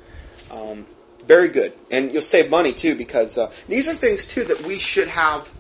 Um, 0.51 0.87
very 1.27 1.49
good, 1.49 1.75
and 1.91 2.13
you'll 2.13 2.23
save 2.23 2.51
money 2.51 2.73
too 2.73 2.95
because 2.95 3.39
uh, 3.39 3.53
these 3.69 3.89
are 3.89 3.95
things 3.95 4.25
too 4.25 4.45
that 4.45 4.63
we 4.63 4.79
should 4.79 5.09
have. 5.09 5.51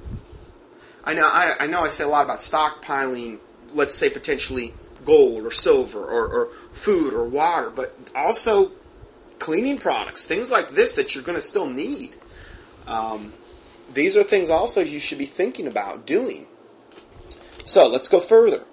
I 1.04 1.14
know, 1.14 1.28
I, 1.30 1.54
I 1.60 1.66
know, 1.66 1.82
I 1.82 1.88
say 1.88 2.04
a 2.04 2.08
lot 2.08 2.24
about 2.24 2.38
stockpiling. 2.38 3.38
Let's 3.72 3.94
say 3.94 4.10
potentially 4.10 4.74
gold 5.04 5.44
or 5.44 5.50
silver 5.50 6.04
or, 6.04 6.26
or 6.26 6.48
food 6.72 7.14
or 7.14 7.26
water, 7.26 7.70
but 7.70 7.96
also 8.14 8.72
cleaning 9.38 9.78
products, 9.78 10.26
things 10.26 10.50
like 10.50 10.70
this 10.70 10.94
that 10.94 11.14
you're 11.14 11.24
going 11.24 11.36
to 11.36 11.42
still 11.42 11.66
need. 11.66 12.14
Um, 12.86 13.32
these 13.92 14.16
are 14.16 14.22
things 14.22 14.50
also 14.50 14.80
you 14.80 15.00
should 15.00 15.18
be 15.18 15.26
thinking 15.26 15.66
about 15.66 16.06
doing. 16.06 16.46
So 17.64 17.88
let's 17.88 18.08
go 18.08 18.20
further. 18.20 18.64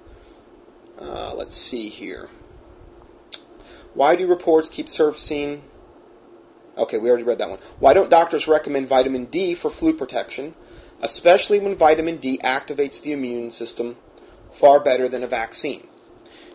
Uh, 0.99 1.33
let's 1.35 1.55
see 1.55 1.89
here. 1.89 2.29
Why 3.93 4.15
do 4.15 4.27
reports 4.27 4.69
keep 4.69 4.89
surfacing? 4.89 5.63
Okay, 6.77 6.97
we 6.97 7.09
already 7.09 7.23
read 7.23 7.39
that 7.39 7.49
one. 7.49 7.59
Why 7.79 7.93
don't 7.93 8.09
doctors 8.09 8.47
recommend 8.47 8.87
vitamin 8.87 9.25
D 9.25 9.55
for 9.55 9.69
flu 9.71 9.93
protection, 9.93 10.53
especially 11.01 11.59
when 11.59 11.75
vitamin 11.75 12.17
D 12.17 12.37
activates 12.43 13.01
the 13.01 13.11
immune 13.11 13.49
system 13.51 13.97
far 14.51 14.79
better 14.79 15.07
than 15.07 15.23
a 15.23 15.27
vaccine? 15.27 15.87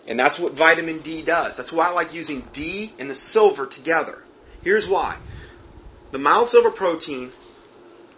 And 0.07 0.19
that's 0.19 0.39
what 0.39 0.53
vitamin 0.53 1.01
D 1.01 1.23
does. 1.23 1.57
That's 1.57 1.73
why 1.73 1.89
I 1.89 1.91
like 1.91 2.15
using 2.15 2.49
D 2.53 2.93
and 2.99 3.09
the 3.11 3.15
silver 3.15 3.67
together. 3.67 4.25
Here's 4.63 4.89
why. 4.89 5.19
The 6.11 6.19
mild 6.19 6.49
silver 6.49 6.71
protein, 6.71 7.33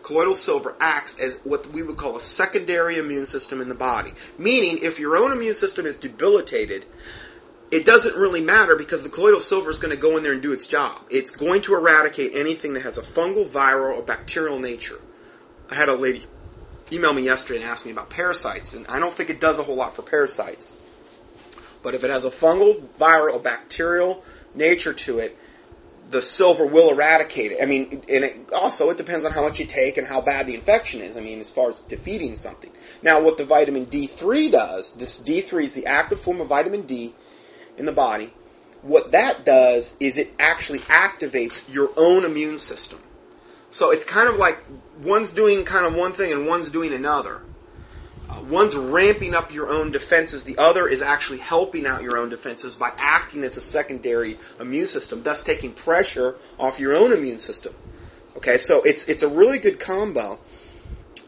colloidal 0.04 0.34
silver, 0.34 0.76
acts 0.78 1.18
as 1.18 1.40
what 1.42 1.66
we 1.72 1.82
would 1.82 1.96
call 1.96 2.14
a 2.14 2.20
secondary 2.20 2.98
immune 2.98 3.26
system 3.26 3.60
in 3.60 3.68
the 3.68 3.74
body. 3.74 4.12
Meaning, 4.38 4.78
if 4.82 5.00
your 5.00 5.16
own 5.16 5.32
immune 5.32 5.54
system 5.54 5.86
is 5.86 5.96
debilitated, 5.96 6.84
it 7.70 7.84
doesn't 7.84 8.14
really 8.14 8.42
matter 8.42 8.76
because 8.76 9.02
the 9.02 9.08
colloidal 9.08 9.40
silver 9.40 9.70
is 9.70 9.78
going 9.78 9.90
to 9.90 10.00
go 10.00 10.16
in 10.16 10.22
there 10.22 10.34
and 10.34 10.42
do 10.42 10.52
its 10.52 10.66
job. 10.66 11.00
It's 11.10 11.32
going 11.32 11.62
to 11.62 11.74
eradicate 11.74 12.32
anything 12.34 12.74
that 12.74 12.82
has 12.82 12.98
a 12.98 13.02
fungal, 13.02 13.46
viral, 13.46 13.96
or 13.96 14.02
bacterial 14.02 14.60
nature. 14.60 15.00
I 15.70 15.74
had 15.74 15.88
a 15.88 15.94
lady 15.96 16.26
email 16.92 17.14
me 17.14 17.22
yesterday 17.22 17.62
and 17.62 17.68
ask 17.68 17.86
me 17.86 17.90
about 17.90 18.10
parasites, 18.10 18.74
and 18.74 18.86
I 18.86 19.00
don't 19.00 19.12
think 19.12 19.30
it 19.30 19.40
does 19.40 19.58
a 19.58 19.62
whole 19.62 19.74
lot 19.74 19.96
for 19.96 20.02
parasites. 20.02 20.72
But 21.82 21.94
if 21.94 22.04
it 22.04 22.10
has 22.10 22.26
a 22.26 22.30
fungal, 22.30 22.86
viral, 23.00 23.34
or 23.34 23.38
bacterial 23.38 24.22
nature 24.54 24.92
to 24.92 25.18
it, 25.18 25.36
the 26.10 26.22
silver 26.22 26.66
will 26.66 26.90
eradicate 26.90 27.52
it. 27.52 27.62
I 27.62 27.66
mean, 27.66 28.02
and 28.08 28.24
it, 28.24 28.52
also 28.52 28.90
it 28.90 28.96
depends 28.96 29.24
on 29.24 29.32
how 29.32 29.42
much 29.42 29.58
you 29.58 29.66
take 29.66 29.96
and 29.96 30.06
how 30.06 30.20
bad 30.20 30.46
the 30.46 30.54
infection 30.54 31.00
is. 31.00 31.16
I 31.16 31.20
mean, 31.20 31.40
as 31.40 31.50
far 31.50 31.70
as 31.70 31.80
defeating 31.80 32.36
something. 32.36 32.70
Now, 33.02 33.22
what 33.22 33.38
the 33.38 33.44
vitamin 33.44 33.86
D3 33.86 34.52
does, 34.52 34.92
this 34.92 35.18
D3 35.18 35.64
is 35.64 35.74
the 35.74 35.86
active 35.86 36.20
form 36.20 36.40
of 36.40 36.48
vitamin 36.48 36.82
D 36.82 37.14
in 37.76 37.84
the 37.84 37.92
body. 37.92 38.32
What 38.82 39.12
that 39.12 39.44
does 39.44 39.94
is 39.98 40.18
it 40.18 40.34
actually 40.38 40.80
activates 40.80 41.62
your 41.72 41.90
own 41.96 42.24
immune 42.24 42.58
system. 42.58 43.00
So 43.70 43.90
it's 43.90 44.04
kind 44.04 44.28
of 44.28 44.36
like 44.36 44.62
one's 45.02 45.32
doing 45.32 45.64
kind 45.64 45.86
of 45.86 45.94
one 45.94 46.12
thing 46.12 46.32
and 46.32 46.46
one's 46.46 46.70
doing 46.70 46.92
another. 46.92 47.42
One's 48.42 48.74
ramping 48.74 49.34
up 49.34 49.52
your 49.52 49.68
own 49.68 49.90
defenses, 49.90 50.44
the 50.44 50.58
other 50.58 50.88
is 50.88 51.02
actually 51.02 51.38
helping 51.38 51.86
out 51.86 52.02
your 52.02 52.18
own 52.18 52.28
defenses 52.28 52.74
by 52.74 52.92
acting 52.96 53.44
as 53.44 53.56
a 53.56 53.60
secondary 53.60 54.38
immune 54.60 54.86
system, 54.86 55.22
thus 55.22 55.42
taking 55.42 55.72
pressure 55.72 56.36
off 56.58 56.80
your 56.80 56.94
own 56.94 57.12
immune 57.12 57.38
system. 57.38 57.74
Okay, 58.36 58.58
so 58.58 58.82
it's 58.82 59.04
it's 59.04 59.22
a 59.22 59.28
really 59.28 59.58
good 59.58 59.78
combo. 59.78 60.38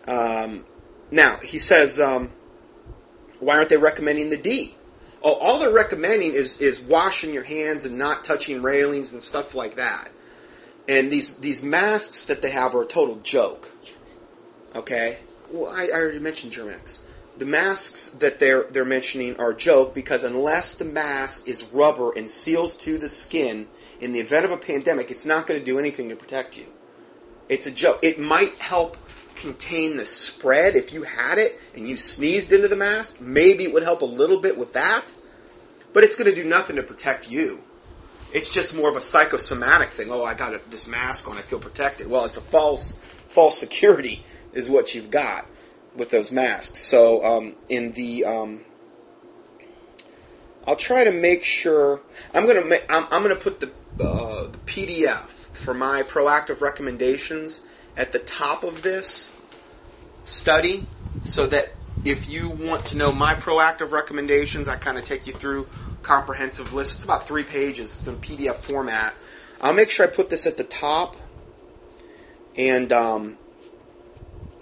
Um, 0.08 0.64
now 1.10 1.38
he 1.38 1.58
says, 1.58 2.00
um, 2.00 2.32
why 3.40 3.56
aren't 3.56 3.68
they 3.68 3.76
recommending 3.76 4.30
the 4.30 4.36
D? 4.36 4.76
Oh, 5.22 5.34
all 5.34 5.58
they're 5.58 5.72
recommending 5.72 6.32
is 6.32 6.60
is 6.60 6.80
washing 6.80 7.32
your 7.32 7.42
hands 7.44 7.84
and 7.84 7.98
not 7.98 8.24
touching 8.24 8.62
railings 8.62 9.12
and 9.12 9.22
stuff 9.22 9.54
like 9.54 9.76
that. 9.76 10.10
And 10.88 11.10
these 11.10 11.36
these 11.38 11.62
masks 11.62 12.24
that 12.24 12.42
they 12.42 12.50
have 12.50 12.74
are 12.74 12.82
a 12.82 12.86
total 12.86 13.16
joke. 13.16 13.70
Okay, 14.74 15.18
well, 15.56 15.72
I, 15.72 15.86
I 15.86 16.00
already 16.00 16.18
mentioned 16.18 16.52
Germ-X. 16.52 17.00
The 17.38 17.44
masks 17.44 18.08
that 18.20 18.38
they're 18.38 18.62
they're 18.64 18.86
mentioning 18.86 19.36
are 19.36 19.50
a 19.50 19.56
joke 19.56 19.94
because 19.94 20.24
unless 20.24 20.72
the 20.72 20.86
mask 20.86 21.46
is 21.46 21.64
rubber 21.64 22.12
and 22.16 22.30
seals 22.30 22.74
to 22.76 22.96
the 22.96 23.10
skin, 23.10 23.68
in 24.00 24.12
the 24.12 24.20
event 24.20 24.44
of 24.44 24.52
a 24.52 24.56
pandemic, 24.56 25.10
it's 25.10 25.26
not 25.26 25.46
going 25.46 25.60
to 25.60 25.64
do 25.64 25.78
anything 25.78 26.08
to 26.08 26.16
protect 26.16 26.56
you. 26.58 26.66
It's 27.48 27.66
a 27.66 27.70
joke. 27.70 28.00
It 28.02 28.18
might 28.18 28.54
help 28.60 28.96
contain 29.36 29.96
the 29.96 30.06
spread 30.06 30.76
if 30.76 30.92
you 30.92 31.02
had 31.02 31.38
it 31.38 31.60
and 31.74 31.86
you 31.86 31.96
sneezed 31.96 32.52
into 32.52 32.68
the 32.68 32.76
mask. 32.76 33.20
Maybe 33.20 33.64
it 33.64 33.72
would 33.72 33.82
help 33.82 34.00
a 34.00 34.06
little 34.06 34.40
bit 34.40 34.56
with 34.56 34.72
that, 34.72 35.12
but 35.92 36.04
it's 36.04 36.16
going 36.16 36.34
to 36.34 36.42
do 36.42 36.48
nothing 36.48 36.76
to 36.76 36.82
protect 36.82 37.30
you. 37.30 37.62
It's 38.32 38.48
just 38.50 38.74
more 38.74 38.88
of 38.88 38.96
a 38.96 39.00
psychosomatic 39.00 39.90
thing. 39.90 40.08
Oh, 40.10 40.24
I 40.24 40.34
got 40.34 40.54
a, 40.54 40.60
this 40.70 40.86
mask 40.86 41.28
on, 41.28 41.36
I 41.36 41.42
feel 41.42 41.58
protected. 41.58 42.08
Well, 42.08 42.24
it's 42.24 42.36
a 42.36 42.42
false 42.42 42.98
false 43.28 43.58
security 43.58 44.24
is 44.54 44.70
what 44.70 44.94
you've 44.94 45.10
got 45.10 45.46
with 45.96 46.10
those 46.10 46.30
masks. 46.30 46.80
So 46.80 47.24
um, 47.24 47.54
in 47.68 47.92
the 47.92 48.24
um, 48.24 48.64
I'll 50.66 50.76
try 50.76 51.04
to 51.04 51.12
make 51.12 51.44
sure 51.44 52.00
I'm 52.34 52.46
gonna 52.46 52.64
ma- 52.64 52.76
I'm, 52.88 53.06
I'm 53.10 53.22
gonna 53.22 53.36
put 53.36 53.60
the, 53.60 53.68
uh, 54.04 54.48
the 54.50 54.58
PDF 54.66 55.28
for 55.52 55.72
my 55.72 56.02
proactive 56.02 56.60
recommendations 56.60 57.64
at 57.96 58.12
the 58.12 58.18
top 58.18 58.64
of 58.64 58.82
this 58.82 59.32
study, 60.24 60.86
so 61.22 61.46
that 61.46 61.74
if 62.04 62.28
you 62.28 62.48
want 62.48 62.84
to 62.86 62.96
know 62.96 63.12
my 63.12 63.34
proactive 63.34 63.92
recommendations, 63.92 64.66
I 64.68 64.76
kind 64.76 64.98
of 64.98 65.04
take 65.04 65.26
you 65.26 65.32
through 65.32 65.68
comprehensive 66.02 66.72
list. 66.72 66.96
It's 66.96 67.04
about 67.04 67.26
three 67.26 67.44
pages. 67.44 67.90
It's 67.90 68.06
in 68.06 68.16
PDF 68.16 68.56
format. 68.56 69.14
I'll 69.60 69.72
make 69.72 69.90
sure 69.90 70.06
I 70.06 70.10
put 70.10 70.30
this 70.30 70.46
at 70.46 70.56
the 70.56 70.64
top, 70.64 71.16
and 72.56 72.92
um, 72.92 73.38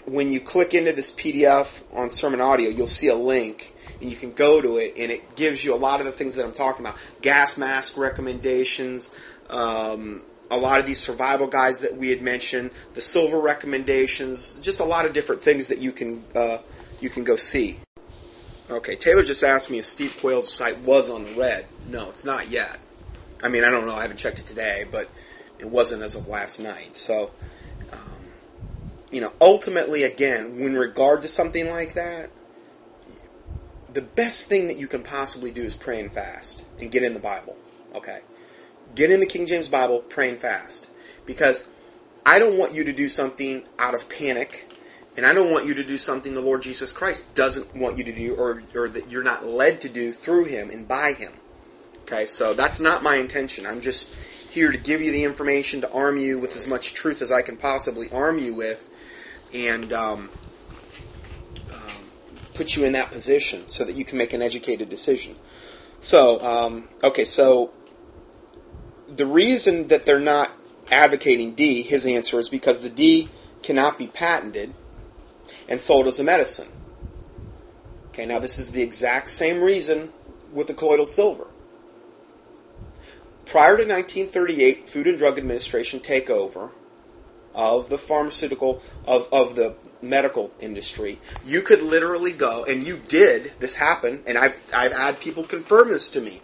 when 0.07 0.31
you 0.31 0.41
click 0.41 0.75
into 0.75 0.93
this 0.93 1.11
PDF 1.11 1.83
on 1.97 2.11
Sermon 2.11 2.41
Audio, 2.41 2.71
you'll 2.71 2.87
see 2.87 3.09
a 3.09 3.15
link 3.15 3.75
and 4.01 4.11
you 4.11 4.17
can 4.17 4.33
go 4.33 4.61
to 4.61 4.77
it, 4.77 4.95
and 4.99 5.11
it 5.11 5.37
gives 5.37 5.65
you 5.65 5.75
a 5.75 5.77
lot 5.77 6.01
of 6.01 6.07
the 6.07 6.13
things 6.13 6.35
that 6.35 6.45
I'm 6.45 6.53
talking 6.53 6.85
about: 6.85 6.99
gas 7.23 7.57
mask 7.57 7.97
recommendations. 7.97 9.11
Um, 9.51 10.23
a 10.51 10.59
lot 10.59 10.79
of 10.79 10.87
these 10.87 11.01
survival 11.01 11.47
guides 11.47 11.81
that 11.81 11.97
we 11.97 12.11
had 12.11 12.21
mentioned, 12.21 12.71
the 12.93 13.01
silver 13.01 13.41
recommendations, 13.41 14.61
just 14.61 14.79
a 14.79 14.85
lot 14.85 15.07
of 15.07 15.13
different 15.13 15.41
things 15.41 15.69
that 15.69 15.79
you 15.79 15.91
can 15.91 16.25
uh, 16.35 16.59
you 17.01 17.09
can 17.09 17.25
go 17.25 17.37
see. 17.37 17.81
Okay, 18.71 18.97
Taylor 18.97 19.23
just 19.23 19.43
asked 19.43 19.71
me 19.71 19.79
if 19.79 19.85
Steve 19.85 20.17
Quayle's 20.21 20.51
site 20.51 20.79
was 20.81 21.11
on 21.11 21.25
the 21.25 21.35
red. 21.35 21.67
No, 21.87 22.09
it's 22.09 22.25
not 22.25 22.49
yet. 22.49 22.79
I 23.43 23.49
mean, 23.49 23.63
I 23.63 23.71
don't 23.71 23.87
know. 23.87 23.95
I 23.95 24.03
haven't 24.03 24.17
checked 24.17 24.39
it 24.39 24.47
today, 24.47 24.87
but 24.91 25.11
it 25.59 25.67
wasn't 25.67 26.03
as 26.03 26.15
of 26.15 26.27
last 26.29 26.61
night. 26.61 26.97
So, 26.97 27.31
you 29.15 29.21
know, 29.21 29.33
ultimately, 29.41 30.03
again, 30.03 30.59
when 30.59 30.75
regard 30.75 31.23
to 31.23 31.29
something 31.29 31.71
like 31.71 31.95
that, 31.95 32.31
the 33.93 34.03
best 34.03 34.49
thing 34.49 34.67
that 34.67 34.77
you 34.77 34.89
can 34.89 35.05
possibly 35.05 35.53
do 35.53 35.62
is 35.62 35.77
pray 35.77 36.01
and 36.01 36.12
fast 36.12 36.65
and 36.81 36.91
get 36.91 37.05
in 37.05 37.15
the 37.15 37.21
Bible. 37.21 37.57
Okay, 37.95 38.23
get 38.97 39.12
in 39.12 39.21
the 39.21 39.27
King 39.27 39.47
James 39.47 39.69
Bible, 39.69 40.01
pray 40.01 40.31
and 40.31 40.41
fast, 40.41 40.89
because 41.27 41.69
I 42.27 42.41
don't 42.41 42.59
want 42.59 42.75
you 42.75 42.83
to 42.83 42.93
do 42.93 43.09
something 43.09 43.62
out 43.79 43.95
of 43.95 44.09
panic. 44.09 44.69
And 45.17 45.25
I 45.25 45.33
don't 45.33 45.53
want 45.53 45.65
you 45.65 45.75
to 45.75 45.85
do 45.85 45.97
something 45.97 46.35
the 46.35 46.41
Lord 46.41 46.62
Jesus 46.62 46.93
Christ 46.93 47.37
doesn't 47.37 47.77
want 47.77 47.97
you 47.97 48.03
to 48.03 48.12
do 48.12 48.35
or, 48.35 48.65
or 48.75 48.89
that 48.89 49.12
you're 49.12 49.23
not 49.23 49.47
led 49.47 49.81
to 49.83 49.89
do 49.89 50.11
through 50.11 50.47
Him 50.47 50.71
and 50.71 50.89
by 50.89 51.12
Him. 51.12 51.33
Okay, 52.03 52.27
so 52.27 52.53
that's 52.53 52.81
not 52.81 53.05
my 53.05 53.15
intention. 53.15 53.65
I'm 53.65 53.81
just 53.81 54.12
here 54.51 54.73
to 54.73 54.79
give 54.79 55.01
you 55.01 55.12
the 55.12 55.23
information 55.23 55.81
to 55.83 55.93
arm 55.93 56.17
you 56.17 56.41
with 56.41 56.57
as 56.57 56.67
much 56.67 56.95
truth 56.95 57.23
as 57.23 57.31
I 57.31 57.43
can 57.43 57.57
possibly 57.57 58.11
arm 58.11 58.41
you 58.41 58.55
with, 58.55 58.89
and 59.55 59.93
um, 59.93 60.29
um, 61.73 62.11
put 62.55 62.77
you 62.77 62.85
in 62.85 62.93
that 62.93 63.11
position 63.11 63.69
so 63.69 63.85
that 63.85 63.95
you 63.95 64.05
can 64.05 64.19
make 64.19 64.33
an 64.33 64.43
educated 64.43 64.91
decision. 64.91 65.37
So, 66.01 66.45
um, 66.45 66.89
okay, 67.03 67.25
so 67.25 67.71
the 69.09 69.27
reason 69.27 69.89
that 69.89 70.05
they're 70.05 70.19
not 70.19 70.51
advocating 70.91 71.55
D, 71.55 71.83
his 71.83 72.05
answer 72.05 72.39
is 72.39 72.49
because 72.49 72.81
the 72.81 72.91
D 72.91 73.31
cannot 73.63 73.97
be 73.97 74.09
patented 74.09 74.75
and 75.69 75.81
sold 75.81 76.07
as 76.07 76.19
a 76.19 76.25
medicine. 76.25 76.69
Okay, 78.09 78.27
now 78.27 78.39
this 78.39 78.59
is 78.59 78.73
the 78.73 78.83
exact 78.83 79.31
same 79.31 79.63
reason 79.63 80.13
with 80.53 80.67
the 80.67 80.75
colloidal 80.75 81.07
silver. 81.07 81.49
Prior 83.47 83.77
to 83.77 83.85
1938 83.85 84.89
Food 84.89 85.07
and 85.07 85.19
Drug 85.19 85.39
Administration 85.39 86.01
takeover 86.01 86.71
of 87.55 87.89
the 87.89 87.99
pharmaceutical 87.99 88.83
of, 89.07 89.29
of 89.33 89.55
the 89.55 89.75
medical 90.03 90.51
industry, 90.61 91.21
you 91.45 91.63
could 91.63 91.83
literally 91.83 92.33
go 92.33 92.65
and 92.65 92.87
you 92.87 93.01
did. 93.09 93.53
This 93.59 93.75
happen, 93.75 94.23
and 94.27 94.37
I've 94.37 94.61
I've 94.75 94.93
had 94.93 95.21
people 95.21 95.45
confirm 95.45 95.89
this 95.89 96.09
to 96.11 96.21
me. 96.21 96.41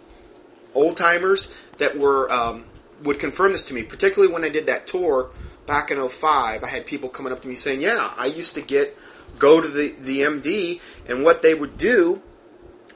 Old 0.73 0.97
timers 0.97 1.53
that 1.77 1.97
were 1.97 2.31
um, 2.31 2.65
would 3.03 3.19
confirm 3.19 3.51
this 3.51 3.63
to 3.65 3.73
me, 3.73 3.83
particularly 3.83 4.33
when 4.33 4.43
I 4.43 4.49
did 4.49 4.67
that 4.67 4.87
tour 4.87 5.31
back 5.67 5.91
in 5.91 6.09
05. 6.09 6.63
I 6.63 6.67
had 6.67 6.85
people 6.85 7.09
coming 7.09 7.33
up 7.33 7.41
to 7.41 7.47
me 7.47 7.55
saying, 7.55 7.81
"Yeah, 7.81 8.13
I 8.15 8.27
used 8.27 8.55
to 8.55 8.61
get 8.61 8.97
go 9.37 9.61
to 9.61 9.67
the 9.67 9.95
the 9.99 10.21
MD, 10.21 10.81
and 11.07 11.23
what 11.23 11.41
they 11.41 11.53
would 11.53 11.77
do 11.77 12.21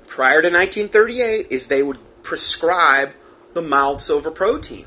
prior 0.07 0.41
to 0.41 0.47
1938 0.47 1.47
is 1.49 1.68
they 1.68 1.84
would 1.84 1.99
prescribe 2.24 3.11
the 3.53 3.61
mild 3.61 3.99
silver 3.99 4.32
protein. 4.32 4.86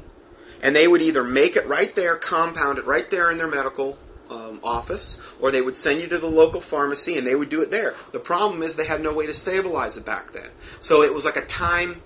And 0.62 0.74
they 0.74 0.88
would 0.88 1.02
either 1.02 1.22
make 1.22 1.56
it 1.56 1.66
right 1.66 1.94
there, 1.94 2.16
compound 2.16 2.78
it 2.78 2.84
right 2.84 3.08
there 3.10 3.30
in 3.30 3.38
their 3.38 3.46
medical 3.46 3.98
um, 4.30 4.60
office, 4.62 5.20
or 5.40 5.50
they 5.50 5.62
would 5.62 5.76
send 5.76 6.00
you 6.00 6.08
to 6.08 6.18
the 6.18 6.26
local 6.28 6.60
pharmacy 6.60 7.16
and 7.16 7.26
they 7.26 7.34
would 7.34 7.48
do 7.48 7.62
it 7.62 7.70
there. 7.70 7.94
The 8.12 8.18
problem 8.18 8.62
is 8.62 8.76
they 8.76 8.86
had 8.86 9.00
no 9.00 9.14
way 9.14 9.26
to 9.26 9.32
stabilize 9.32 9.96
it 9.96 10.04
back 10.04 10.32
then. 10.32 10.48
So 10.80 11.02
it 11.02 11.14
was 11.14 11.24
like 11.24 11.36
a 11.36 11.44
time, 11.46 12.02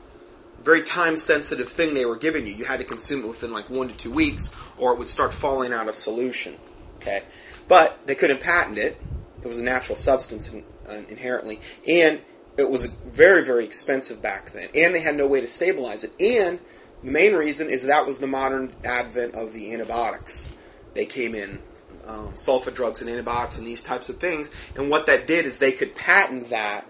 very 0.63 0.83
time 0.83 1.17
sensitive 1.17 1.69
thing 1.69 1.95
they 1.95 2.07
were 2.07 2.17
giving 2.17 2.47
you. 2.47 2.55
You 2.55 2.65
had 2.65 2.81
to 2.81 2.87
consume 2.87 3.25
it 3.25 3.29
within 3.29 3.53
like 3.53 3.69
one 3.71 3.89
to 3.89 3.95
two 3.95 4.13
weeks, 4.13 4.53
or 4.79 4.93
it 4.93 4.99
would 4.99 5.07
start 5.07 5.33
falling 5.33 5.73
out 5.73 5.89
of 5.89 5.95
solution. 5.95 6.59
Okay, 6.97 7.25
but 7.67 8.07
they 8.07 8.15
couldn't 8.15 8.41
patent 8.41 8.79
it. 8.79 8.97
It 9.43 9.49
was 9.49 9.59
a 9.59 9.63
natural 9.63 9.97
substance 9.97 10.53
in, 10.53 10.63
uh, 10.89 11.01
inherently, 11.09 11.59
and 11.89 12.21
it 12.57 12.71
was 12.71 12.85
very, 12.85 13.45
very 13.45 13.65
expensive 13.65 14.23
back 14.23 14.53
then, 14.53 14.69
and 14.73 14.95
they 14.95 15.01
had 15.01 15.17
no 15.17 15.27
way 15.27 15.41
to 15.41 15.49
stabilize 15.49 16.05
it. 16.05 16.13
And 16.21 16.61
the 17.03 17.11
main 17.11 17.35
reason 17.35 17.69
is 17.69 17.85
that 17.85 18.07
was 18.07 18.19
the 18.19 18.27
modern 18.27 18.73
advent 18.85 19.35
of 19.35 19.53
the 19.53 19.73
antibiotics. 19.73 20.49
They 20.95 21.07
came 21.07 21.35
in, 21.35 21.61
um, 22.07 22.33
sulfa 22.33 22.73
drugs 22.73 23.01
and 23.01 23.11
antibiotics 23.11 23.59
and 23.59 23.67
these 23.67 23.83
types 23.83 24.09
of 24.09 24.19
things. 24.19 24.51
And 24.77 24.91
what 24.91 25.07
that 25.07 25.27
did 25.27 25.45
is 25.45 25.59
they 25.59 25.73
could 25.73 25.95
patent 25.95 26.51
that 26.51 26.87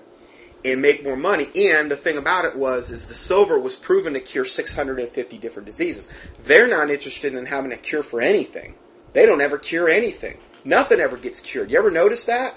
and 0.64 0.80
make 0.80 1.02
more 1.02 1.16
money. 1.16 1.48
And 1.54 1.90
the 1.90 1.96
thing 1.96 2.18
about 2.18 2.44
it 2.44 2.56
was, 2.56 2.90
is 2.90 3.06
the 3.06 3.14
silver 3.14 3.58
was 3.58 3.76
proven 3.76 4.14
to 4.14 4.20
cure 4.20 4.44
650 4.44 5.38
different 5.38 5.66
diseases. 5.66 6.08
They're 6.44 6.68
not 6.68 6.90
interested 6.90 7.34
in 7.34 7.46
having 7.46 7.72
a 7.72 7.76
cure 7.76 8.02
for 8.02 8.20
anything. 8.20 8.74
They 9.12 9.26
don't 9.26 9.40
ever 9.40 9.58
cure 9.58 9.88
anything. 9.88 10.38
Nothing 10.64 11.00
ever 11.00 11.16
gets 11.16 11.40
cured. 11.40 11.70
You 11.70 11.78
ever 11.78 11.90
notice 11.90 12.24
that? 12.24 12.54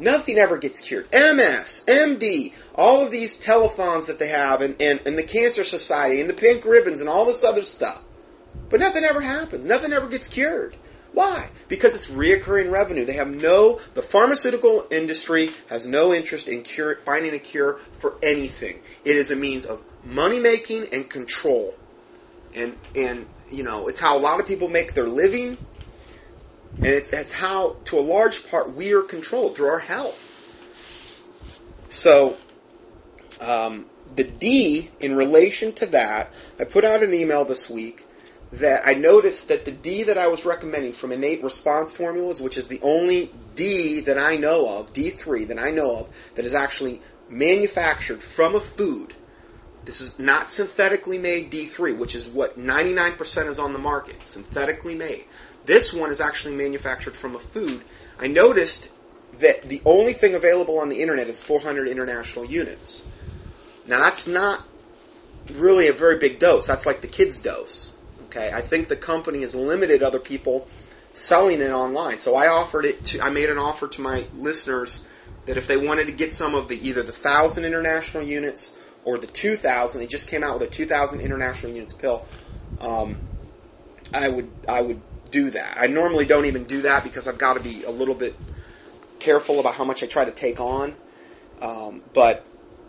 Nothing 0.00 0.38
ever 0.38 0.56
gets 0.56 0.80
cured. 0.80 1.06
MS, 1.12 1.84
MD, 1.86 2.54
all 2.74 3.04
of 3.04 3.10
these 3.10 3.38
telethons 3.38 4.06
that 4.06 4.18
they 4.18 4.28
have, 4.28 4.62
and, 4.62 4.74
and, 4.80 5.00
and 5.04 5.18
the 5.18 5.22
Cancer 5.22 5.62
Society, 5.62 6.22
and 6.22 6.30
the 6.30 6.34
pink 6.34 6.64
ribbons, 6.64 7.00
and 7.00 7.08
all 7.08 7.26
this 7.26 7.44
other 7.44 7.62
stuff. 7.62 8.02
But 8.70 8.80
nothing 8.80 9.04
ever 9.04 9.20
happens. 9.20 9.66
Nothing 9.66 9.92
ever 9.92 10.08
gets 10.08 10.26
cured. 10.26 10.74
Why? 11.12 11.50
Because 11.68 11.94
it's 11.94 12.06
reoccurring 12.06 12.70
revenue. 12.70 13.04
They 13.04 13.14
have 13.14 13.28
no, 13.28 13.80
the 13.94 14.02
pharmaceutical 14.02 14.86
industry 14.90 15.50
has 15.68 15.86
no 15.86 16.14
interest 16.14 16.48
in 16.48 16.62
cure, 16.62 16.96
finding 17.04 17.34
a 17.34 17.38
cure 17.38 17.80
for 17.98 18.16
anything. 18.22 18.80
It 19.04 19.16
is 19.16 19.30
a 19.30 19.36
means 19.36 19.66
of 19.66 19.82
money 20.04 20.40
making 20.40 20.86
and 20.92 21.10
control. 21.10 21.74
And, 22.54 22.78
and, 22.96 23.26
you 23.50 23.64
know, 23.64 23.88
it's 23.88 24.00
how 24.00 24.16
a 24.16 24.20
lot 24.20 24.40
of 24.40 24.46
people 24.46 24.68
make 24.68 24.94
their 24.94 25.08
living 25.08 25.58
and 26.76 26.92
it's, 26.92 27.12
it's 27.12 27.32
how, 27.32 27.76
to 27.84 27.98
a 27.98 28.00
large 28.00 28.48
part, 28.48 28.74
we 28.74 28.92
are 28.92 29.02
controlled 29.02 29.56
through 29.56 29.68
our 29.68 29.80
health. 29.80 30.26
So, 31.88 32.36
um, 33.40 33.86
the 34.14 34.24
D, 34.24 34.90
in 35.00 35.14
relation 35.14 35.72
to 35.74 35.86
that, 35.86 36.32
I 36.58 36.64
put 36.64 36.84
out 36.84 37.02
an 37.02 37.14
email 37.14 37.44
this 37.44 37.68
week 37.68 38.06
that 38.52 38.82
I 38.84 38.94
noticed 38.94 39.48
that 39.48 39.64
the 39.64 39.70
D 39.70 40.04
that 40.04 40.18
I 40.18 40.28
was 40.28 40.44
recommending 40.44 40.92
from 40.92 41.12
innate 41.12 41.42
response 41.42 41.92
formulas, 41.92 42.40
which 42.40 42.58
is 42.58 42.68
the 42.68 42.80
only 42.82 43.30
D 43.54 44.00
that 44.00 44.18
I 44.18 44.36
know 44.36 44.78
of, 44.78 44.90
D3 44.90 45.48
that 45.48 45.58
I 45.58 45.70
know 45.70 46.00
of, 46.00 46.10
that 46.34 46.44
is 46.44 46.54
actually 46.54 47.00
manufactured 47.28 48.22
from 48.22 48.54
a 48.54 48.60
food. 48.60 49.14
This 49.84 50.00
is 50.00 50.18
not 50.18 50.48
synthetically 50.48 51.18
made 51.18 51.50
D3, 51.50 51.96
which 51.96 52.14
is 52.14 52.28
what 52.28 52.58
99% 52.58 53.46
is 53.46 53.58
on 53.58 53.72
the 53.72 53.78
market, 53.78 54.16
synthetically 54.26 54.94
made. 54.94 55.24
This 55.70 55.92
one 55.92 56.10
is 56.10 56.20
actually 56.20 56.56
manufactured 56.56 57.14
from 57.14 57.36
a 57.36 57.38
food. 57.38 57.84
I 58.18 58.26
noticed 58.26 58.90
that 59.38 59.62
the 59.62 59.80
only 59.84 60.12
thing 60.12 60.34
available 60.34 60.80
on 60.80 60.88
the 60.88 61.00
internet 61.00 61.28
is 61.28 61.40
400 61.40 61.86
international 61.86 62.44
units. 62.44 63.04
Now 63.86 64.00
that's 64.00 64.26
not 64.26 64.64
really 65.52 65.86
a 65.86 65.92
very 65.92 66.18
big 66.18 66.40
dose. 66.40 66.66
That's 66.66 66.86
like 66.86 67.02
the 67.02 67.06
kids 67.06 67.38
dose. 67.38 67.92
Okay, 68.24 68.50
I 68.52 68.62
think 68.62 68.88
the 68.88 68.96
company 68.96 69.42
has 69.42 69.54
limited 69.54 70.02
other 70.02 70.18
people 70.18 70.66
selling 71.14 71.60
it 71.60 71.70
online. 71.70 72.18
So 72.18 72.34
I 72.34 72.48
offered 72.48 72.84
it 72.84 73.04
to 73.04 73.20
I 73.20 73.30
made 73.30 73.48
an 73.48 73.58
offer 73.58 73.86
to 73.86 74.00
my 74.00 74.26
listeners 74.34 75.04
that 75.46 75.56
if 75.56 75.68
they 75.68 75.76
wanted 75.76 76.08
to 76.08 76.12
get 76.12 76.32
some 76.32 76.56
of 76.56 76.66
the 76.66 76.84
either 76.84 77.04
the 77.04 77.12
1000 77.12 77.64
international 77.64 78.24
units 78.24 78.72
or 79.04 79.18
the 79.18 79.28
2000, 79.28 80.00
they 80.00 80.08
just 80.08 80.26
came 80.26 80.42
out 80.42 80.58
with 80.58 80.68
a 80.68 80.72
2000 80.72 81.20
international 81.20 81.72
units 81.72 81.92
pill. 81.92 82.26
Um, 82.80 83.18
I 84.12 84.28
would 84.28 84.50
I 84.68 84.80
would 84.82 85.00
do 85.30 85.50
that. 85.50 85.76
I 85.78 85.86
normally 85.86 86.24
don't 86.24 86.46
even 86.46 86.64
do 86.64 86.82
that 86.82 87.04
because 87.04 87.26
I've 87.26 87.38
got 87.38 87.54
to 87.54 87.60
be 87.60 87.84
a 87.84 87.90
little 87.90 88.14
bit 88.14 88.36
careful 89.18 89.60
about 89.60 89.74
how 89.74 89.84
much 89.84 90.02
I 90.02 90.06
try 90.06 90.24
to 90.24 90.32
take 90.32 90.60
on. 90.60 90.94
Um, 91.60 92.02
but 92.12 92.44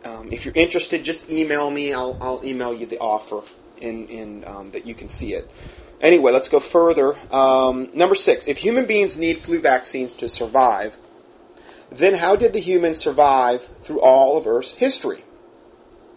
um, 0.06 0.30
if 0.32 0.46
you're 0.46 0.56
interested, 0.56 1.04
just 1.04 1.30
email 1.30 1.70
me. 1.70 1.94
I'll, 1.94 2.18
I'll 2.22 2.42
email 2.44 2.74
you 2.74 2.86
the 2.86 3.00
offer 3.00 3.44
in, 3.78 4.08
in 4.08 4.44
um, 4.48 4.70
that 4.72 4.86
you 4.86 4.96
can 4.96 5.10
see 5.10 5.34
it. 5.34 5.52
Anyway, 6.00 6.32
let's 6.32 6.50
go 6.50 6.60
further. 6.60 7.16
Um, 7.32 7.90
number 7.94 8.16
six: 8.16 8.48
If 8.48 8.58
human 8.58 8.86
beings 8.86 9.18
need 9.18 9.38
flu 9.38 9.60
vaccines 9.62 10.16
to 10.16 10.28
survive, 10.28 10.98
then 11.92 12.16
how 12.16 12.36
did 12.36 12.54
the 12.54 12.60
humans 12.60 12.98
survive 12.98 13.64
through 13.64 14.02
all 14.02 14.38
of 14.38 14.48
Earth's 14.48 14.74
history? 14.74 15.24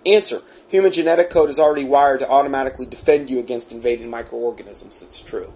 Answer: 0.06 0.42
Human 0.68 0.92
genetic 0.92 1.28
code 1.28 1.50
is 1.50 1.58
already 1.58 1.84
wired 1.84 2.20
to 2.20 2.28
automatically 2.30 2.86
defend 2.86 3.28
you 3.28 3.38
against 3.38 3.72
invading 3.72 4.08
microorganisms. 4.08 5.02
It's 5.02 5.20
true. 5.20 5.52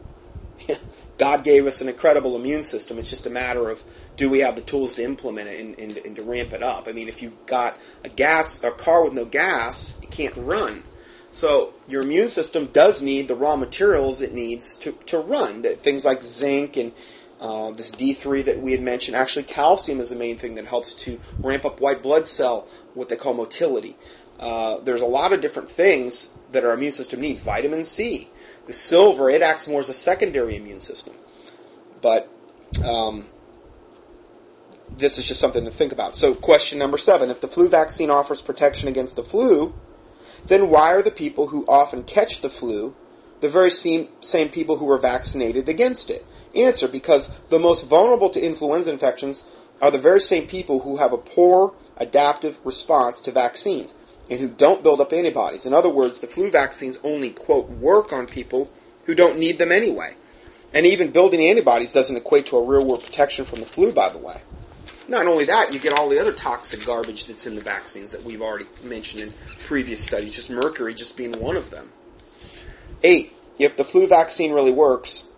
God 1.19 1.43
gave 1.45 1.67
us 1.67 1.81
an 1.81 1.89
incredible 1.89 2.37
immune 2.37 2.63
system. 2.63 2.99
It's 2.99 3.11
just 3.11 3.27
a 3.27 3.31
matter 3.31 3.69
of 3.71 3.83
do 4.17 4.31
we 4.31 4.41
have 4.41 4.57
the 4.57 4.63
tools 4.63 4.95
to 4.95 5.03
implement 5.03 5.49
it 5.49 5.61
and, 5.61 5.79
and, 5.79 5.99
and, 5.99 6.17
to 6.17 6.23
ramp 6.23 6.53
it 6.53 6.63
up. 6.63 6.87
I 6.87 6.93
mean, 6.93 7.09
if 7.09 7.23
you've 7.23 7.47
got 7.47 7.77
a 8.05 8.09
gas, 8.09 8.63
a 8.63 8.71
car 8.71 9.05
with 9.05 9.15
no 9.15 9.25
gas, 9.25 9.97
it 10.01 10.11
can't 10.11 10.37
run. 10.37 10.85
So 11.31 11.75
your 11.89 12.03
immune 12.03 12.29
system 12.29 12.67
does 12.67 13.03
need 13.03 13.29
the 13.29 13.35
raw 13.35 13.57
materials 13.57 14.23
it 14.23 14.33
needs 14.33 14.75
to, 14.77 14.93
to 15.07 15.19
run. 15.19 15.63
That 15.63 15.81
Things 15.81 16.05
like 16.05 16.23
zinc 16.23 16.77
and 16.77 16.93
uh, 17.41 17.71
this 17.73 17.93
D3 17.93 18.45
that 18.45 18.61
we 18.61 18.73
had 18.73 18.83
mentioned. 18.83 19.17
Actually, 19.17 19.45
calcium 19.45 20.01
is 20.01 20.11
the 20.11 20.17
main 20.17 20.37
thing 20.37 20.55
that 20.55 20.67
helps 20.67 20.95
to 20.95 21.21
ramp 21.43 21.65
up 21.65 21.81
white 21.81 22.03
blood 22.03 22.27
cell, 22.27 22.67
what 22.95 23.09
they 23.09 23.17
call 23.17 23.35
motility. 23.35 23.97
Uh, 24.39 24.79
there's 24.81 25.03
a 25.03 25.07
lot 25.07 25.33
of 25.33 25.41
different 25.41 25.71
things 25.71 26.31
that 26.53 26.65
our 26.65 26.73
immune 26.73 26.93
system 26.93 27.21
needs. 27.21 27.41
Vitamin 27.41 27.85
C, 27.85 28.31
the 28.69 28.75
silver, 28.75 29.29
it 29.29 29.43
acts 29.43 29.67
more 29.67 29.81
as 29.81 29.89
a 29.89 29.95
secondary 29.95 30.55
immune 30.55 30.79
system. 30.79 31.15
But 32.01 32.31
um, 32.85 33.27
this 34.97 35.19
is 35.19 35.25
just 35.25 35.41
something 35.41 35.65
to 35.65 35.71
think 35.71 35.91
about. 35.91 36.15
So, 36.15 36.35
question 36.35 36.79
number 36.79 36.99
seven: 36.99 37.31
If 37.31 37.41
the 37.41 37.49
flu 37.49 37.69
vaccine 37.69 38.11
offers 38.11 38.41
protection 38.41 38.89
against 38.89 39.17
the 39.17 39.25
flu, 39.25 39.75
then 40.47 40.69
why 40.69 40.93
are 40.93 41.03
the 41.03 41.11
people 41.11 41.49
who 41.49 41.67
often 41.67 42.05
catch 42.05 42.41
the 42.41 42.51
flu 42.51 42.95
the 43.41 43.49
very 43.49 43.71
same, 43.71 44.09
same 44.21 44.49
people 44.49 44.77
who 44.77 44.85
were 44.85 44.99
vaccinated 44.99 45.69
against 45.69 46.11
it? 46.11 46.25
Answer, 46.55 46.89
because 46.89 47.29
the 47.49 47.59
most 47.59 47.87
vulnerable 47.87 48.31
to 48.31 48.45
influenza 48.45 48.93
infections 48.93 49.45
are 49.81 49.91
the 49.91 49.99
very 49.99 50.21
same 50.21 50.47
people 50.47 50.81
who 50.81 50.99
have 50.99 51.13
a 51.13 51.19
poor 51.19 51.73
adaptive 51.97 52.61
response 52.65 53.21
to 53.23 53.33
vaccines 53.33 53.95
and 54.31 54.41
who 54.41 54.49
don't 54.49 54.83
build 54.83 55.01
up 55.01 55.13
antibodies. 55.13 55.67
In 55.67 55.73
other 55.73 55.89
words, 55.89 56.19
the 56.19 56.27
flu 56.27 56.51
vaccines 56.51 56.99
only, 57.03 57.31
quote, 57.31 57.69
work 57.71 58.13
on 58.13 58.27
people 58.27 58.71
who 59.07 59.15
don't 59.15 59.39
need 59.39 59.59
them 59.59 59.73
anyway. 59.73 60.15
And 60.75 60.85
even 60.85 61.11
building 61.11 61.41
antibodies 61.41 61.93
doesn't 61.93 62.17
equate 62.17 62.47
to 62.47 62.57
a 62.59 62.63
real 62.63 62.85
world 62.85 63.03
protection 63.03 63.45
from 63.45 63.61
the 63.61 63.67
flu, 63.67 63.93
by 63.93 64.11
the 64.11 64.19
way. 64.19 64.43
Not 65.09 65.27
only 65.27 65.47
that, 65.47 65.73
you 65.73 65.81
get 65.81 65.99
all 65.99 66.11
the 66.11 66.21
other 66.21 66.33
toxic 66.33 66.85
garbage 66.85 67.25
that's 67.25 67.47
in 67.47 67.55
the 67.55 67.63
vaccines 67.63 68.13
that 68.13 68.25
we've 68.25 68.43
already 68.43 68.67
mentioned 68.83 69.23
in 69.23 69.33
previous 69.65 70.05
studies, 70.05 70.35
just 70.35 70.51
mercury 70.51 70.93
just 70.93 71.17
being 71.17 71.41
one 71.41 71.57
of 71.57 71.71
them. 71.71 71.91
Eight, 73.03 73.33
if 73.59 73.77
the 73.77 73.85
flu 73.85 74.07
vaccine 74.07 74.53
really 74.53 74.71
works, 74.71 75.29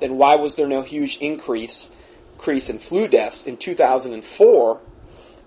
then 0.00 0.16
why 0.16 0.36
was 0.36 0.56
there 0.56 0.66
no 0.66 0.80
huge 0.80 1.18
increase, 1.18 1.90
increase 2.34 2.70
in 2.70 2.78
flu 2.78 3.06
deaths 3.06 3.46
in 3.46 3.58
2004, 3.58 4.80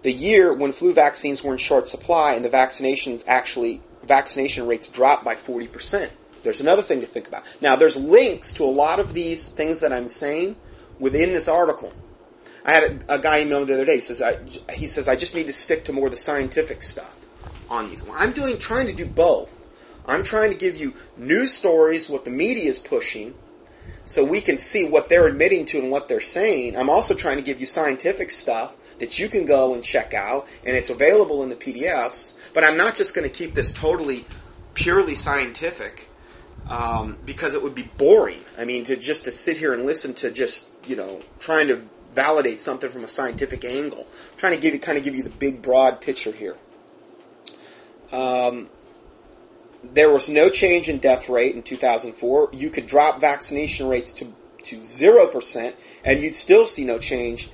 the 0.01 0.11
year 0.11 0.53
when 0.53 0.71
flu 0.71 0.93
vaccines 0.93 1.43
were 1.43 1.51
in 1.51 1.57
short 1.57 1.87
supply 1.87 2.33
and 2.33 2.43
the 2.43 2.49
vaccinations 2.49 3.23
actually, 3.27 3.81
vaccination 4.03 4.67
rates 4.67 4.87
dropped 4.87 5.23
by 5.23 5.35
40%? 5.35 6.09
There's 6.43 6.61
another 6.61 6.81
thing 6.81 7.01
to 7.01 7.07
think 7.07 7.27
about. 7.27 7.43
Now, 7.61 7.75
there's 7.75 7.97
links 7.97 8.53
to 8.53 8.63
a 8.63 8.65
lot 8.65 8.99
of 8.99 9.13
these 9.13 9.49
things 9.49 9.81
that 9.81 9.91
I'm 9.91 10.07
saying 10.07 10.55
within 10.99 11.33
this 11.33 11.47
article. 11.47 11.93
I 12.63 12.73
had 12.73 12.83
a, 12.83 13.15
a 13.15 13.19
guy 13.19 13.41
email 13.41 13.59
me 13.59 13.65
the 13.65 13.73
other 13.73 13.85
day. 13.85 13.95
He 13.95 14.01
says, 14.01 14.21
I, 14.21 14.37
he 14.73 14.87
says, 14.87 15.07
I 15.07 15.15
just 15.15 15.35
need 15.35 15.47
to 15.47 15.53
stick 15.53 15.85
to 15.85 15.93
more 15.93 16.05
of 16.05 16.11
the 16.11 16.17
scientific 16.17 16.81
stuff 16.81 17.15
on 17.69 17.89
these. 17.89 18.03
Well, 18.03 18.15
I'm 18.17 18.31
doing, 18.31 18.57
trying 18.57 18.87
to 18.87 18.93
do 18.93 19.05
both. 19.05 19.55
I'm 20.05 20.23
trying 20.23 20.51
to 20.51 20.57
give 20.57 20.77
you 20.77 20.93
news 21.17 21.53
stories, 21.53 22.09
what 22.09 22.25
the 22.25 22.31
media 22.31 22.69
is 22.69 22.79
pushing, 22.79 23.35
so 24.05 24.23
we 24.23 24.41
can 24.41 24.57
see 24.57 24.85
what 24.85 25.07
they're 25.07 25.27
admitting 25.27 25.65
to 25.65 25.77
and 25.77 25.91
what 25.91 26.07
they're 26.07 26.19
saying. 26.19 26.75
I'm 26.75 26.89
also 26.89 27.13
trying 27.13 27.37
to 27.37 27.43
give 27.43 27.59
you 27.59 27.67
scientific 27.67 28.31
stuff 28.31 28.75
that 28.99 29.19
you 29.19 29.27
can 29.27 29.45
go 29.45 29.73
and 29.73 29.83
check 29.83 30.13
out, 30.13 30.47
and 30.65 30.75
it's 30.75 30.89
available 30.89 31.43
in 31.43 31.49
the 31.49 31.55
PDFs. 31.55 32.33
But 32.53 32.63
I'm 32.63 32.77
not 32.77 32.95
just 32.95 33.15
going 33.15 33.27
to 33.27 33.33
keep 33.33 33.55
this 33.55 33.71
totally 33.71 34.25
purely 34.73 35.15
scientific 35.15 36.07
um, 36.67 37.17
because 37.25 37.53
it 37.53 37.63
would 37.63 37.75
be 37.75 37.89
boring. 37.97 38.43
I 38.57 38.65
mean, 38.65 38.83
to 38.85 38.95
just 38.95 39.25
to 39.25 39.31
sit 39.31 39.57
here 39.57 39.73
and 39.73 39.85
listen 39.85 40.13
to 40.15 40.31
just 40.31 40.69
you 40.85 40.95
know 40.95 41.21
trying 41.39 41.67
to 41.67 41.81
validate 42.11 42.59
something 42.59 42.89
from 42.89 43.03
a 43.03 43.07
scientific 43.07 43.65
angle. 43.65 44.07
I'm 44.31 44.37
trying 44.37 44.53
to 44.53 44.59
give 44.59 44.73
you 44.73 44.79
kind 44.79 44.97
of 44.97 45.03
give 45.03 45.15
you 45.15 45.23
the 45.23 45.29
big 45.29 45.61
broad 45.61 46.01
picture 46.01 46.31
here. 46.31 46.55
Um, 48.11 48.69
there 49.83 50.11
was 50.11 50.29
no 50.29 50.49
change 50.49 50.89
in 50.89 50.97
death 50.97 51.29
rate 51.29 51.55
in 51.55 51.63
2004. 51.63 52.49
You 52.53 52.69
could 52.69 52.87
drop 52.87 53.21
vaccination 53.21 53.87
rates 53.87 54.11
to 54.13 54.33
to 54.63 54.79
0% 54.79 55.73
and 56.03 56.21
you'd 56.21 56.35
still 56.35 56.65
see 56.65 56.83
no 56.83 56.99
change 56.99 57.49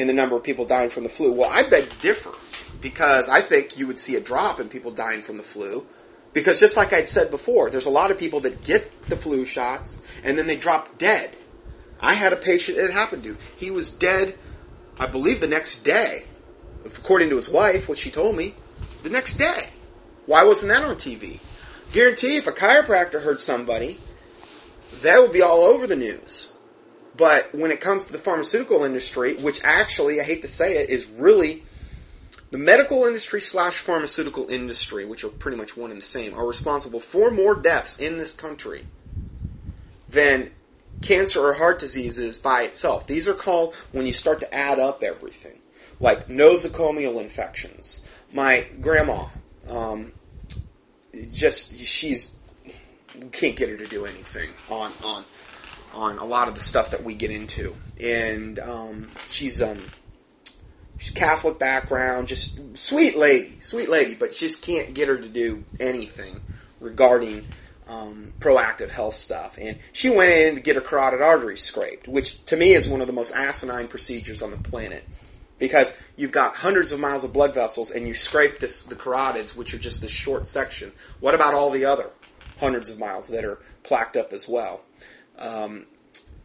in 0.00 0.06
the 0.06 0.12
number 0.12 0.36
of 0.36 0.42
people 0.42 0.64
dying 0.64 0.88
from 0.88 1.02
the 1.02 1.08
flu. 1.08 1.30
Well, 1.30 1.50
I 1.50 1.68
beg 1.68 2.00
differ 2.00 2.32
because 2.80 3.28
I 3.28 3.42
think 3.42 3.78
you 3.78 3.86
would 3.86 3.98
see 3.98 4.16
a 4.16 4.20
drop 4.20 4.58
in 4.58 4.68
people 4.68 4.90
dying 4.90 5.20
from 5.20 5.36
the 5.36 5.42
flu 5.42 5.86
because 6.32 6.58
just 6.58 6.76
like 6.76 6.92
I'd 6.92 7.08
said 7.08 7.30
before, 7.30 7.70
there's 7.70 7.86
a 7.86 7.90
lot 7.90 8.10
of 8.10 8.18
people 8.18 8.40
that 8.40 8.64
get 8.64 8.90
the 9.08 9.16
flu 9.16 9.44
shots 9.44 9.98
and 10.24 10.38
then 10.38 10.46
they 10.46 10.56
drop 10.56 10.96
dead. 10.96 11.36
I 12.00 12.14
had 12.14 12.32
a 12.32 12.36
patient 12.36 12.78
it 12.78 12.90
happened 12.90 13.24
to. 13.24 13.36
He 13.56 13.70
was 13.70 13.90
dead, 13.90 14.38
I 14.98 15.06
believe, 15.06 15.40
the 15.40 15.48
next 15.48 15.84
day, 15.84 16.24
according 16.84 17.28
to 17.28 17.36
his 17.36 17.48
wife, 17.48 17.88
what 17.88 17.98
she 17.98 18.10
told 18.10 18.36
me, 18.36 18.54
the 19.02 19.10
next 19.10 19.34
day. 19.34 19.68
Why 20.24 20.44
wasn't 20.44 20.72
that 20.72 20.82
on 20.82 20.96
TV? 20.96 21.40
Guarantee 21.92 22.36
if 22.36 22.46
a 22.46 22.52
chiropractor 22.52 23.22
hurt 23.22 23.40
somebody, 23.40 23.98
that 25.02 25.20
would 25.20 25.32
be 25.32 25.42
all 25.42 25.64
over 25.64 25.86
the 25.86 25.96
news. 25.96 26.52
But 27.16 27.54
when 27.54 27.70
it 27.70 27.80
comes 27.80 28.06
to 28.06 28.12
the 28.12 28.18
pharmaceutical 28.18 28.84
industry, 28.84 29.34
which 29.34 29.60
actually, 29.64 30.20
I 30.20 30.24
hate 30.24 30.42
to 30.42 30.48
say 30.48 30.76
it, 30.76 30.90
is 30.90 31.06
really 31.06 31.64
the 32.50 32.58
medical 32.58 33.04
industry 33.04 33.40
slash 33.40 33.78
pharmaceutical 33.78 34.48
industry, 34.48 35.04
which 35.04 35.24
are 35.24 35.28
pretty 35.28 35.56
much 35.56 35.76
one 35.76 35.90
and 35.90 36.00
the 36.00 36.04
same, 36.04 36.34
are 36.34 36.46
responsible 36.46 37.00
for 37.00 37.30
more 37.30 37.54
deaths 37.54 37.98
in 37.98 38.18
this 38.18 38.32
country 38.32 38.86
than 40.08 40.50
cancer 41.00 41.40
or 41.40 41.54
heart 41.54 41.78
diseases 41.78 42.38
by 42.38 42.62
itself. 42.62 43.06
These 43.06 43.28
are 43.28 43.34
called 43.34 43.74
when 43.92 44.06
you 44.06 44.12
start 44.12 44.40
to 44.40 44.54
add 44.54 44.78
up 44.78 45.02
everything, 45.02 45.58
like 46.00 46.28
nosocomial 46.28 47.20
infections. 47.20 48.02
My 48.32 48.66
grandma, 48.80 49.26
um, 49.68 50.12
just 51.32 51.76
she's 51.76 52.34
can't 53.32 53.56
get 53.56 53.68
her 53.68 53.76
to 53.76 53.86
do 53.86 54.06
anything 54.06 54.50
on 54.68 54.92
on 55.02 55.24
on 55.92 56.18
a 56.18 56.24
lot 56.24 56.48
of 56.48 56.54
the 56.54 56.60
stuff 56.60 56.90
that 56.90 57.04
we 57.04 57.14
get 57.14 57.30
into, 57.30 57.74
and 58.02 58.58
um, 58.58 59.10
she's 59.28 59.60
um 59.60 59.90
she's 60.98 61.10
Catholic 61.10 61.58
background, 61.58 62.28
just 62.28 62.60
sweet 62.76 63.16
lady, 63.16 63.60
sweet 63.60 63.88
lady, 63.88 64.14
but 64.14 64.32
just 64.32 64.62
can't 64.62 64.94
get 64.94 65.08
her 65.08 65.18
to 65.18 65.28
do 65.28 65.64
anything 65.78 66.40
regarding 66.80 67.46
um, 67.88 68.32
proactive 68.38 68.90
health 68.90 69.14
stuff. 69.14 69.58
And 69.60 69.78
she 69.92 70.10
went 70.10 70.32
in 70.32 70.54
to 70.54 70.60
get 70.60 70.76
her 70.76 70.82
carotid 70.82 71.20
artery 71.20 71.56
scraped, 71.56 72.06
which 72.06 72.44
to 72.46 72.56
me 72.56 72.70
is 72.70 72.88
one 72.88 73.00
of 73.00 73.06
the 73.06 73.12
most 73.12 73.34
asinine 73.34 73.88
procedures 73.88 74.42
on 74.42 74.52
the 74.52 74.56
planet 74.56 75.04
because 75.58 75.92
you've 76.16 76.32
got 76.32 76.54
hundreds 76.56 76.92
of 76.92 77.00
miles 77.00 77.24
of 77.24 77.32
blood 77.32 77.52
vessels 77.52 77.90
and 77.90 78.06
you 78.06 78.14
scrape 78.14 78.60
this, 78.60 78.84
the 78.84 78.94
carotids, 78.94 79.56
which 79.56 79.74
are 79.74 79.78
just 79.78 80.00
this 80.00 80.10
short 80.10 80.46
section. 80.46 80.92
What 81.18 81.34
about 81.34 81.54
all 81.54 81.70
the 81.70 81.84
other 81.84 82.10
hundreds 82.58 82.90
of 82.90 82.98
miles 82.98 83.28
that 83.28 83.44
are 83.44 83.58
plaqued 83.84 84.16
up 84.16 84.32
as 84.32 84.48
well? 84.48 84.82
Um, 85.40 85.86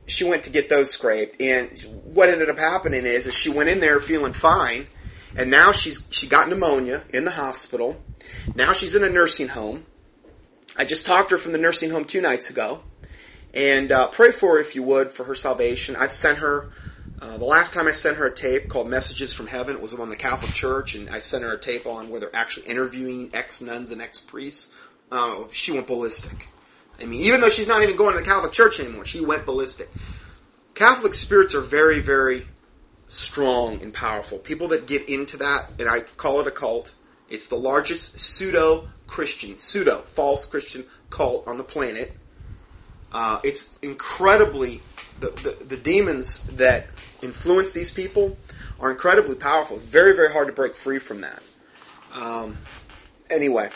she 0.07 0.23
went 0.23 0.43
to 0.43 0.49
get 0.49 0.69
those 0.69 0.91
scraped, 0.91 1.41
and 1.41 1.69
what 2.03 2.29
ended 2.29 2.49
up 2.49 2.57
happening 2.57 3.05
is, 3.05 3.27
is 3.27 3.35
she 3.35 3.49
went 3.49 3.69
in 3.69 3.79
there 3.79 3.99
feeling 3.99 4.33
fine, 4.33 4.87
and 5.35 5.49
now 5.49 5.71
she's 5.71 6.05
she 6.09 6.27
got 6.27 6.47
pneumonia 6.47 7.03
in 7.13 7.25
the 7.25 7.31
hospital. 7.31 8.01
Now 8.55 8.73
she's 8.73 8.95
in 8.95 9.03
a 9.03 9.09
nursing 9.09 9.49
home. 9.49 9.85
I 10.77 10.83
just 10.83 11.05
talked 11.05 11.29
to 11.29 11.35
her 11.35 11.39
from 11.39 11.51
the 11.51 11.57
nursing 11.57 11.89
home 11.89 12.05
two 12.05 12.21
nights 12.21 12.49
ago, 12.49 12.81
and 13.53 13.91
uh, 13.91 14.07
pray 14.07 14.31
for 14.31 14.55
her 14.55 14.59
if 14.59 14.75
you 14.75 14.83
would 14.83 15.11
for 15.11 15.23
her 15.25 15.35
salvation. 15.35 15.95
I 15.95 16.07
sent 16.07 16.37
her 16.39 16.69
uh, 17.19 17.37
the 17.37 17.45
last 17.45 17.73
time 17.73 17.87
I 17.87 17.91
sent 17.91 18.17
her 18.17 18.27
a 18.27 18.33
tape 18.33 18.67
called 18.67 18.89
Messages 18.89 19.33
from 19.33 19.47
Heaven, 19.47 19.75
it 19.75 19.81
was 19.81 19.93
on 19.93 20.09
the 20.09 20.17
Catholic 20.17 20.51
Church, 20.51 20.95
and 20.95 21.09
I 21.09 21.19
sent 21.19 21.43
her 21.43 21.53
a 21.53 21.59
tape 21.59 21.87
on 21.87 22.09
where 22.09 22.19
they're 22.19 22.35
actually 22.35 22.67
interviewing 22.67 23.31
ex 23.33 23.61
nuns 23.61 23.91
and 23.91 24.01
ex 24.01 24.19
priests. 24.19 24.73
Uh, 25.11 25.45
she 25.51 25.71
went 25.71 25.87
ballistic. 25.87 26.49
I 27.01 27.05
mean, 27.05 27.21
even 27.21 27.41
though 27.41 27.49
she's 27.49 27.67
not 27.67 27.83
even 27.83 27.95
going 27.95 28.13
to 28.13 28.19
the 28.19 28.25
Catholic 28.25 28.51
Church 28.51 28.79
anymore, 28.79 29.05
she 29.05 29.23
went 29.23 29.45
ballistic. 29.45 29.89
Catholic 30.73 31.13
spirits 31.13 31.53
are 31.55 31.61
very, 31.61 31.99
very 31.99 32.47
strong 33.07 33.81
and 33.81 33.93
powerful. 33.93 34.37
People 34.39 34.67
that 34.69 34.87
get 34.87 35.07
into 35.07 35.37
that, 35.37 35.71
and 35.79 35.89
I 35.89 36.01
call 36.01 36.39
it 36.41 36.47
a 36.47 36.51
cult, 36.51 36.93
it's 37.29 37.47
the 37.47 37.55
largest 37.55 38.19
pseudo 38.19 38.87
Christian, 39.07 39.57
pseudo 39.57 39.99
false 39.99 40.45
Christian 40.45 40.85
cult 41.09 41.47
on 41.47 41.57
the 41.57 41.63
planet. 41.63 42.15
Uh, 43.11 43.39
it's 43.43 43.73
incredibly 43.81 44.81
the, 45.19 45.29
the, 45.29 45.65
the 45.65 45.77
demons 45.77 46.39
that 46.53 46.87
influence 47.21 47.71
these 47.71 47.91
people 47.91 48.37
are 48.79 48.91
incredibly 48.91 49.35
powerful. 49.35 49.77
Very, 49.77 50.13
very 50.15 50.31
hard 50.31 50.47
to 50.47 50.53
break 50.53 50.75
free 50.75 50.99
from 50.99 51.21
that. 51.21 51.41
Um, 52.13 52.57
anyway, 53.29 53.69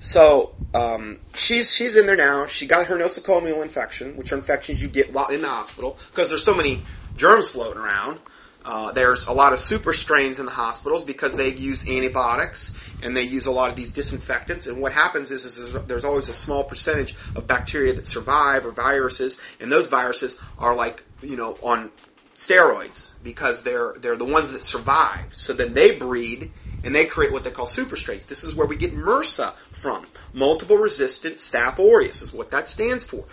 so 0.00 0.54
um, 0.72 1.18
she's 1.34 1.72
she's 1.72 1.94
in 1.94 2.06
there 2.06 2.16
now. 2.16 2.46
She 2.46 2.66
got 2.66 2.86
her 2.86 2.96
nosocomial 2.96 3.62
infection, 3.62 4.16
which 4.16 4.32
are 4.32 4.36
infections 4.36 4.82
you 4.82 4.88
get 4.88 5.12
while 5.12 5.28
in 5.28 5.42
the 5.42 5.48
hospital 5.48 5.98
because 6.10 6.30
there's 6.30 6.44
so 6.44 6.54
many 6.56 6.82
germs 7.16 7.50
floating 7.50 7.80
around. 7.80 8.18
Uh, 8.64 8.92
there's 8.92 9.26
a 9.26 9.32
lot 9.32 9.52
of 9.52 9.58
super 9.58 9.92
strains 9.92 10.38
in 10.38 10.44
the 10.44 10.52
hospitals 10.52 11.02
because 11.02 11.36
they 11.36 11.48
use 11.48 11.88
antibiotics 11.88 12.76
and 13.02 13.16
they 13.16 13.22
use 13.22 13.46
a 13.46 13.50
lot 13.50 13.70
of 13.70 13.76
these 13.76 13.90
disinfectants. 13.90 14.66
And 14.66 14.82
what 14.82 14.92
happens 14.92 15.30
is, 15.30 15.44
is 15.44 15.74
there's 15.86 16.04
always 16.04 16.28
a 16.28 16.34
small 16.34 16.64
percentage 16.64 17.14
of 17.34 17.46
bacteria 17.46 17.94
that 17.94 18.04
survive 18.04 18.66
or 18.66 18.70
viruses, 18.70 19.40
and 19.60 19.70
those 19.70 19.86
viruses 19.86 20.38
are 20.58 20.74
like 20.74 21.04
you 21.22 21.36
know 21.36 21.58
on 21.62 21.90
steroids 22.34 23.10
because 23.22 23.62
they're 23.64 23.94
they're 23.98 24.16
the 24.16 24.24
ones 24.24 24.50
that 24.52 24.62
survive. 24.62 25.26
So 25.32 25.52
then 25.52 25.74
they 25.74 25.92
breed 25.92 26.52
and 26.84 26.94
they 26.94 27.04
create 27.06 27.32
what 27.32 27.44
they 27.44 27.50
call 27.50 27.66
super 27.66 27.96
strains. 27.96 28.26
This 28.26 28.44
is 28.44 28.54
where 28.54 28.66
we 28.66 28.76
get 28.76 28.94
MRSA 28.94 29.54
from. 29.72 30.06
Multiple 30.32 30.78
resistant 30.78 31.36
Staph 31.36 31.78
aureus 31.78 32.22
is 32.22 32.32
what 32.32 32.50
that 32.50 32.68
stands 32.68 33.04
for. 33.04 33.24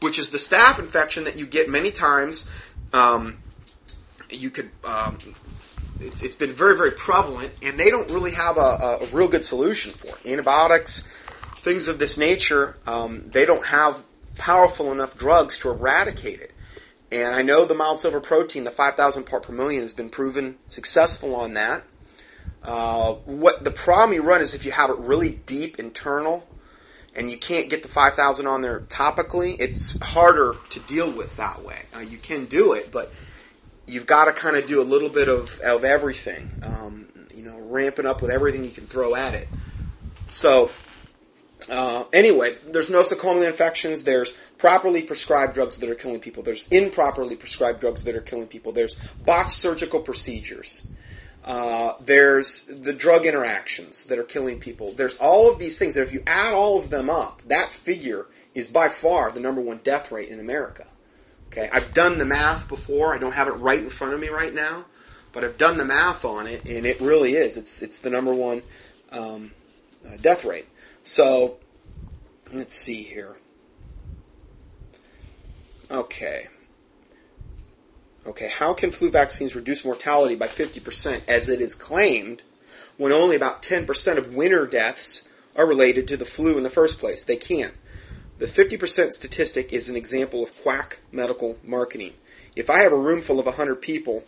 which 0.00 0.18
is 0.18 0.30
the 0.30 0.38
staph 0.38 0.78
infection 0.78 1.24
that 1.24 1.36
you 1.36 1.46
get 1.46 1.68
many 1.68 1.90
times. 1.90 2.48
Um, 2.92 3.38
you 4.30 4.50
could. 4.50 4.70
Um, 4.84 5.18
it's, 6.00 6.22
it's 6.22 6.36
been 6.36 6.52
very, 6.52 6.76
very 6.76 6.92
prevalent, 6.92 7.52
and 7.62 7.78
they 7.78 7.90
don't 7.90 8.10
really 8.10 8.32
have 8.32 8.56
a, 8.58 8.98
a 9.02 9.06
real 9.12 9.28
good 9.28 9.44
solution 9.44 9.92
for 9.92 10.08
it. 10.08 10.26
Antibiotics, 10.26 11.04
things 11.56 11.88
of 11.88 11.98
this 11.98 12.18
nature, 12.18 12.78
um, 12.86 13.30
they 13.32 13.44
don't 13.46 13.66
have 13.66 14.00
powerful 14.38 14.92
enough 14.92 15.18
drugs 15.18 15.58
to 15.58 15.70
eradicate 15.70 16.40
it. 16.40 16.52
And 17.12 17.34
I 17.34 17.42
know 17.42 17.64
the 17.64 17.74
mild 17.74 17.98
silver 18.00 18.20
protein, 18.20 18.64
the 18.64 18.70
5,000 18.70 19.24
part 19.24 19.44
per 19.44 19.52
million, 19.52 19.82
has 19.82 19.94
been 19.94 20.10
proven 20.10 20.58
successful 20.68 21.34
on 21.36 21.54
that. 21.54 21.84
Uh, 22.62 23.14
what 23.24 23.64
the 23.64 23.70
problem 23.70 24.14
you 24.14 24.22
run 24.22 24.40
is 24.40 24.54
if 24.54 24.64
you 24.64 24.72
have 24.72 24.90
it 24.90 24.98
really 24.98 25.30
deep 25.30 25.78
internal, 25.78 26.46
and 27.14 27.30
you 27.30 27.36
can't 27.36 27.68
get 27.68 27.82
the 27.82 27.88
5,000 27.88 28.46
on 28.46 28.62
there 28.62 28.80
topically, 28.80 29.56
it's 29.58 29.98
harder 30.00 30.54
to 30.70 30.80
deal 30.80 31.10
with 31.10 31.36
that 31.36 31.64
way. 31.64 31.80
Uh, 31.94 32.00
you 32.00 32.18
can 32.18 32.44
do 32.44 32.74
it, 32.74 32.92
but 32.92 33.12
you've 33.86 34.06
got 34.06 34.26
to 34.26 34.32
kind 34.32 34.56
of 34.56 34.66
do 34.66 34.80
a 34.80 34.84
little 34.84 35.08
bit 35.08 35.28
of, 35.28 35.58
of 35.60 35.84
everything. 35.84 36.48
Um, 36.62 37.08
you 37.34 37.42
know, 37.42 37.58
ramping 37.60 38.06
up 38.06 38.22
with 38.22 38.30
everything 38.30 38.64
you 38.64 38.70
can 38.70 38.86
throw 38.86 39.14
at 39.14 39.34
it. 39.34 39.48
So, 40.28 40.70
uh, 41.70 42.04
anyway, 42.12 42.56
there's 42.66 42.88
nosocomial 42.88 43.46
infections. 43.46 44.04
There's 44.04 44.34
properly 44.58 45.02
prescribed 45.02 45.54
drugs 45.54 45.78
that 45.78 45.88
are 45.88 45.94
killing 45.94 46.20
people. 46.20 46.42
There's 46.42 46.66
improperly 46.68 47.36
prescribed 47.36 47.80
drugs 47.80 48.04
that 48.04 48.14
are 48.14 48.20
killing 48.20 48.46
people. 48.46 48.72
There's 48.72 48.96
botched 49.24 49.50
surgical 49.50 50.00
procedures. 50.00 50.86
Uh, 51.48 51.94
there's 51.98 52.64
the 52.64 52.92
drug 52.92 53.24
interactions 53.24 54.04
that 54.04 54.18
are 54.18 54.22
killing 54.22 54.58
people. 54.58 54.92
There's 54.92 55.14
all 55.14 55.50
of 55.50 55.58
these 55.58 55.78
things 55.78 55.94
that 55.94 56.02
if 56.02 56.12
you 56.12 56.22
add 56.26 56.52
all 56.52 56.78
of 56.78 56.90
them 56.90 57.08
up, 57.08 57.40
that 57.46 57.72
figure 57.72 58.26
is 58.54 58.68
by 58.68 58.90
far 58.90 59.32
the 59.32 59.40
number 59.40 59.62
one 59.62 59.80
death 59.82 60.12
rate 60.12 60.28
in 60.28 60.40
America. 60.40 60.86
Okay, 61.46 61.70
I've 61.72 61.94
done 61.94 62.18
the 62.18 62.26
math 62.26 62.68
before. 62.68 63.14
I 63.14 63.18
don't 63.18 63.32
have 63.32 63.48
it 63.48 63.52
right 63.52 63.82
in 63.82 63.88
front 63.88 64.12
of 64.12 64.20
me 64.20 64.28
right 64.28 64.52
now, 64.52 64.84
but 65.32 65.42
I've 65.42 65.56
done 65.56 65.78
the 65.78 65.86
math 65.86 66.26
on 66.26 66.46
it, 66.46 66.66
and 66.66 66.84
it 66.84 67.00
really 67.00 67.32
is. 67.32 67.56
It's 67.56 67.80
it's 67.80 67.98
the 67.98 68.10
number 68.10 68.34
one 68.34 68.62
um, 69.10 69.52
uh, 70.06 70.18
death 70.20 70.44
rate. 70.44 70.68
So 71.02 71.56
let's 72.52 72.76
see 72.76 73.04
here. 73.04 73.38
Okay. 75.90 76.48
Okay, 78.28 78.48
how 78.48 78.74
can 78.74 78.90
flu 78.90 79.08
vaccines 79.08 79.56
reduce 79.56 79.86
mortality 79.86 80.34
by 80.34 80.48
50% 80.48 81.22
as 81.26 81.48
it 81.48 81.62
is 81.62 81.74
claimed 81.74 82.42
when 82.98 83.10
only 83.10 83.34
about 83.34 83.62
10% 83.62 84.18
of 84.18 84.34
winter 84.34 84.66
deaths 84.66 85.26
are 85.56 85.66
related 85.66 86.06
to 86.08 86.16
the 86.18 86.26
flu 86.26 86.58
in 86.58 86.62
the 86.62 86.68
first 86.68 86.98
place? 86.98 87.24
They 87.24 87.36
can't. 87.36 87.72
The 88.36 88.44
50% 88.44 89.12
statistic 89.12 89.72
is 89.72 89.88
an 89.88 89.96
example 89.96 90.42
of 90.42 90.54
quack 90.60 90.98
medical 91.10 91.56
marketing. 91.64 92.12
If 92.54 92.68
I 92.68 92.80
have 92.80 92.92
a 92.92 92.98
room 92.98 93.22
full 93.22 93.40
of 93.40 93.46
100 93.46 93.76
people 93.76 94.24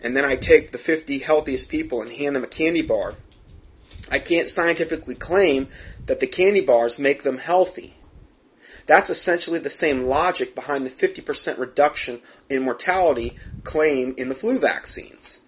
and 0.00 0.14
then 0.14 0.24
I 0.24 0.36
take 0.36 0.70
the 0.70 0.78
50 0.78 1.18
healthiest 1.18 1.68
people 1.68 2.02
and 2.02 2.12
hand 2.12 2.36
them 2.36 2.44
a 2.44 2.46
candy 2.46 2.82
bar, 2.82 3.16
I 4.12 4.20
can't 4.20 4.48
scientifically 4.48 5.16
claim 5.16 5.66
that 6.06 6.20
the 6.20 6.28
candy 6.28 6.60
bars 6.60 7.00
make 7.00 7.24
them 7.24 7.38
healthy. 7.38 7.96
That's 8.86 9.10
essentially 9.10 9.58
the 9.58 9.70
same 9.70 10.02
logic 10.02 10.54
behind 10.54 10.84
the 10.84 10.90
50% 10.90 11.58
reduction 11.58 12.20
in 12.48 12.62
mortality 12.62 13.36
claim 13.62 14.14
in 14.16 14.28
the 14.28 14.34
flu 14.34 14.58
vaccines. 14.58 15.40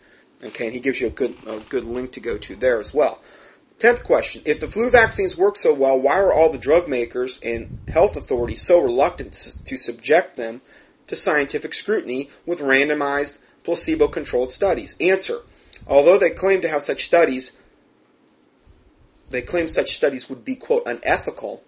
Okay, 0.42 0.66
and 0.66 0.74
he 0.74 0.80
gives 0.80 1.00
you 1.00 1.06
a 1.06 1.10
good, 1.10 1.36
a 1.46 1.60
good 1.60 1.84
link 1.84 2.12
to 2.12 2.20
go 2.20 2.36
to 2.38 2.56
there 2.56 2.78
as 2.78 2.92
well. 2.94 3.22
Tenth 3.78 4.04
question. 4.04 4.42
If 4.46 4.60
the 4.60 4.68
flu 4.68 4.90
vaccines 4.90 5.36
work 5.36 5.56
so 5.56 5.74
well, 5.74 6.00
why 6.00 6.18
are 6.18 6.32
all 6.32 6.50
the 6.50 6.58
drug 6.58 6.88
makers 6.88 7.38
and 7.42 7.68
health 7.88 8.16
authorities 8.16 8.62
so 8.62 8.80
reluctant 8.80 9.32
to 9.64 9.76
subject 9.76 10.36
them 10.36 10.62
to 11.06 11.16
scientific 11.16 11.74
scrutiny 11.74 12.30
with 12.46 12.60
randomized 12.60 13.38
placebo 13.64 14.08
controlled 14.08 14.50
studies? 14.50 14.94
Answer. 14.98 15.40
Although 15.86 16.18
they 16.18 16.30
claim 16.30 16.62
to 16.62 16.68
have 16.68 16.82
such 16.82 17.04
studies, 17.04 17.56
they 19.30 19.42
claim 19.42 19.68
such 19.68 19.94
studies 19.94 20.28
would 20.28 20.44
be, 20.44 20.56
quote, 20.56 20.86
unethical. 20.86 21.62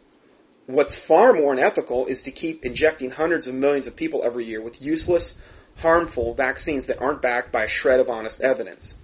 What's 0.69 0.97
far 0.97 1.33
more 1.33 1.55
unethical 1.55 2.05
is 2.05 2.23
to 2.25 2.31
keep 2.31 2.63
injecting 2.63 3.13
hundreds 3.13 3.47
of 3.47 3.55
millions 3.55 3.87
of 3.87 3.97
people 3.97 4.23
every 4.23 4.45
year 4.45 4.61
with 4.61 4.83
useless, 4.83 5.35
harmful 5.77 6.35
vaccines 6.35 6.85
that 6.87 7.01
aren't 7.01 7.23
backed 7.23 7.51
by 7.51 7.65
a 7.65 7.69
shred 7.69 8.01
of 8.01 8.11
honest 8.11 8.43
evidence. 8.43 8.97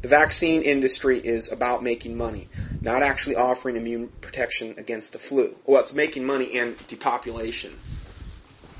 The 0.00 0.06
vaccine 0.06 0.62
industry 0.62 1.18
is 1.18 1.50
about 1.50 1.82
making 1.82 2.16
money, 2.16 2.46
not 2.82 3.02
actually 3.02 3.34
offering 3.34 3.74
immune 3.74 4.10
protection 4.20 4.76
against 4.78 5.12
the 5.12 5.18
flu. 5.18 5.56
Well, 5.66 5.80
it's 5.80 5.92
making 5.92 6.24
money 6.24 6.56
and 6.56 6.76
depopulation. 6.86 7.80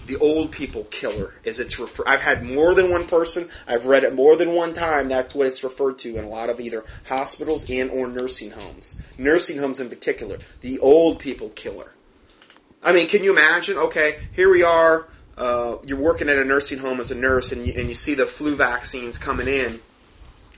The 0.06 0.18
old 0.18 0.52
people 0.52 0.84
killer, 0.84 1.34
as 1.44 1.58
it's 1.58 1.80
referred. 1.80 2.06
I've 2.06 2.22
had 2.22 2.44
more 2.44 2.72
than 2.72 2.88
one 2.88 3.08
person. 3.08 3.48
I've 3.66 3.86
read 3.86 4.04
it 4.04 4.14
more 4.14 4.36
than 4.36 4.54
one 4.54 4.74
time. 4.74 5.08
That's 5.08 5.34
what 5.34 5.48
it's 5.48 5.64
referred 5.64 5.98
to 5.98 6.16
in 6.16 6.24
a 6.24 6.28
lot 6.28 6.50
of 6.50 6.60
either 6.60 6.84
hospitals 7.08 7.68
and 7.68 7.90
or 7.90 8.06
nursing 8.06 8.52
homes. 8.52 8.94
Nursing 9.18 9.58
homes 9.58 9.80
in 9.80 9.88
particular. 9.88 10.38
The 10.60 10.78
old 10.78 11.18
people 11.18 11.48
killer. 11.48 11.94
I 12.82 12.92
mean, 12.92 13.08
can 13.08 13.24
you 13.24 13.32
imagine? 13.32 13.76
Okay, 13.76 14.18
here 14.32 14.50
we 14.50 14.62
are. 14.62 15.08
Uh, 15.36 15.76
you're 15.84 15.98
working 15.98 16.28
at 16.28 16.36
a 16.36 16.44
nursing 16.44 16.78
home 16.78 17.00
as 17.00 17.10
a 17.10 17.14
nurse, 17.14 17.52
and 17.52 17.66
you, 17.66 17.72
and 17.76 17.88
you 17.88 17.94
see 17.94 18.14
the 18.14 18.26
flu 18.26 18.56
vaccines 18.56 19.18
coming 19.18 19.46
in 19.46 19.80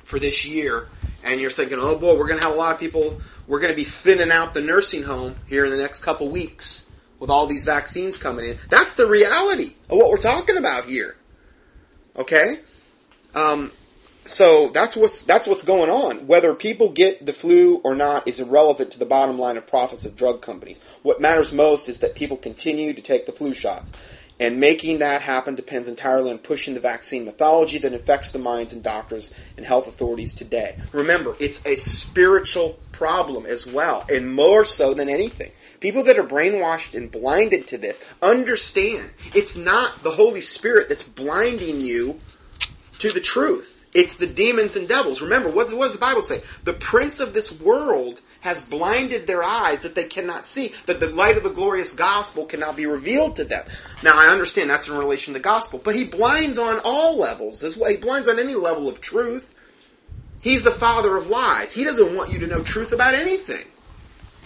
for 0.05 0.19
this 0.19 0.47
year, 0.47 0.89
and 1.23 1.41
you're 1.41 1.51
thinking, 1.51 1.79
oh 1.81 1.97
boy, 1.97 2.17
we're 2.17 2.27
going 2.27 2.39
to 2.39 2.45
have 2.45 2.55
a 2.55 2.59
lot 2.59 2.75
of 2.75 2.81
people, 2.81 3.21
we're 3.47 3.61
going 3.61 3.73
to 3.73 3.77
be 3.77 3.85
thinning 3.85 4.31
out 4.31 4.55
the 4.55 4.61
nursing 4.61 5.03
home 5.03 5.37
here 5.47 5.65
in 5.65 5.71
the 5.71 5.77
next 5.77 6.01
couple 6.01 6.29
weeks 6.29 6.89
with 7.19 7.31
all 7.31 7.47
these 7.47 7.65
vaccines 7.65 8.17
coming 8.17 8.45
in. 8.45 8.57
That's 8.69 8.95
the 8.95 9.07
reality 9.07 9.75
of 9.89 9.99
what 9.99 10.11
we're 10.11 10.17
talking 10.17 10.57
about 10.57 10.87
here. 10.87 11.17
Okay? 12.17 12.57
Um, 13.35 13.71
so 14.31 14.69
that's 14.69 14.97
what's 14.97 15.23
that's 15.23 15.49
what's 15.49 15.65
going 15.65 15.91
on. 15.91 16.29
Whether 16.29 16.55
people 16.55 16.89
get 16.89 17.27
the 17.27 17.33
flu 17.33 17.77
or 17.79 17.97
not 17.97 18.29
is 18.29 18.39
irrelevant 18.39 18.93
to 18.93 18.99
the 18.99 19.05
bottom 19.05 19.39
line 19.39 19.57
of 19.57 19.67
profits 19.67 20.05
of 20.05 20.17
drug 20.17 20.41
companies. 20.41 20.81
What 21.03 21.21
matters 21.21 21.53
most 21.53 21.89
is 21.89 21.99
that 21.99 22.15
people 22.15 22.37
continue 22.37 22.93
to 22.93 23.03
take 23.03 23.27
the 23.27 23.33
flu 23.33 23.53
shots. 23.53 23.93
And 24.39 24.59
making 24.59 25.01
that 25.01 25.21
happen 25.21 25.55
depends 25.55 25.87
entirely 25.87 26.31
on 26.31 26.39
pushing 26.39 26.73
the 26.73 26.81
vaccine 26.81 27.27
mythology 27.27 27.77
that 27.79 27.93
infects 27.93 28.31
the 28.31 28.39
minds 28.39 28.73
and 28.73 28.83
doctors 28.83 29.31
and 29.59 29.67
health 29.67 29.87
authorities 29.87 30.33
today. 30.33 30.77
Remember, 30.93 31.37
it's 31.39 31.65
a 31.67 31.75
spiritual 31.75 32.79
problem 32.93 33.45
as 33.45 33.67
well, 33.67 34.07
and 34.09 34.33
more 34.33 34.65
so 34.65 34.95
than 34.95 35.11
anything. 35.11 35.51
People 35.81 36.05
that 36.05 36.19
are 36.19 36.25
brainwashed 36.25 36.95
and 36.95 37.11
blinded 37.11 37.67
to 37.67 37.79
this 37.79 38.03
understand 38.23 39.11
it's 39.35 39.57
not 39.57 40.05
the 40.05 40.13
Holy 40.13 40.41
Spirit 40.41 40.89
that's 40.89 41.03
blinding 41.03 41.83
you 41.83 42.21
to 42.99 43.11
the 43.11 43.21
truth. 43.21 43.80
It's 43.93 44.15
the 44.15 44.27
demons 44.27 44.77
and 44.77 44.89
devils. 44.89 45.21
Remember, 45.21 45.49
what 45.51 45.69
does 45.69 45.93
the 45.93 45.99
Bible 45.99 46.23
say? 46.23 46.43
The 46.65 46.73
prince 46.73 47.19
of 47.19 47.35
this 47.35 47.51
world 47.51 48.21
has 48.41 48.63
blinded 48.63 49.27
their 49.27 49.43
eyes 49.43 49.83
that 49.83 49.95
they 49.95 50.05
cannot 50.05 50.47
see, 50.47 50.73
that 50.87 51.01
the 51.01 51.11
light 51.11 51.37
of 51.37 51.43
the 51.43 51.51
glorious 51.51 51.93
gospel 51.93 52.47
cannot 52.47 52.77
be 52.77 52.87
revealed 52.87 53.37
to 53.37 53.45
them. 53.45 53.65
Now, 54.03 54.15
I 54.17 54.29
understand 54.29 54.71
that's 54.71 54.89
in 54.89 54.97
relation 54.97 55.35
to 55.35 55.39
the 55.39 55.43
gospel, 55.43 55.81
but 55.83 55.97
he 55.97 56.05
blinds 56.05 56.59
on 56.59 56.81
all 56.85 57.19
levels 57.19 57.63
as 57.63 57.77
well. 57.77 57.91
He 57.91 57.97
blinds 57.97 58.29
on 58.29 58.39
any 58.39 58.55
level 58.55 58.89
of 58.89 59.01
truth. 59.01 59.55
He's 60.41 60.63
the 60.63 60.71
father 60.71 61.17
of 61.17 61.29
lies. 61.29 61.73
He 61.73 61.85
doesn't 61.85 62.17
want 62.17 62.33
you 62.33 62.39
to 62.41 62.47
know 62.47 62.63
truth 62.63 62.93
about 62.93 63.15
anything. 63.15 63.67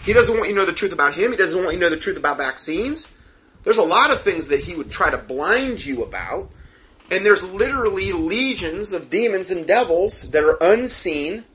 He 0.03 0.11
doesn't 0.11 0.35
want 0.35 0.49
you 0.49 0.55
to 0.55 0.61
know 0.61 0.65
the 0.65 0.73
truth 0.73 0.91
about 0.91 1.13
him. 1.13 1.31
He 1.31 1.37
doesn't 1.37 1.57
want 1.57 1.73
you 1.73 1.79
to 1.79 1.85
know 1.85 1.89
the 1.89 2.01
truth 2.01 2.17
about 2.17 2.37
vaccines. 2.37 3.09
There's 3.63 3.77
a 3.77 3.83
lot 3.83 4.11
of 4.11 4.21
things 4.21 4.47
that 4.47 4.59
he 4.59 4.75
would 4.75 4.91
try 4.91 5.09
to 5.09 5.17
blind 5.17 5.85
you 5.85 6.03
about. 6.03 6.51
And 7.11 7.25
there's 7.25 7.43
literally 7.43 8.11
legions 8.11 8.91
of 8.91 9.09
demons 9.09 9.51
and 9.51 9.67
devils 9.67 10.31
that 10.31 10.43
are 10.43 10.57
unseen 10.61 11.45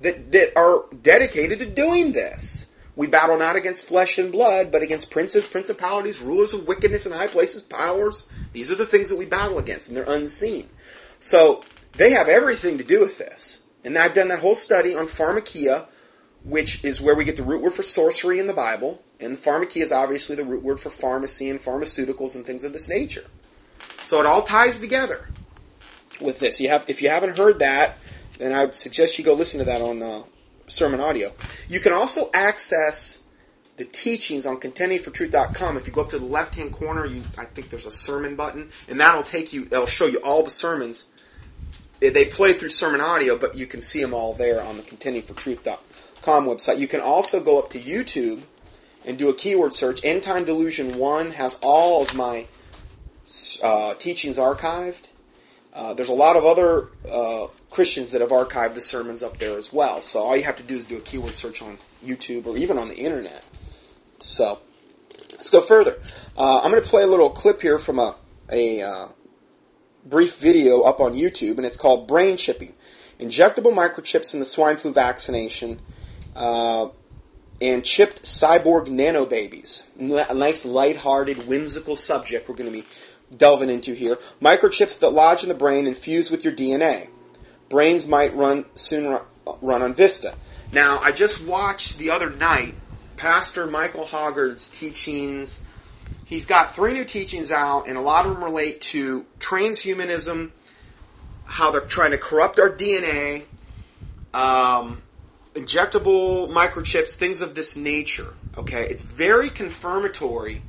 that, 0.00 0.32
that 0.32 0.56
are 0.58 0.84
dedicated 1.02 1.58
to 1.58 1.66
doing 1.66 2.12
this. 2.12 2.66
We 2.96 3.06
battle 3.06 3.38
not 3.38 3.56
against 3.56 3.86
flesh 3.86 4.18
and 4.18 4.32
blood, 4.32 4.72
but 4.72 4.82
against 4.82 5.10
princes, 5.10 5.46
principalities, 5.46 6.20
rulers 6.20 6.52
of 6.52 6.66
wickedness 6.66 7.06
in 7.06 7.12
high 7.12 7.28
places, 7.28 7.62
powers. 7.62 8.26
These 8.52 8.70
are 8.70 8.76
the 8.76 8.86
things 8.86 9.10
that 9.10 9.18
we 9.18 9.26
battle 9.26 9.58
against, 9.58 9.88
and 9.88 9.96
they're 9.96 10.04
unseen. 10.04 10.68
So 11.18 11.62
they 11.94 12.10
have 12.12 12.28
everything 12.28 12.78
to 12.78 12.84
do 12.84 13.00
with 13.00 13.18
this. 13.18 13.60
And 13.84 13.96
I've 13.96 14.14
done 14.14 14.28
that 14.28 14.40
whole 14.40 14.54
study 14.54 14.94
on 14.94 15.06
pharmakia, 15.06 15.86
which 16.44 16.84
is 16.84 17.00
where 17.00 17.14
we 17.14 17.24
get 17.24 17.36
the 17.36 17.42
root 17.42 17.62
word 17.62 17.72
for 17.72 17.82
sorcery 17.82 18.38
in 18.38 18.46
the 18.46 18.54
Bible. 18.54 19.02
And 19.18 19.36
pharmakia 19.36 19.82
is 19.82 19.92
obviously 19.92 20.36
the 20.36 20.44
root 20.44 20.62
word 20.62 20.80
for 20.80 20.90
pharmacy 20.90 21.48
and 21.48 21.60
pharmaceuticals 21.60 22.34
and 22.34 22.44
things 22.44 22.64
of 22.64 22.72
this 22.72 22.88
nature. 22.88 23.26
So 24.04 24.20
it 24.20 24.26
all 24.26 24.42
ties 24.42 24.78
together 24.78 25.28
with 26.20 26.38
this. 26.38 26.60
You 26.60 26.68
have, 26.68 26.88
if 26.88 27.02
you 27.02 27.08
haven't 27.08 27.36
heard 27.36 27.60
that, 27.60 27.96
then 28.38 28.52
I 28.52 28.64
would 28.64 28.74
suggest 28.74 29.18
you 29.18 29.24
go 29.24 29.34
listen 29.34 29.58
to 29.58 29.66
that 29.66 29.80
on 29.80 30.02
uh, 30.02 30.22
sermon 30.66 31.00
audio. 31.00 31.32
You 31.68 31.80
can 31.80 31.92
also 31.92 32.30
access 32.32 33.18
the 33.76 33.84
teachings 33.84 34.46
on 34.46 34.58
contendingfortruth.com. 34.58 35.76
If 35.76 35.86
you 35.86 35.92
go 35.92 36.02
up 36.02 36.10
to 36.10 36.18
the 36.18 36.24
left 36.24 36.54
hand 36.54 36.72
corner, 36.72 37.06
you, 37.06 37.22
I 37.38 37.44
think 37.46 37.70
there's 37.70 37.86
a 37.86 37.90
sermon 37.90 38.36
button, 38.36 38.70
and 38.88 39.00
that'll 39.00 39.22
take 39.22 39.52
you, 39.52 39.64
it'll 39.64 39.86
show 39.86 40.06
you 40.06 40.18
all 40.18 40.42
the 40.42 40.50
sermons. 40.50 41.06
They 42.00 42.24
play 42.24 42.52
through 42.54 42.70
sermon 42.70 43.00
audio, 43.00 43.36
but 43.36 43.54
you 43.56 43.66
can 43.66 43.80
see 43.80 44.00
them 44.00 44.14
all 44.14 44.32
there 44.32 44.62
on 44.62 44.76
the 44.78 44.82
contendingfortruth.com 44.82 46.46
website. 46.46 46.78
You 46.78 46.88
can 46.88 47.00
also 47.00 47.40
go 47.40 47.58
up 47.58 47.70
to 47.70 47.78
YouTube 47.78 48.42
and 49.04 49.18
do 49.18 49.28
a 49.28 49.34
keyword 49.34 49.72
search. 49.72 50.00
End 50.04 50.22
Time 50.22 50.44
Delusion 50.44 50.98
1 50.98 51.32
has 51.32 51.58
all 51.62 52.02
of 52.02 52.14
my 52.14 52.46
uh, 53.62 53.94
teachings 53.94 54.38
archived. 54.38 55.04
Uh, 55.72 55.94
there's 55.94 56.08
a 56.08 56.14
lot 56.14 56.36
of 56.36 56.44
other 56.44 56.88
uh, 57.08 57.46
Christians 57.70 58.10
that 58.10 58.20
have 58.20 58.30
archived 58.30 58.74
the 58.74 58.80
sermons 58.80 59.22
up 59.22 59.38
there 59.38 59.56
as 59.56 59.72
well. 59.72 60.02
So 60.02 60.20
all 60.20 60.36
you 60.36 60.42
have 60.42 60.56
to 60.56 60.62
do 60.62 60.74
is 60.74 60.86
do 60.86 60.96
a 60.96 61.00
keyword 61.00 61.36
search 61.36 61.62
on 61.62 61.78
YouTube 62.04 62.46
or 62.46 62.56
even 62.56 62.76
on 62.76 62.88
the 62.88 62.96
internet. 62.96 63.44
So 64.18 64.58
let's 65.30 65.50
go 65.50 65.60
further. 65.60 65.98
Uh, 66.36 66.60
I'm 66.60 66.70
going 66.70 66.82
to 66.82 66.88
play 66.88 67.04
a 67.04 67.06
little 67.06 67.30
clip 67.30 67.62
here 67.62 67.78
from 67.78 68.00
a, 68.00 68.16
a 68.50 68.82
uh, 68.82 69.08
brief 70.04 70.38
video 70.38 70.82
up 70.82 71.00
on 71.00 71.14
YouTube, 71.14 71.56
and 71.56 71.64
it's 71.64 71.76
called 71.76 72.08
Brain 72.08 72.36
Chipping 72.36 72.74
Injectable 73.20 73.72
Microchips 73.72 74.34
in 74.34 74.40
the 74.40 74.46
Swine 74.46 74.76
Flu 74.76 74.92
Vaccination. 74.92 75.78
Uh, 76.34 76.88
and 77.60 77.84
chipped 77.84 78.22
cyborg 78.22 78.86
nanobabies. 78.86 79.86
A 80.30 80.34
nice, 80.34 80.64
light-hearted, 80.64 81.46
whimsical 81.46 81.96
subject 81.96 82.48
we're 82.48 82.54
going 82.54 82.72
to 82.72 82.78
be 82.78 82.86
delving 83.34 83.70
into 83.70 83.94
here. 83.94 84.18
Microchips 84.40 84.98
that 85.00 85.10
lodge 85.10 85.42
in 85.42 85.48
the 85.48 85.54
brain 85.54 85.86
and 85.86 85.96
fuse 85.96 86.30
with 86.30 86.44
your 86.44 86.52
DNA. 86.52 87.08
Brains 87.68 88.06
might 88.06 88.34
run 88.34 88.64
soon 88.74 89.18
run, 89.62 89.82
on 89.82 89.94
Vista. 89.94 90.34
Now, 90.72 90.98
I 91.00 91.12
just 91.12 91.42
watched 91.44 91.98
the 91.98 92.10
other 92.10 92.30
night 92.30 92.74
Pastor 93.16 93.66
Michael 93.66 94.06
Hoggard's 94.06 94.68
teachings. 94.68 95.60
He's 96.24 96.46
got 96.46 96.74
three 96.74 96.92
new 96.92 97.04
teachings 97.04 97.52
out, 97.52 97.86
and 97.86 97.98
a 97.98 98.00
lot 98.00 98.26
of 98.26 98.34
them 98.34 98.44
relate 98.44 98.80
to 98.82 99.26
transhumanism, 99.38 100.52
how 101.44 101.70
they're 101.70 101.80
trying 101.80 102.12
to 102.12 102.18
corrupt 102.18 102.58
our 102.58 102.70
DNA, 102.70 103.44
um, 104.32 105.02
injectable 105.54 106.48
microchips, 106.50 107.14
things 107.14 107.42
of 107.42 107.54
this 107.54 107.76
nature. 107.76 108.34
Okay, 108.56 108.86
it's 108.88 109.02
very 109.02 109.50
confirmatory 109.50 110.62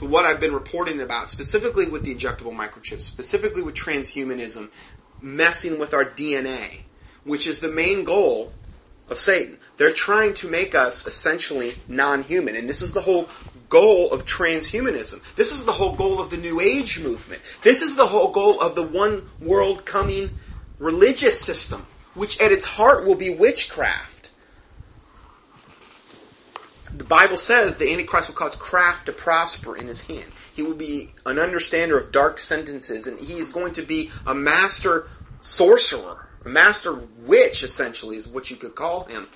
to 0.00 0.06
what 0.06 0.24
I've 0.24 0.40
been 0.40 0.54
reporting 0.54 1.02
about, 1.02 1.28
specifically 1.28 1.86
with 1.86 2.04
the 2.04 2.14
injectable 2.14 2.56
microchips, 2.56 3.02
specifically 3.02 3.60
with 3.60 3.74
transhumanism, 3.74 4.70
messing 5.20 5.78
with 5.78 5.92
our 5.92 6.06
DNA, 6.06 6.80
which 7.24 7.46
is 7.46 7.60
the 7.60 7.68
main 7.68 8.04
goal 8.04 8.54
of 9.10 9.18
Satan. 9.18 9.58
They're 9.76 9.92
trying 9.92 10.32
to 10.34 10.48
make 10.48 10.74
us 10.74 11.06
essentially 11.06 11.74
non-human, 11.86 12.56
and 12.56 12.66
this 12.66 12.80
is 12.80 12.94
the 12.94 13.02
whole 13.02 13.28
goal 13.68 14.10
of 14.10 14.24
transhumanism. 14.24 15.20
This 15.36 15.52
is 15.52 15.66
the 15.66 15.72
whole 15.72 15.94
goal 15.94 16.18
of 16.18 16.30
the 16.30 16.38
New 16.38 16.60
Age 16.60 16.98
movement. 16.98 17.42
This 17.62 17.82
is 17.82 17.96
the 17.96 18.06
whole 18.06 18.32
goal 18.32 18.58
of 18.58 18.74
the 18.74 18.82
one 18.82 19.28
world 19.38 19.84
coming 19.84 20.30
religious 20.78 21.38
system, 21.38 21.86
which 22.14 22.40
at 22.40 22.52
its 22.52 22.64
heart 22.64 23.04
will 23.04 23.16
be 23.16 23.28
witchcraft 23.28 24.19
Bible 27.10 27.36
says 27.36 27.74
the 27.74 27.92
Antichrist 27.92 28.28
will 28.28 28.36
cause 28.36 28.54
craft 28.54 29.06
to 29.06 29.12
prosper 29.12 29.76
in 29.76 29.88
his 29.88 30.02
hand. 30.02 30.26
He 30.54 30.62
will 30.62 30.74
be 30.76 31.10
an 31.26 31.40
understander 31.40 31.98
of 31.98 32.12
dark 32.12 32.38
sentences, 32.38 33.08
and 33.08 33.18
he 33.18 33.34
is 33.34 33.50
going 33.50 33.72
to 33.72 33.82
be 33.82 34.12
a 34.24 34.32
master 34.32 35.08
sorcerer, 35.40 36.24
a 36.44 36.48
master 36.48 36.94
witch, 37.18 37.64
essentially, 37.64 38.16
is 38.16 38.28
what 38.28 38.48
you 38.48 38.56
could 38.56 38.76
call 38.76 39.06
him. 39.06 39.26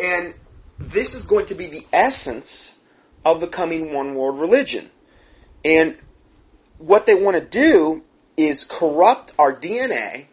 And 0.00 0.32
this 0.80 1.14
is 1.14 1.24
going 1.24 1.44
to 1.46 1.54
be 1.54 1.66
the 1.66 1.86
essence 1.92 2.74
of 3.22 3.42
the 3.42 3.48
coming 3.48 3.92
one 3.92 4.14
world 4.14 4.40
religion. 4.40 4.90
And 5.62 5.98
what 6.78 7.04
they 7.04 7.14
want 7.14 7.36
to 7.36 7.44
do 7.44 8.02
is 8.38 8.64
corrupt 8.64 9.34
our 9.38 9.54
DNA 9.54 10.28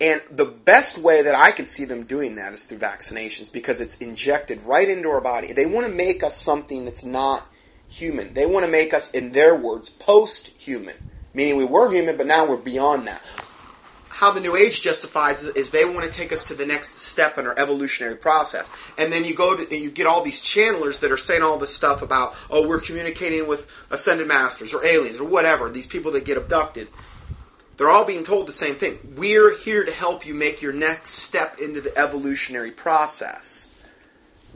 and 0.00 0.22
the 0.30 0.44
best 0.44 0.96
way 0.98 1.22
that 1.22 1.34
I 1.34 1.50
can 1.50 1.66
see 1.66 1.84
them 1.84 2.04
doing 2.04 2.36
that 2.36 2.52
is 2.52 2.66
through 2.66 2.78
vaccinations 2.78 3.52
because 3.52 3.80
it's 3.80 3.96
injected 3.96 4.62
right 4.62 4.88
into 4.88 5.08
our 5.08 5.20
body. 5.20 5.52
They 5.52 5.66
want 5.66 5.86
to 5.86 5.92
make 5.92 6.22
us 6.22 6.36
something 6.36 6.84
that's 6.84 7.04
not 7.04 7.44
human. 7.88 8.34
They 8.34 8.46
want 8.46 8.64
to 8.64 8.70
make 8.70 8.94
us, 8.94 9.10
in 9.10 9.32
their 9.32 9.56
words, 9.56 9.88
post 9.88 10.48
human. 10.48 10.94
Meaning 11.34 11.56
we 11.56 11.64
were 11.64 11.90
human, 11.90 12.16
but 12.16 12.26
now 12.26 12.46
we're 12.46 12.56
beyond 12.56 13.06
that. 13.06 13.22
How 14.08 14.32
the 14.32 14.40
New 14.40 14.56
Age 14.56 14.82
justifies 14.82 15.44
is 15.44 15.70
they 15.70 15.84
want 15.84 16.04
to 16.04 16.10
take 16.10 16.32
us 16.32 16.44
to 16.44 16.54
the 16.54 16.66
next 16.66 16.98
step 16.98 17.38
in 17.38 17.46
our 17.46 17.56
evolutionary 17.56 18.16
process. 18.16 18.70
And 18.96 19.12
then 19.12 19.24
you 19.24 19.34
go 19.34 19.56
to, 19.56 19.76
you 19.76 19.90
get 19.90 20.06
all 20.06 20.22
these 20.22 20.40
channelers 20.40 21.00
that 21.00 21.12
are 21.12 21.16
saying 21.16 21.42
all 21.42 21.58
this 21.58 21.74
stuff 21.74 22.02
about, 22.02 22.34
oh, 22.50 22.66
we're 22.66 22.80
communicating 22.80 23.46
with 23.46 23.68
ascended 23.90 24.26
masters 24.26 24.74
or 24.74 24.84
aliens 24.84 25.20
or 25.20 25.24
whatever, 25.24 25.70
these 25.70 25.86
people 25.86 26.10
that 26.12 26.24
get 26.24 26.36
abducted. 26.36 26.88
They're 27.78 27.88
all 27.88 28.04
being 28.04 28.24
told 28.24 28.48
the 28.48 28.52
same 28.52 28.74
thing. 28.74 28.98
We're 29.16 29.56
here 29.56 29.84
to 29.84 29.92
help 29.92 30.26
you 30.26 30.34
make 30.34 30.60
your 30.60 30.72
next 30.72 31.10
step 31.10 31.60
into 31.60 31.80
the 31.80 31.96
evolutionary 31.96 32.72
process 32.72 33.68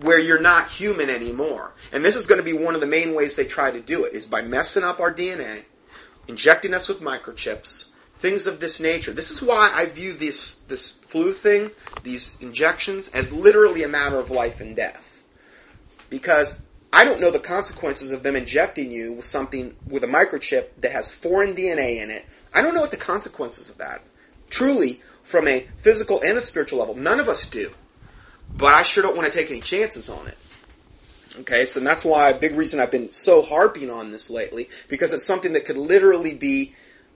where 0.00 0.18
you're 0.18 0.40
not 0.40 0.68
human 0.68 1.08
anymore. 1.08 1.72
And 1.92 2.04
this 2.04 2.16
is 2.16 2.26
going 2.26 2.40
to 2.40 2.44
be 2.44 2.52
one 2.52 2.74
of 2.74 2.80
the 2.80 2.86
main 2.88 3.14
ways 3.14 3.36
they 3.36 3.44
try 3.44 3.70
to 3.70 3.80
do 3.80 4.04
it 4.04 4.12
is 4.12 4.26
by 4.26 4.42
messing 4.42 4.82
up 4.82 4.98
our 4.98 5.14
DNA, 5.14 5.66
injecting 6.26 6.74
us 6.74 6.88
with 6.88 7.00
microchips, 7.00 7.90
things 8.16 8.48
of 8.48 8.58
this 8.58 8.80
nature. 8.80 9.12
This 9.12 9.30
is 9.30 9.40
why 9.40 9.70
I 9.72 9.86
view 9.86 10.14
this 10.14 10.54
this 10.66 10.90
flu 10.90 11.32
thing, 11.32 11.70
these 12.02 12.36
injections 12.40 13.06
as 13.08 13.32
literally 13.32 13.84
a 13.84 13.88
matter 13.88 14.18
of 14.18 14.30
life 14.30 14.60
and 14.60 14.74
death. 14.74 15.22
Because 16.10 16.58
I 16.92 17.04
don't 17.04 17.20
know 17.20 17.30
the 17.30 17.38
consequences 17.38 18.10
of 18.10 18.24
them 18.24 18.34
injecting 18.34 18.90
you 18.90 19.12
with 19.12 19.26
something 19.26 19.76
with 19.86 20.02
a 20.02 20.08
microchip 20.08 20.70
that 20.78 20.90
has 20.90 21.08
foreign 21.08 21.54
DNA 21.54 22.02
in 22.02 22.10
it 22.10 22.24
I 22.54 22.62
don't 22.62 22.74
know 22.74 22.80
what 22.80 22.90
the 22.90 22.96
consequences 22.96 23.70
of 23.70 23.78
that. 23.78 24.02
Truly, 24.50 25.00
from 25.22 25.48
a 25.48 25.66
physical 25.76 26.20
and 26.22 26.36
a 26.36 26.40
spiritual 26.40 26.80
level, 26.80 26.96
none 26.96 27.20
of 27.20 27.28
us 27.28 27.46
do. 27.46 27.72
But 28.54 28.74
I 28.74 28.82
sure 28.82 29.02
don't 29.02 29.16
want 29.16 29.32
to 29.32 29.36
take 29.36 29.50
any 29.50 29.60
chances 29.60 30.08
on 30.08 30.28
it. 30.28 30.36
Okay, 31.40 31.64
so 31.64 31.80
that's 31.80 32.04
why 32.04 32.28
a 32.28 32.38
big 32.38 32.54
reason 32.54 32.78
I've 32.78 32.90
been 32.90 33.10
so 33.10 33.40
harping 33.40 33.90
on 33.90 34.12
this 34.12 34.28
lately, 34.28 34.68
because 34.88 35.14
it's 35.14 35.24
something 35.24 35.54
that 35.54 35.64
could 35.64 35.78
literally 35.78 36.34
be 36.34 36.74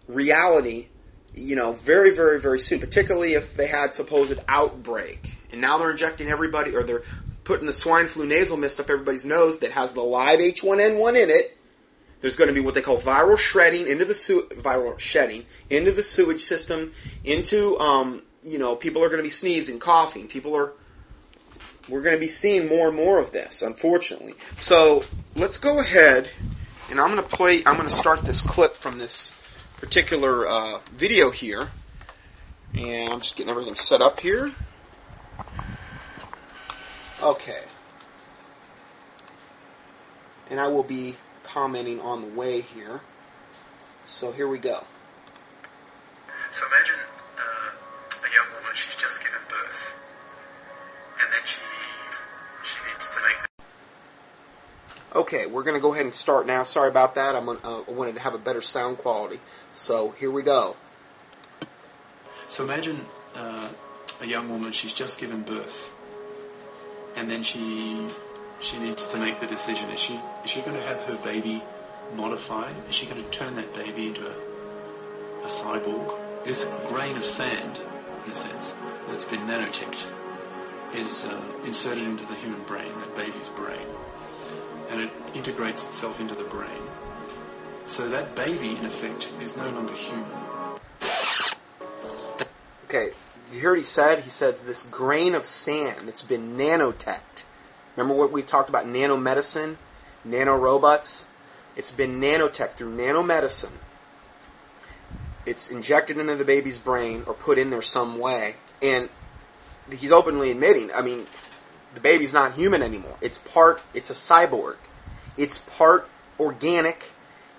reality, 0.09 0.87
you 1.35 1.55
know, 1.55 1.75
very, 1.75 2.11
very, 2.15 2.41
very 2.41 2.59
soon, 2.59 2.81
particularly 2.81 3.35
if 3.35 3.55
they 3.55 3.67
had 3.67 3.95
supposed 3.95 4.39
outbreak. 4.49 5.37
And 5.53 5.61
now 5.61 5.77
they're 5.77 5.91
injecting 5.91 6.29
everybody, 6.29 6.75
or 6.75 6.83
they're 6.83 7.03
putting 7.45 7.67
the 7.67 7.73
swine 7.73 8.07
flu 8.07 8.25
nasal 8.25 8.57
mist 8.57 8.81
up 8.81 8.89
everybody's 8.89 9.27
nose 9.27 9.59
that 9.59 9.73
has 9.73 9.93
the 9.93 10.03
live 10.03 10.41
H1N1 10.41 11.23
in 11.23 11.31
it, 11.31 11.56
there's 12.27 12.35
going 12.35 12.49
to 12.49 12.55
be 12.55 12.59
what 12.59 12.75
they 12.75 12.83
call 12.83 12.99
viral 12.99 13.39
shredding 13.39 13.87
into 13.87 14.05
the 14.05 14.13
su- 14.13 14.49
viral 14.55 14.99
shedding 14.99 15.47
into 15.71 15.93
the 15.93 16.03
sewage 16.03 16.41
system. 16.41 16.93
Into 17.23 17.79
um, 17.79 18.21
you 18.43 18.59
know, 18.59 18.75
people 18.75 19.01
are 19.05 19.07
going 19.07 19.21
to 19.21 19.23
be 19.23 19.31
sneezing, 19.31 19.79
coughing. 19.79 20.27
People 20.27 20.57
are. 20.57 20.73
We're 21.89 22.03
going 22.03 22.17
to 22.17 22.21
be 22.21 22.27
seeing 22.27 22.67
more 22.67 22.89
and 22.89 22.97
more 22.97 23.21
of 23.21 23.31
this, 23.31 23.63
unfortunately. 23.63 24.35
So 24.57 25.05
let's 25.37 25.57
go 25.59 25.79
ahead, 25.79 26.29
and 26.91 27.01
I'm 27.01 27.13
going 27.15 27.23
to 27.23 27.37
play. 27.37 27.63
I'm 27.65 27.77
going 27.77 27.89
to 27.89 27.95
start 27.95 28.23
this 28.23 28.41
clip 28.41 28.75
from 28.75 28.99
this 28.99 29.33
particular 29.77 30.49
uh, 30.49 30.81
video 30.97 31.31
here, 31.31 31.69
and 32.75 33.13
I'm 33.13 33.21
just 33.21 33.37
getting 33.37 33.53
everything 33.53 33.77
set 33.77 34.01
up 34.01 34.19
here. 34.19 34.53
Okay. 37.23 37.63
And 40.51 40.59
I 40.59 40.67
will 40.67 40.83
be 40.83 41.15
commenting 41.57 41.99
on 42.01 42.21
the 42.21 42.29
way 42.39 42.61
here. 42.61 43.01
So 44.05 44.31
here 44.31 44.47
we 44.47 44.59
go. 44.59 44.85
So 46.53 46.67
imagine 46.67 46.97
uh, 47.39 47.71
a 48.27 48.31
young 48.31 48.47
woman, 48.55 48.73
she's 48.75 48.95
just 48.95 49.23
given 49.23 49.39
birth, 49.49 49.93
and 51.19 51.33
then 51.33 51.41
she 51.47 51.61
she 52.63 52.77
needs 52.91 53.09
to 53.09 53.17
make. 53.23 53.39
Okay, 55.15 55.47
we're 55.47 55.63
going 55.63 55.77
to 55.77 55.81
go 55.81 55.95
ahead 55.95 56.05
and 56.05 56.13
start 56.13 56.47
now. 56.47 56.63
Sorry 56.63 56.91
about 56.91 57.15
that. 57.15 57.35
I'm, 57.35 57.49
uh, 57.49 57.55
I 57.63 57.91
wanted 57.91 58.17
to 58.17 58.21
have 58.21 58.35
a 58.35 58.39
better 58.39 58.61
sound 58.61 58.99
quality. 58.99 59.41
So 59.73 60.11
here 60.11 60.31
we 60.31 60.43
go. 60.43 60.77
So 62.49 62.65
imagine 62.65 63.07
uh, 63.35 63.71
a 64.21 64.27
young 64.27 64.51
woman, 64.51 64.73
she's 64.73 64.93
just 64.93 65.19
given 65.19 65.41
birth, 65.41 65.89
and 67.17 67.31
then 67.31 67.43
she 67.43 68.11
she 68.61 68.79
needs 68.79 69.07
to 69.09 69.19
make 69.19 69.41
the 69.41 69.47
decision. 69.47 69.91
Is 69.91 70.01
she 70.01 70.21
is 70.45 70.51
she 70.51 70.61
going 70.61 70.77
to 70.77 70.83
have 70.83 71.01
her 71.03 71.17
baby 71.17 71.63
modified? 72.15 72.75
Is 72.89 72.95
she 72.95 73.07
going 73.07 73.23
to 73.23 73.31
turn 73.31 73.57
that 73.57 73.75
baby 73.75 74.09
into 74.09 74.27
a, 74.27 74.35
a 75.45 75.49
cyborg? 75.49 76.19
This 76.45 76.67
grain 76.89 77.17
of 77.17 77.25
sand, 77.25 77.81
in 78.25 78.33
a 78.33 78.35
sense, 78.35 78.75
that's 79.09 79.25
been 79.25 79.41
nanoteched, 79.41 80.07
is 80.95 81.25
uh, 81.25 81.43
inserted 81.65 82.05
into 82.05 82.25
the 82.27 82.35
human 82.37 82.63
brain, 82.65 82.93
that 83.01 83.17
baby's 83.17 83.49
brain, 83.51 83.87
and 84.91 85.01
it 85.01 85.11
integrates 85.35 85.85
itself 85.85 86.21
into 86.21 86.35
the 86.35 86.45
brain. 86.45 86.83
So 87.87 88.09
that 88.11 88.35
baby, 88.35 88.77
in 88.77 88.85
effect, 88.85 89.31
is 89.41 89.57
no 89.57 89.69
longer 89.71 89.95
human. 89.95 90.27
Okay, 92.85 93.11
you 93.53 93.61
heard 93.61 93.79
he 93.79 93.85
said? 93.85 94.21
He 94.21 94.31
said 94.31 94.65
this 94.65 94.83
grain 94.85 95.35
of 95.35 95.45
sand 95.45 96.03
that's 96.07 96.23
been 96.23 96.57
nanoteched 96.57 97.45
Remember 97.97 98.15
what 98.15 98.33
we've 98.33 98.47
talked 98.47 98.69
about 98.69 98.87
nanomedicine, 98.87 99.77
nanorobots? 100.27 101.25
It's 101.77 101.91
been 101.91 102.21
nanotech 102.21 102.73
through 102.73 102.97
nanomedicine. 102.97 103.73
It's 105.45 105.71
injected 105.71 106.19
into 106.19 106.37
the 106.37 106.45
baby's 106.45 106.79
brain 106.79 107.23
or 107.27 107.35
put 107.35 107.59
in 107.59 107.71
there 107.71 107.83
some 107.83 108.19
way. 108.19 108.57
And 108.83 109.09
he's 109.91 110.13
openly 110.13 110.51
admitting, 110.51 110.93
I 110.93 111.03
mean, 111.03 111.27
the 111.95 112.01
baby's 112.01 112.35
not 112.35 112.55
human 112.55 112.83
anymore. 112.83 113.17
It's 113.21 113.39
part, 113.39 113.81
it's 113.95 114.11
a 114.11 114.13
cyborg. 114.13 114.77
It's 115.37 115.59
part 115.59 116.09
organic 116.39 117.13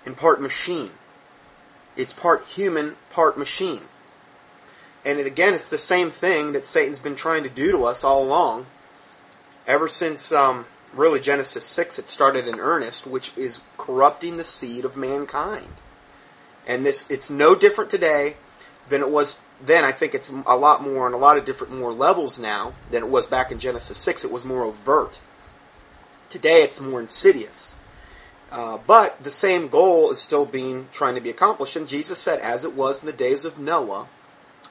and 0.04 0.16
part 0.16 0.40
machine. 0.40 0.90
It's 1.96 2.12
part 2.12 2.44
human, 2.44 2.96
part 3.10 3.36
machine. 3.36 3.82
And 5.04 5.18
again, 5.18 5.54
it's 5.54 5.68
the 5.68 5.78
same 5.78 6.10
thing 6.10 6.52
that 6.52 6.64
Satan's 6.64 6.98
been 6.98 7.16
trying 7.16 7.42
to 7.44 7.48
do 7.48 7.72
to 7.72 7.84
us 7.84 8.04
all 8.04 8.22
along. 8.22 8.66
Ever 9.68 9.86
since, 9.86 10.32
um, 10.32 10.64
really, 10.94 11.20
Genesis 11.20 11.62
6, 11.62 11.98
it 11.98 12.08
started 12.08 12.48
in 12.48 12.58
earnest, 12.58 13.06
which 13.06 13.36
is 13.36 13.60
corrupting 13.76 14.38
the 14.38 14.44
seed 14.44 14.86
of 14.86 14.96
mankind. 14.96 15.74
And 16.66 16.86
this, 16.86 17.08
it's 17.10 17.28
no 17.28 17.54
different 17.54 17.90
today 17.90 18.36
than 18.88 19.02
it 19.02 19.10
was 19.10 19.40
then. 19.60 19.84
I 19.84 19.92
think 19.92 20.14
it's 20.14 20.30
a 20.46 20.56
lot 20.56 20.82
more 20.82 21.04
on 21.04 21.12
a 21.12 21.18
lot 21.18 21.36
of 21.36 21.44
different 21.44 21.74
more 21.74 21.92
levels 21.92 22.38
now 22.38 22.74
than 22.90 23.02
it 23.02 23.10
was 23.10 23.26
back 23.26 23.52
in 23.52 23.58
Genesis 23.58 23.98
6. 23.98 24.24
It 24.24 24.32
was 24.32 24.42
more 24.42 24.64
overt. 24.64 25.20
Today 26.30 26.62
it's 26.62 26.80
more 26.80 27.00
insidious. 27.00 27.76
Uh, 28.50 28.78
but 28.86 29.22
the 29.22 29.30
same 29.30 29.68
goal 29.68 30.10
is 30.10 30.18
still 30.18 30.46
being 30.46 30.88
trying 30.92 31.14
to 31.14 31.20
be 31.20 31.28
accomplished. 31.28 31.76
And 31.76 31.86
Jesus 31.86 32.18
said, 32.18 32.38
as 32.40 32.64
it 32.64 32.72
was 32.72 33.02
in 33.02 33.06
the 33.06 33.12
days 33.12 33.44
of 33.44 33.58
Noah, 33.58 34.08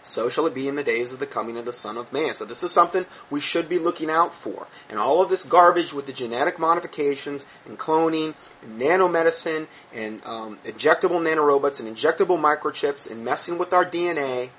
so 0.07 0.29
shall 0.29 0.45
it 0.45 0.55
be 0.55 0.67
in 0.67 0.75
the 0.75 0.83
days 0.83 1.11
of 1.11 1.19
the 1.19 1.27
coming 1.27 1.57
of 1.57 1.65
the 1.65 1.73
Son 1.73 1.97
of 1.97 2.11
Man. 2.13 2.33
So 2.33 2.45
this 2.45 2.63
is 2.63 2.71
something 2.71 3.05
we 3.29 3.39
should 3.39 3.67
be 3.67 3.77
looking 3.77 4.09
out 4.09 4.33
for. 4.33 4.67
And 4.89 4.99
all 4.99 5.21
of 5.21 5.29
this 5.29 5.43
garbage 5.43 5.93
with 5.93 6.05
the 6.05 6.13
genetic 6.13 6.57
modifications 6.57 7.45
and 7.65 7.77
cloning 7.77 8.33
and 8.61 8.81
nanomedicine 8.81 9.67
and 9.93 10.23
um, 10.25 10.59
injectable 10.65 11.21
nanorobots 11.21 11.79
and 11.79 11.93
injectable 11.93 12.39
microchips 12.39 13.09
and 13.09 13.23
messing 13.23 13.57
with 13.57 13.73
our 13.73 13.85
DNA, 13.85 14.49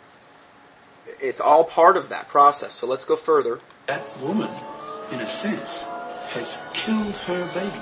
it's 1.20 1.40
all 1.40 1.64
part 1.64 1.96
of 1.96 2.11
that 2.11 2.28
process. 2.28 2.74
So 2.74 2.86
let's 2.86 3.05
go 3.05 3.16
further. 3.16 3.59
That 3.86 4.05
woman, 4.20 4.51
in 5.12 5.20
a 5.20 5.26
sense, 5.26 5.84
has 6.28 6.61
killed 6.74 7.14
her 7.14 7.51
baby. 7.55 7.80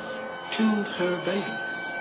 Killed 0.53 0.87
her 0.87 1.21
baby. 1.25 1.53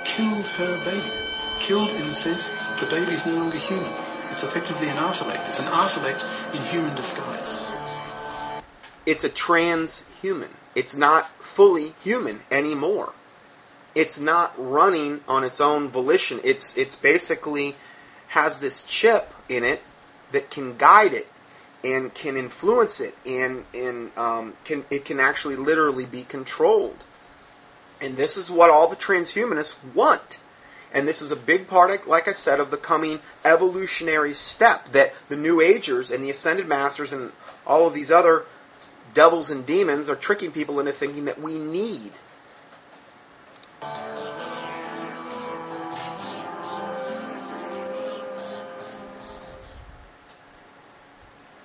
Killed 0.05 0.45
her 0.45 0.86
baby. 0.86 1.11
Killed 1.59 1.89
in 1.89 2.01
a 2.03 2.13
sense 2.13 2.49
the 2.80 2.86
baby's 2.86 3.26
no 3.26 3.34
longer 3.34 3.57
human. 3.57 4.05
It's 4.36 4.43
effectively 4.43 4.89
an 4.89 4.97
artilect. 4.97 5.45
It's 5.47 5.61
an 5.61 5.67
artilect 5.67 6.25
in 6.53 6.61
human 6.63 6.93
disguise. 6.93 7.57
It's 9.05 9.23
a 9.23 9.29
transhuman. 9.29 10.49
It's 10.75 10.93
not 10.93 11.29
fully 11.41 11.95
human 12.03 12.41
anymore. 12.51 13.13
It's 13.95 14.19
not 14.19 14.53
running 14.57 15.21
on 15.25 15.45
its 15.45 15.61
own 15.61 15.88
volition. 15.88 16.41
It's 16.43 16.75
it's 16.75 16.97
basically 16.97 17.77
has 18.27 18.59
this 18.59 18.83
chip 18.83 19.33
in 19.47 19.63
it 19.63 19.81
that 20.33 20.49
can 20.49 20.75
guide 20.75 21.13
it 21.13 21.29
and 21.81 22.13
can 22.13 22.36
influence 22.36 22.99
it 22.99 23.15
and 23.25 23.63
and 23.73 24.11
um, 24.17 24.57
can 24.65 24.83
it 24.89 25.05
can 25.05 25.21
actually 25.21 25.55
literally 25.55 26.05
be 26.05 26.23
controlled. 26.23 27.05
And 28.01 28.17
this 28.17 28.36
is 28.36 28.51
what 28.51 28.69
all 28.69 28.89
the 28.89 28.97
transhumanists 28.97 29.77
want. 29.93 30.39
And 30.93 31.07
this 31.07 31.21
is 31.21 31.31
a 31.31 31.36
big 31.36 31.67
part, 31.67 32.07
like 32.07 32.27
I 32.27 32.31
said, 32.31 32.59
of 32.59 32.71
the 32.71 32.77
coming 32.77 33.19
evolutionary 33.43 34.33
step 34.33 34.91
that 34.93 35.13
the 35.27 35.36
New 35.36 35.59
Agers 35.59 36.09
and 36.09 36.23
the 36.23 36.29
Ascended 36.29 36.67
Masters 36.67 37.11
and 37.11 37.31
all 37.67 37.86
of 37.86 37.93
these 37.93 38.11
other 38.11 38.45
devils 39.13 39.49
and 39.49 39.65
demons 39.65 40.09
are 40.09 40.15
tricking 40.15 40.51
people 40.51 40.79
into 40.79 40.91
thinking 40.91 41.25
that 41.25 41.41
we 41.41 41.57
need. 41.57 42.11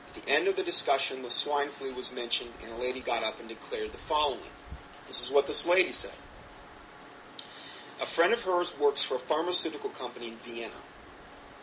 At 0.09 0.15
the 0.15 0.29
end 0.29 0.49
of 0.49 0.57
the 0.57 0.63
discussion, 0.63 1.23
the 1.23 1.31
swine 1.31 1.71
flu 1.71 1.95
was 1.95 2.13
mentioned, 2.13 2.51
and 2.65 2.73
a 2.73 2.77
lady 2.77 3.01
got 3.01 3.23
up 3.23 3.39
and 3.39 3.49
declared 3.49 3.93
the 3.93 3.99
following. 4.09 4.41
This 5.07 5.23
is 5.23 5.31
what 5.31 5.47
this 5.47 5.67
lady 5.67 5.93
said. 5.93 6.13
A 8.01 8.07
friend 8.07 8.33
of 8.33 8.41
hers 8.43 8.73
works 8.79 9.05
for 9.05 9.17
a 9.17 9.21
pharmaceutical 9.21 9.91
company 9.91 10.29
in 10.29 10.37
Vienna 10.39 10.83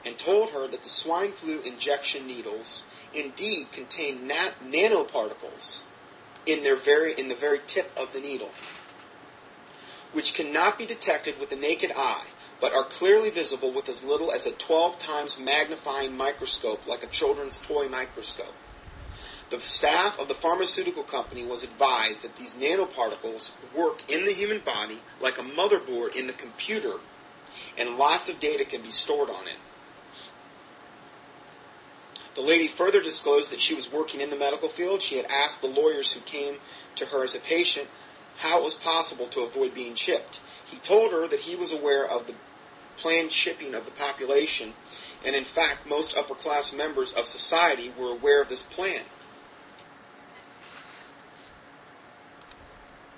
and 0.06 0.18
told 0.18 0.52
her 0.52 0.68
that 0.68 0.84
the 0.84 0.90
swine 0.90 1.32
flu 1.32 1.60
injection 1.62 2.28
needles 2.28 2.84
indeed 3.14 3.72
contain 3.72 4.28
nat- 4.28 4.54
nanoparticles 4.64 5.82
in 6.46 6.64
their 6.64 6.76
very 6.76 7.14
in 7.14 7.28
the 7.28 7.36
very 7.36 7.60
tip 7.66 7.92
of 7.98 8.14
the 8.14 8.20
needle, 8.20 8.52
which 10.14 10.36
cannot 10.36 10.78
be 10.78 10.86
detected 10.86 11.40
with 11.40 11.50
the 11.50 11.56
naked 11.56 11.92
eye, 11.96 12.28
but 12.62 12.74
are 12.74 12.86
clearly 12.86 13.32
visible 13.32 13.74
with 13.74 13.90
as 13.90 14.04
little 14.04 14.32
as 14.32 14.46
a 14.46 14.52
12 14.52 15.00
times 15.00 15.40
magnifying 15.40 16.16
microscope 16.16 16.86
like 16.88 17.04
a 17.04 17.08
children's 17.08 17.60
toy 17.60 17.88
microscope. 17.90 18.54
The 19.50 19.62
staff 19.62 20.20
of 20.20 20.28
the 20.28 20.34
pharmaceutical 20.34 21.04
company 21.04 21.46
was 21.46 21.64
advised 21.64 22.22
that 22.22 22.36
these 22.36 22.54
nanoparticles 22.56 23.52
work 23.74 24.10
in 24.10 24.26
the 24.26 24.34
human 24.34 24.60
body 24.60 25.00
like 25.22 25.38
a 25.38 25.44
motherboard 25.44 26.16
in 26.16 26.28
the 26.28 26.34
computer, 26.34 27.00
and 27.78 27.98
lots 27.98 28.28
of 28.28 28.42
data 28.42 28.66
can 28.66 28.82
be 28.82 28.92
stored 28.92 29.30
on 29.30 29.48
it. 29.48 29.56
The 32.36 32.42
lady 32.42 32.68
further 32.68 33.02
disclosed 33.02 33.52
that 33.52 33.62
she 33.62 33.74
was 33.74 33.92
working 33.92 34.22
in 34.22 34.30
the 34.30 34.36
medical 34.36 34.70
field. 34.70 35.02
She 35.02 35.18
had 35.18 35.26
asked 35.26 35.62
the 35.62 35.68
lawyers 35.68 36.14
who 36.14 36.20
came 36.20 36.58
to 36.96 37.08
her 37.08 37.24
as 37.24 37.34
a 37.34 37.40
patient 37.40 37.88
how 38.38 38.60
it 38.60 38.64
was 38.64 38.76
possible 38.76 39.28
to 39.30 39.42
avoid 39.42 39.74
being 39.74 39.96
chipped. 39.96 40.40
He 40.66 40.78
told 40.78 41.12
her 41.14 41.28
that 41.28 41.40
he 41.40 41.56
was 41.56 41.72
aware 41.72 42.06
of 42.06 42.28
the 42.28 42.36
planned 42.98 43.32
chipping 43.32 43.74
of 43.74 43.86
the 43.86 43.92
population, 43.92 44.74
and 45.26 45.36
in 45.36 45.46
fact, 45.46 45.88
most 45.88 46.16
upper 46.16 46.36
class 46.36 46.74
members 46.74 47.12
of 47.14 47.26
society 47.26 47.94
were 47.98 48.12
aware 48.12 48.42
of 48.42 48.50
this 48.50 48.62
plan. 48.62 49.04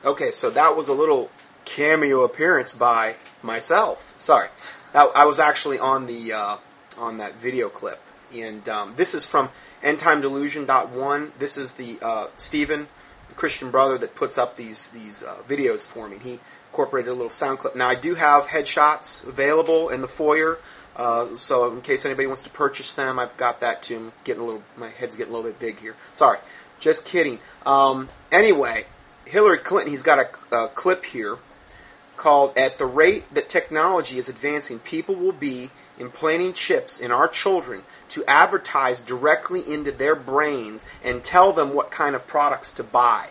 Okay, 0.03 0.31
so 0.31 0.49
that 0.51 0.77
was 0.77 0.87
a 0.87 0.93
little 0.93 1.29
cameo 1.65 2.23
appearance 2.23 2.71
by 2.71 3.15
myself. 3.43 4.13
Sorry, 4.17 4.47
that, 4.93 5.09
I 5.13 5.25
was 5.25 5.39
actually 5.39 5.77
on 5.77 6.05
the 6.05 6.31
uh, 6.31 6.57
on 6.97 7.17
that 7.17 7.35
video 7.35 7.67
clip, 7.67 7.99
and 8.33 8.67
um, 8.69 8.93
this 8.95 9.13
is 9.13 9.25
from 9.25 9.49
EndTimeDelusion.one. 9.83 11.33
This 11.37 11.57
is 11.57 11.71
the 11.71 11.99
uh, 12.01 12.27
Stephen, 12.37 12.87
the 13.27 13.35
Christian 13.35 13.71
brother 13.71 13.97
that 13.97 14.15
puts 14.15 14.37
up 14.37 14.55
these 14.55 14.87
these 14.89 15.21
uh, 15.21 15.35
videos 15.49 15.85
for 15.85 16.07
me. 16.07 16.17
He 16.17 16.39
incorporated 16.69 17.09
a 17.09 17.13
little 17.13 17.29
sound 17.29 17.59
clip. 17.59 17.75
Now 17.75 17.89
I 17.89 17.95
do 17.95 18.15
have 18.15 18.45
headshots 18.45 19.27
available 19.27 19.89
in 19.89 19.99
the 19.99 20.07
foyer, 20.07 20.59
uh, 20.95 21.35
so 21.35 21.69
in 21.73 21.81
case 21.81 22.05
anybody 22.05 22.25
wants 22.25 22.43
to 22.43 22.49
purchase 22.49 22.93
them, 22.93 23.19
I've 23.19 23.35
got 23.35 23.59
that 23.59 23.83
too. 23.83 23.97
I'm 23.97 24.11
getting 24.23 24.43
a 24.43 24.45
little, 24.45 24.63
my 24.77 24.91
head's 24.91 25.17
getting 25.17 25.33
a 25.33 25.35
little 25.35 25.51
bit 25.51 25.59
big 25.59 25.77
here. 25.79 25.97
Sorry, 26.13 26.39
just 26.79 27.03
kidding. 27.03 27.39
Um, 27.65 28.07
anyway. 28.31 28.85
Hillary 29.29 29.59
Clinton, 29.59 29.91
he's 29.91 30.01
got 30.01 30.19
a, 30.51 30.55
a 30.55 30.67
clip 30.69 31.05
here 31.05 31.37
called 32.17 32.57
At 32.57 32.77
the 32.77 32.85
Rate 32.85 33.33
That 33.33 33.47
Technology 33.47 34.17
is 34.17 34.27
Advancing, 34.27 34.79
People 34.79 35.15
Will 35.15 35.31
Be 35.31 35.71
Implanting 35.97 36.53
Chips 36.53 36.99
in 36.99 37.11
Our 37.11 37.27
Children 37.27 37.83
to 38.09 38.25
Advertise 38.25 39.01
Directly 39.01 39.61
into 39.71 39.91
Their 39.91 40.15
Brains 40.15 40.83
and 41.03 41.23
Tell 41.23 41.53
Them 41.53 41.73
What 41.73 41.91
Kind 41.91 42.15
of 42.15 42.27
Products 42.27 42.73
to 42.73 42.83
Buy. 42.83 43.29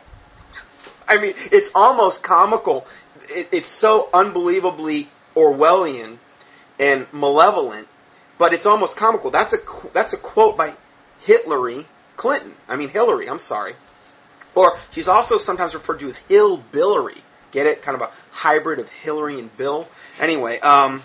I 1.06 1.18
mean, 1.18 1.34
it's 1.52 1.70
almost 1.74 2.22
comical. 2.22 2.86
It, 3.28 3.48
it's 3.52 3.68
so 3.68 4.08
unbelievably 4.14 5.08
Orwellian 5.34 6.18
and 6.78 7.06
malevolent, 7.12 7.88
but 8.38 8.52
it's 8.54 8.66
almost 8.66 8.96
comical. 8.96 9.30
That's 9.30 9.52
a, 9.52 9.58
that's 9.92 10.12
a 10.12 10.18
quote 10.18 10.56
by 10.56 10.74
Hillary 11.20 11.86
Clinton. 12.16 12.54
I 12.68 12.76
mean, 12.76 12.88
Hillary, 12.88 13.28
I'm 13.28 13.38
sorry. 13.38 13.74
Or 14.58 14.76
she's 14.90 15.06
also 15.06 15.38
sometimes 15.38 15.72
referred 15.72 16.00
to 16.00 16.06
as 16.06 16.18
hillbillery. 16.28 17.20
Get 17.52 17.66
it? 17.66 17.80
Kind 17.80 17.94
of 17.94 18.02
a 18.02 18.10
hybrid 18.32 18.80
of 18.80 18.88
Hillary 18.88 19.38
and 19.38 19.56
Bill. 19.56 19.88
Anyway, 20.18 20.58
um, 20.58 21.02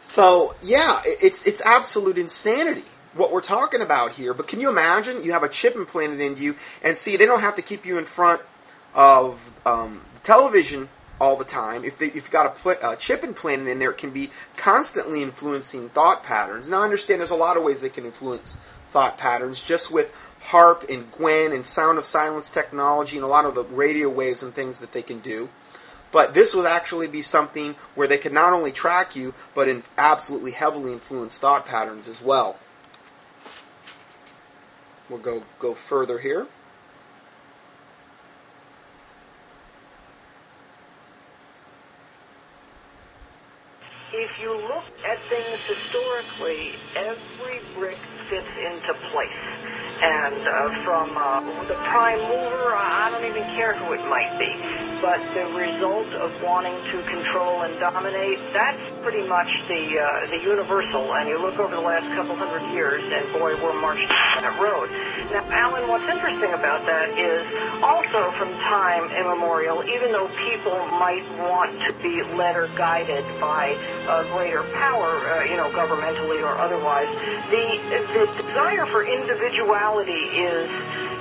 so 0.00 0.56
yeah, 0.62 1.02
it's 1.04 1.46
it's 1.46 1.60
absolute 1.60 2.16
insanity 2.16 2.84
what 3.14 3.30
we're 3.30 3.42
talking 3.42 3.82
about 3.82 4.12
here. 4.12 4.32
But 4.32 4.48
can 4.48 4.60
you 4.60 4.70
imagine? 4.70 5.22
You 5.22 5.32
have 5.32 5.42
a 5.42 5.48
chip 5.48 5.76
implanted 5.76 6.20
into 6.20 6.42
you, 6.42 6.56
and 6.82 6.96
see, 6.96 7.16
they 7.16 7.26
don't 7.26 7.40
have 7.40 7.56
to 7.56 7.62
keep 7.62 7.84
you 7.84 7.98
in 7.98 8.06
front 8.06 8.40
of 8.94 9.38
um, 9.66 10.00
television 10.22 10.88
all 11.20 11.36
the 11.36 11.44
time. 11.44 11.84
If, 11.84 11.98
they, 11.98 12.06
if 12.06 12.14
you've 12.14 12.30
got 12.30 12.56
a, 12.64 12.92
a 12.92 12.96
chip 12.96 13.22
implanted 13.22 13.68
in 13.68 13.78
there, 13.78 13.90
it 13.90 13.98
can 13.98 14.10
be 14.10 14.30
constantly 14.56 15.22
influencing 15.22 15.90
thought 15.90 16.22
patterns. 16.22 16.70
Now, 16.70 16.80
I 16.80 16.84
understand 16.84 17.20
there's 17.20 17.30
a 17.30 17.36
lot 17.36 17.56
of 17.56 17.62
ways 17.62 17.80
they 17.80 17.88
can 17.88 18.06
influence 18.06 18.56
thought 18.92 19.18
patterns 19.18 19.60
just 19.60 19.90
with 19.90 20.10
HAARP 20.48 20.88
and 20.88 21.12
Gwen 21.12 21.52
and 21.52 21.64
Sound 21.64 21.98
of 21.98 22.06
Silence 22.06 22.50
technology 22.50 23.16
and 23.16 23.24
a 23.24 23.28
lot 23.28 23.44
of 23.44 23.54
the 23.54 23.64
radio 23.64 24.08
waves 24.08 24.42
and 24.42 24.54
things 24.54 24.78
that 24.78 24.92
they 24.92 25.02
can 25.02 25.20
do. 25.20 25.50
But 26.10 26.32
this 26.32 26.54
would 26.54 26.64
actually 26.64 27.06
be 27.06 27.20
something 27.20 27.76
where 27.94 28.08
they 28.08 28.16
could 28.16 28.32
not 28.32 28.54
only 28.54 28.72
track 28.72 29.14
you, 29.14 29.34
but 29.54 29.68
in 29.68 29.82
absolutely 29.98 30.52
heavily 30.52 30.92
influence 30.92 31.36
thought 31.36 31.66
patterns 31.66 32.08
as 32.08 32.22
well. 32.22 32.56
We'll 35.10 35.18
go, 35.18 35.42
go 35.58 35.74
further 35.74 36.18
here. 36.18 36.46
If 44.10 44.30
you 44.40 44.52
look 44.52 44.84
at 45.06 45.18
things 45.28 45.60
historically, 45.66 46.76
every 46.96 47.60
brick 47.74 47.98
fits 48.30 48.48
into 48.56 48.94
place. 49.12 49.87
And 49.98 50.40
uh, 50.46 50.84
from 50.84 51.16
uh, 51.16 51.66
the 51.66 51.74
prime 51.74 52.20
mover, 52.22 52.74
I 52.74 53.08
I 53.08 53.10
don't 53.10 53.24
even 53.24 53.46
care 53.56 53.72
who 53.72 53.96
it 53.96 54.04
might 54.04 54.36
be. 54.36 54.52
But 55.00 55.22
the 55.32 55.46
result 55.54 56.10
of 56.18 56.28
wanting 56.42 56.74
to 56.90 56.96
control 57.08 57.62
and 57.62 57.78
dominate, 57.80 58.36
that's 58.52 58.84
pretty 59.00 59.22
much 59.24 59.48
the 59.64 59.96
uh, 59.96 60.28
the 60.28 60.40
universal. 60.44 61.14
And 61.14 61.30
you 61.30 61.40
look 61.40 61.56
over 61.56 61.72
the 61.72 61.80
last 61.80 62.04
couple 62.18 62.36
hundred 62.36 62.68
years, 62.74 63.00
and 63.00 63.32
boy, 63.32 63.56
we're 63.62 63.80
marching 63.80 64.10
down 64.10 64.42
that 64.44 64.58
road. 64.60 64.90
Now, 65.30 65.46
Alan, 65.48 65.88
what's 65.88 66.04
interesting 66.10 66.52
about 66.52 66.84
that 66.84 67.14
is 67.16 67.42
also 67.80 68.34
from 68.36 68.50
time 68.66 69.08
immemorial, 69.14 69.86
even 69.86 70.12
though 70.12 70.28
people 70.50 70.76
might 70.98 71.24
want 71.38 71.78
to 71.88 71.94
be 72.02 72.20
led 72.36 72.58
or 72.58 72.66
guided 72.74 73.24
by 73.40 73.72
a 74.10 74.26
greater 74.34 74.66
power, 74.74 75.16
uh, 75.32 75.46
you 75.46 75.56
know, 75.56 75.70
governmentally 75.70 76.42
or 76.42 76.58
otherwise, 76.58 77.08
the 77.48 77.64
the 77.88 78.02
desire 78.48 78.86
for 78.92 79.04
individuality 79.04 80.24
is 80.40 80.68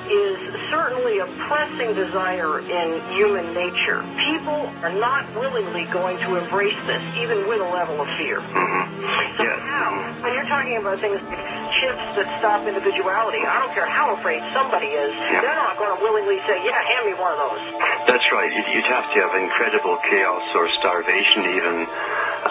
is 0.08 0.40
certainly 0.72 1.20
a 1.20 1.28
pressing 1.52 1.92
desire 1.92 2.64
in 2.64 2.88
human 3.20 3.52
nature. 3.52 4.00
People 4.32 4.64
are 4.80 4.96
not 4.96 5.28
willingly 5.36 5.84
going 5.92 6.16
to 6.24 6.40
embrace 6.40 6.80
this, 6.88 7.04
even 7.20 7.44
with 7.52 7.60
a 7.60 7.68
level 7.68 8.00
of 8.00 8.08
fear. 8.16 8.40
So 8.40 9.44
Yes. 9.44 9.60
how, 9.68 9.92
when 10.24 10.32
you're 10.32 10.48
talking 10.48 10.80
about 10.80 11.04
things 11.04 11.20
like 11.28 11.44
chips 11.84 12.08
that 12.16 12.28
stop 12.40 12.64
individuality, 12.64 13.44
I 13.44 13.60
don't 13.60 13.74
care 13.76 13.86
how 13.86 14.16
afraid 14.16 14.40
somebody 14.56 14.88
is, 14.96 15.12
Yeah. 15.12 15.44
they're 15.44 15.60
not 15.60 15.76
going 15.76 15.92
to 15.92 16.00
willingly 16.02 16.40
say, 16.48 16.56
yeah, 16.64 16.80
hand 16.80 17.04
me 17.12 17.14
one 17.20 17.36
of 17.36 17.40
those. 17.44 17.60
That's 18.08 18.28
right. 18.32 18.48
You'd, 18.48 18.68
you'd 18.80 18.88
have 18.88 19.12
to 19.12 19.18
have 19.28 19.36
incredible 19.36 20.00
chaos 20.08 20.44
or 20.56 20.72
starvation 20.80 21.52
even, 21.52 21.76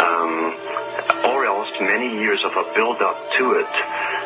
um, 0.04 0.32
or 1.32 1.46
else 1.48 1.72
many 1.80 2.20
years 2.20 2.44
of 2.44 2.52
a 2.52 2.64
build-up 2.76 3.16
to 3.40 3.44
it. 3.64 3.72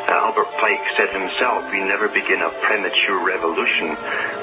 Uh, 0.08 0.26
Albert 0.30 0.50
Pike 0.58 0.84
said 0.96 1.10
himself, 1.12 1.64
we 1.70 1.80
never 1.84 2.08
begin 2.08 2.40
a 2.42 2.50
premature 2.64 3.20
revolution. 3.24 3.94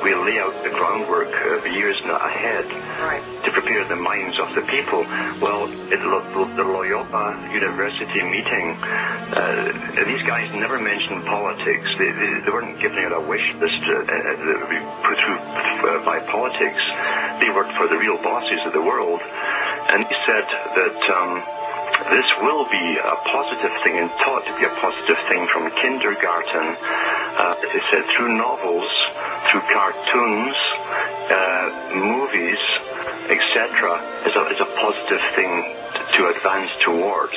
We 0.04 0.14
lay 0.16 0.40
out 0.40 0.54
the 0.64 0.70
groundwork 0.70 1.32
uh, 1.34 1.66
years 1.70 1.98
not 2.06 2.22
ahead 2.24 2.66
Right. 3.02 3.22
to 3.46 3.52
prepare 3.52 3.84
the 3.88 3.96
minds 3.96 4.38
of 4.40 4.54
the 4.56 4.62
people. 4.70 5.02
Well, 5.42 5.68
at 5.92 6.02
Lo- 6.02 6.50
the 6.56 6.64
Loyola 6.64 7.50
University 7.52 8.22
meeting, 8.24 8.78
uh, 9.34 10.04
these 10.06 10.24
guys 10.28 10.50
never 10.56 10.80
mentioned 10.80 11.26
politics. 11.26 11.88
They, 12.00 12.12
they, 12.12 12.32
they 12.46 12.52
weren't 12.52 12.80
giving 12.80 13.04
out 13.06 13.14
a 13.14 13.22
wish 13.28 13.46
list 13.60 13.82
uh, 13.88 14.02
uh, 14.02 14.06
that 14.08 14.56
would 14.62 14.72
be 14.72 14.82
put 15.04 15.18
through 15.20 15.40
uh, 15.42 16.06
by 16.06 16.20
politics. 16.32 16.82
They 17.42 17.50
worked 17.54 17.74
for 17.78 17.88
the 17.88 17.98
real 17.98 18.18
bosses 18.24 18.62
of 18.66 18.74
the 18.74 18.82
world. 18.82 19.20
And 19.22 20.04
he 20.06 20.16
said 20.28 20.46
that 20.76 21.00
um, 21.16 21.32
this 22.12 22.30
will 22.42 22.66
be 22.70 22.98
a 22.98 23.16
positive 23.28 23.74
thing 23.84 23.98
and 24.00 24.10
taught 24.24 24.46
to 24.46 24.54
be 24.58 24.66
a 24.66 24.74
positive 24.80 25.20
thing 25.28 25.48
from 25.52 25.70
kindergarten. 25.82 26.76
Uh, 26.80 27.56
he 27.72 27.80
said 27.92 28.04
through 28.16 28.38
novels, 28.38 28.90
through 29.52 29.62
cartoons, 29.72 30.56
uh, 31.30 31.68
movies, 31.96 32.62
etc., 33.30 34.00
is 34.26 34.36
a, 34.36 34.44
is 34.56 34.62
a 34.62 34.70
positive 34.80 35.24
thing 35.36 35.52
to, 35.94 36.02
to 36.18 36.30
advance 36.30 36.72
towards. 36.84 37.36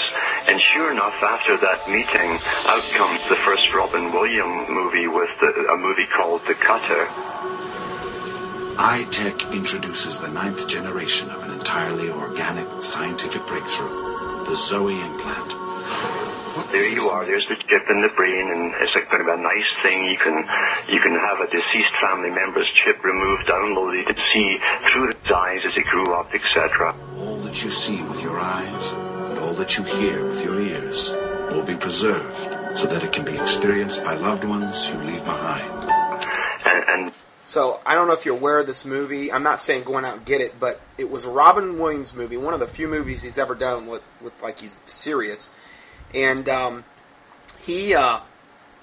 And 0.48 0.60
sure 0.60 0.92
enough, 0.92 1.14
after 1.22 1.56
that 1.58 1.88
meeting, 1.88 2.38
out 2.66 2.86
comes 2.94 3.20
the 3.28 3.36
first 3.36 3.72
Robin 3.74 4.12
Williams 4.12 4.68
movie 4.68 5.06
with 5.06 5.30
the, 5.40 5.50
a 5.72 5.76
movie 5.76 6.06
called 6.16 6.42
The 6.46 6.54
Cutter. 6.54 7.06
iTech 8.78 9.52
introduces 9.52 10.20
the 10.20 10.28
ninth 10.28 10.66
generation 10.68 11.30
of 11.30 11.42
an 11.42 11.50
entirely 11.50 12.10
organic 12.10 12.82
scientific 12.82 13.46
breakthrough, 13.46 14.09
the 14.44 14.56
Zoe 14.56 15.00
implant. 15.00 15.54
There 16.72 16.92
you 16.92 17.08
are. 17.08 17.24
There's 17.24 17.46
the 17.48 17.56
chip 17.56 17.82
in 17.90 18.02
the 18.02 18.08
brain, 18.16 18.50
and 18.50 18.74
it's 18.82 18.94
like 18.94 19.08
kind 19.08 19.22
of 19.22 19.38
a 19.38 19.42
nice 19.42 19.70
thing. 19.82 20.06
You 20.06 20.18
can 20.18 20.36
you 20.88 21.00
can 21.00 21.14
have 21.14 21.40
a 21.40 21.46
deceased 21.46 21.94
family 22.00 22.30
member's 22.30 22.68
chip 22.74 23.02
removed, 23.04 23.46
downloaded, 23.46 24.08
and 24.08 24.18
see 24.34 24.58
through 24.90 25.08
his 25.08 25.30
eyes 25.30 25.60
as 25.66 25.74
he 25.74 25.82
grew 25.90 26.12
up, 26.14 26.34
etc. 26.34 26.94
All 27.18 27.38
that 27.38 27.62
you 27.62 27.70
see 27.70 28.02
with 28.02 28.22
your 28.22 28.38
eyes 28.38 28.92
and 28.92 29.38
all 29.38 29.54
that 29.54 29.78
you 29.78 29.84
hear 29.84 30.26
with 30.26 30.44
your 30.44 30.60
ears 30.60 31.14
will 31.50 31.62
be 31.62 31.76
preserved 31.76 32.76
so 32.76 32.86
that 32.86 33.02
it 33.02 33.12
can 33.12 33.24
be 33.24 33.36
experienced 33.36 34.04
by 34.04 34.14
loved 34.14 34.44
ones 34.44 34.88
you 34.88 34.96
leave 34.96 35.24
behind. 35.24 35.84
And, 36.64 36.84
and 36.88 37.12
So 37.42 37.80
I 37.84 37.94
don't 37.94 38.06
know 38.06 38.14
if 38.14 38.24
you're 38.24 38.36
aware 38.36 38.58
of 38.58 38.66
this 38.66 38.84
movie. 38.84 39.32
I'm 39.32 39.42
not 39.42 39.60
saying 39.60 39.84
going 39.84 40.04
out 40.04 40.18
and 40.18 40.26
get 40.26 40.40
it, 40.40 40.60
but 40.60 40.80
it 40.98 41.10
was 41.10 41.24
a 41.24 41.30
Robin 41.30 41.78
Williams 41.78 42.14
movie, 42.14 42.36
one 42.36 42.54
of 42.54 42.60
the 42.60 42.66
few 42.66 42.86
movies 42.86 43.22
he's 43.22 43.38
ever 43.38 43.54
done 43.54 43.86
with, 43.86 44.02
with 44.20 44.40
like 44.42 44.60
he's 44.60 44.76
serious. 44.86 45.50
And 46.14 46.48
um, 46.48 46.84
he 47.60 47.94
uh, 47.94 48.20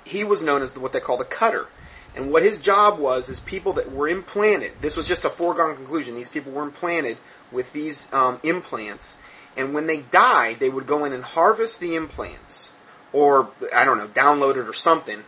he 0.04 0.24
was 0.24 0.44
known 0.44 0.62
as 0.62 0.78
what 0.78 0.94
they 0.94 1.00
call 1.00 1.18
the 1.18 1.26
cutter. 1.26 1.68
And 2.16 2.32
what 2.32 2.42
his 2.42 2.58
job 2.58 2.98
was 2.98 3.30
is 3.30 3.40
people 3.40 3.74
that 3.74 3.92
were 3.92 4.08
implanted. 4.08 4.74
This 4.82 4.98
was 4.98 5.08
just 5.08 5.24
a 5.24 5.30
foregone 5.30 5.76
conclusion. 5.76 6.16
These 6.16 6.30
people 6.30 6.52
were 6.52 6.64
implanted 6.64 7.18
with 7.52 7.74
these 7.74 8.12
um, 8.12 8.40
implants, 8.44 9.16
and 9.56 9.74
when 9.74 9.88
they 9.88 10.00
died, 10.00 10.58
they 10.60 10.70
would 10.70 10.88
go 10.88 11.06
in 11.06 11.14
and 11.14 11.24
harvest 11.24 11.80
the 11.80 11.96
implants, 11.96 12.72
or 13.14 13.50
I 13.74 13.86
don't 13.86 13.98
know, 13.98 14.08
download 14.08 14.58
it 14.58 14.68
or 14.68 14.74
something. 14.74 15.24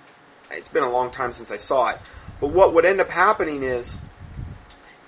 It's 0.51 0.67
been 0.67 0.83
a 0.83 0.89
long 0.89 1.11
time 1.11 1.31
since 1.31 1.51
I 1.51 1.57
saw 1.57 1.89
it. 1.89 1.99
But 2.39 2.51
what 2.51 2.73
would 2.73 2.85
end 2.85 3.01
up 3.01 3.09
happening 3.09 3.63
is 3.63 3.97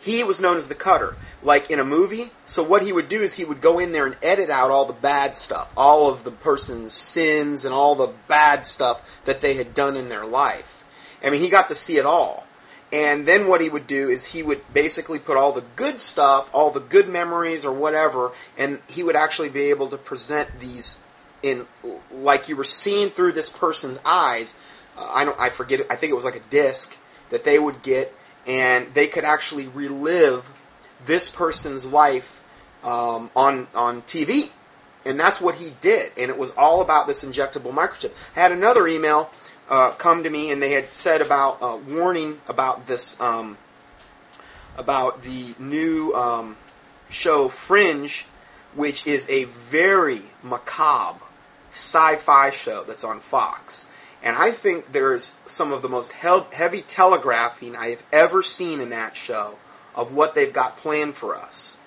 he 0.02 0.24
was 0.24 0.42
known 0.42 0.58
as 0.58 0.68
the 0.68 0.76
cutter, 0.76 1.16
like 1.44 1.70
in 1.70 1.80
a 1.80 1.86
movie. 1.86 2.32
So 2.46 2.64
what 2.64 2.82
he 2.82 2.92
would 2.92 3.08
do 3.08 3.22
is 3.22 3.36
he 3.36 3.46
would 3.46 3.62
go 3.62 3.80
in 3.80 3.92
there 3.92 4.06
and 4.06 4.18
edit 4.22 4.50
out 4.50 4.72
all 4.72 4.86
the 4.86 4.94
bad 4.94 5.36
stuff, 5.36 5.72
all 5.78 6.08
of 6.10 6.24
the 6.24 6.32
person's 6.32 6.94
sins 6.94 7.66
and 7.66 7.74
all 7.74 7.96
the 7.96 8.12
bad 8.28 8.66
stuff 8.66 9.02
that 9.26 9.42
they 9.42 9.54
had 9.54 9.74
done 9.74 9.96
in 9.96 10.10
their 10.10 10.26
life. 10.26 10.84
I 11.24 11.30
mean, 11.30 11.40
he 11.40 11.50
got 11.50 11.70
to 11.70 11.76
see 11.76 11.98
it 11.98 12.06
all. 12.06 12.48
And 12.92 13.26
then 13.26 13.48
what 13.48 13.62
he 13.62 13.70
would 13.70 13.88
do 13.88 14.10
is 14.10 14.26
he 14.26 14.44
would 14.44 14.62
basically 14.74 15.20
put 15.20 15.38
all 15.38 15.54
the 15.54 15.64
good 15.76 16.00
stuff, 16.00 16.50
all 16.52 16.72
the 16.72 16.82
good 16.82 17.08
memories 17.08 17.64
or 17.64 17.72
whatever, 17.72 18.34
and 18.58 18.80
he 18.88 19.02
would 19.04 19.16
actually 19.16 19.50
be 19.50 19.70
able 19.70 19.88
to 19.90 19.98
present 19.98 20.60
these 20.60 20.98
in 21.42 21.68
like 22.12 22.50
you 22.50 22.56
were 22.56 22.66
seeing 22.66 23.10
through 23.10 23.32
this 23.32 23.50
person's 23.50 24.00
eyes. 24.04 24.56
Uh, 24.98 25.10
I 25.14 25.26
don't, 25.26 25.40
I 25.40 25.50
forget. 25.50 25.82
I 25.90 25.96
think 25.96 26.12
it 26.12 26.16
was 26.16 26.26
like 26.26 26.36
a 26.36 26.42
disc 26.50 26.94
that 27.32 27.44
they 27.44 27.58
would 27.58 27.82
get, 27.82 28.14
and 28.46 28.94
they 28.94 29.08
could 29.08 29.24
actually 29.24 29.68
relive 29.68 30.50
this 31.06 31.30
person's 31.30 31.86
life 31.86 32.42
um, 32.84 33.32
on 33.36 33.68
on 33.74 34.04
TV, 34.04 34.52
and 35.06 35.20
that's 35.20 35.42
what 35.42 35.56
he 35.56 35.74
did. 35.82 36.12
And 36.18 36.30
it 36.30 36.38
was 36.38 36.52
all 36.52 36.82
about 36.82 37.08
this 37.08 37.24
injectable 37.24 37.74
microchip. 37.74 38.12
I 38.36 38.42
had 38.42 38.52
another 38.52 38.88
email 38.88 39.32
uh, 39.70 39.92
come 39.92 40.24
to 40.24 40.30
me, 40.30 40.52
and 40.52 40.62
they 40.62 40.72
had 40.72 40.92
said 40.92 41.22
about 41.22 41.62
uh, 41.62 41.78
warning 41.88 42.40
about 42.48 42.88
this 42.88 43.20
um, 43.20 43.58
about 44.78 45.24
the 45.24 45.56
new 45.58 46.14
um, 46.14 46.58
show 47.10 47.50
Fringe, 47.50 48.26
which 48.76 49.08
is 49.08 49.28
a 49.30 49.46
very 49.46 50.22
macabre 50.44 51.24
sci-fi 51.72 52.50
show 52.50 52.84
that's 52.84 53.04
on 53.04 53.20
Fox. 53.20 53.86
And 54.24 54.36
I 54.36 54.52
think 54.52 54.92
there's 54.92 55.34
some 55.46 55.72
of 55.72 55.82
the 55.82 55.90
most 55.90 56.12
heavy 56.12 56.82
telegraphing 56.82 57.76
I 57.76 57.90
have 57.90 58.04
ever 58.12 58.44
seen 58.44 58.80
in 58.80 58.90
that 58.90 59.16
show 59.16 59.58
of 59.96 60.14
what 60.14 60.36
they've 60.36 60.54
got 60.54 60.78
planned 60.78 61.16
for 61.16 61.36
us. 61.36 61.78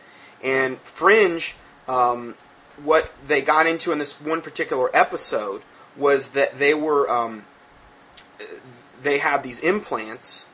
And 0.43 0.79
Fringe, 0.81 1.55
um, 1.87 2.35
what 2.83 3.11
they 3.27 3.41
got 3.41 3.67
into 3.67 3.93
in 3.93 3.99
this 3.99 4.21
one 4.21 4.43
particular 4.43 4.91
episode 4.95 5.63
was 5.97 6.31
that 6.31 6.59
they 6.59 6.75
were 6.75 7.09
um, 7.09 7.45
they 9.03 9.19
had 9.19 9.43
these 9.43 9.61
implants, 9.61 10.47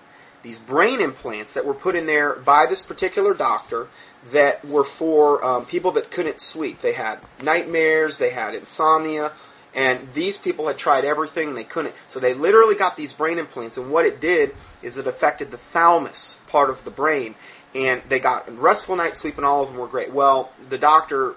these 0.42 0.58
brain 0.58 1.00
implants 1.00 1.54
that 1.54 1.64
were 1.64 1.74
put 1.74 1.96
in 1.96 2.06
there 2.06 2.34
by 2.34 2.66
this 2.66 2.82
particular 2.82 3.32
doctor 3.32 3.88
that 4.32 4.64
were 4.64 4.84
for 4.84 5.42
um, 5.42 5.64
people 5.64 5.92
that 5.92 6.10
couldn't 6.10 6.40
sleep. 6.40 6.82
They 6.82 6.92
had 6.92 7.20
nightmares, 7.42 8.18
they 8.18 8.30
had 8.30 8.54
insomnia, 8.54 9.32
and 9.74 10.12
these 10.14 10.36
people 10.36 10.66
had 10.66 10.78
tried 10.78 11.04
everything 11.04 11.54
they 11.54 11.64
couldn't. 11.64 11.94
So 12.08 12.20
they 12.20 12.34
literally 12.34 12.74
got 12.74 12.96
these 12.96 13.12
brain 13.12 13.38
implants, 13.38 13.76
and 13.76 13.90
what 13.90 14.06
it 14.06 14.20
did 14.20 14.54
is 14.82 14.96
it 14.96 15.06
affected 15.06 15.50
the 15.50 15.58
thalamus 15.58 16.40
part 16.48 16.70
of 16.70 16.84
the 16.84 16.90
brain, 16.90 17.34
and 17.74 18.02
they 18.08 18.18
got 18.18 18.50
restful 18.58 18.96
night's 18.96 19.18
sleep, 19.18 19.36
and 19.36 19.46
all 19.46 19.62
of 19.62 19.68
them 19.68 19.78
were 19.78 19.86
great. 19.86 20.12
Well, 20.12 20.50
the 20.68 20.78
doctor 20.78 21.36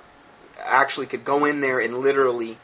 actually 0.59 1.05
could 1.05 1.23
go 1.23 1.45
in 1.45 1.61
there 1.61 1.79
and 1.79 1.99
literally 1.99 2.57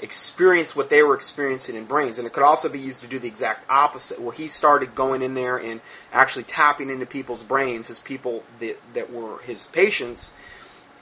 experience 0.00 0.76
what 0.76 0.90
they 0.90 1.02
were 1.02 1.14
experiencing 1.14 1.74
in 1.74 1.84
brains. 1.84 2.18
And 2.18 2.26
it 2.26 2.32
could 2.32 2.42
also 2.42 2.68
be 2.68 2.78
used 2.78 3.00
to 3.02 3.08
do 3.08 3.18
the 3.18 3.28
exact 3.28 3.68
opposite. 3.68 4.20
Well, 4.20 4.30
he 4.30 4.46
started 4.46 4.94
going 4.94 5.22
in 5.22 5.34
there 5.34 5.56
and 5.56 5.80
actually 6.12 6.44
tapping 6.44 6.90
into 6.90 7.06
people's 7.06 7.42
brains, 7.42 7.88
his 7.88 7.98
people 7.98 8.44
that, 8.60 8.78
that 8.94 9.12
were 9.12 9.38
his 9.38 9.66
patients, 9.66 10.32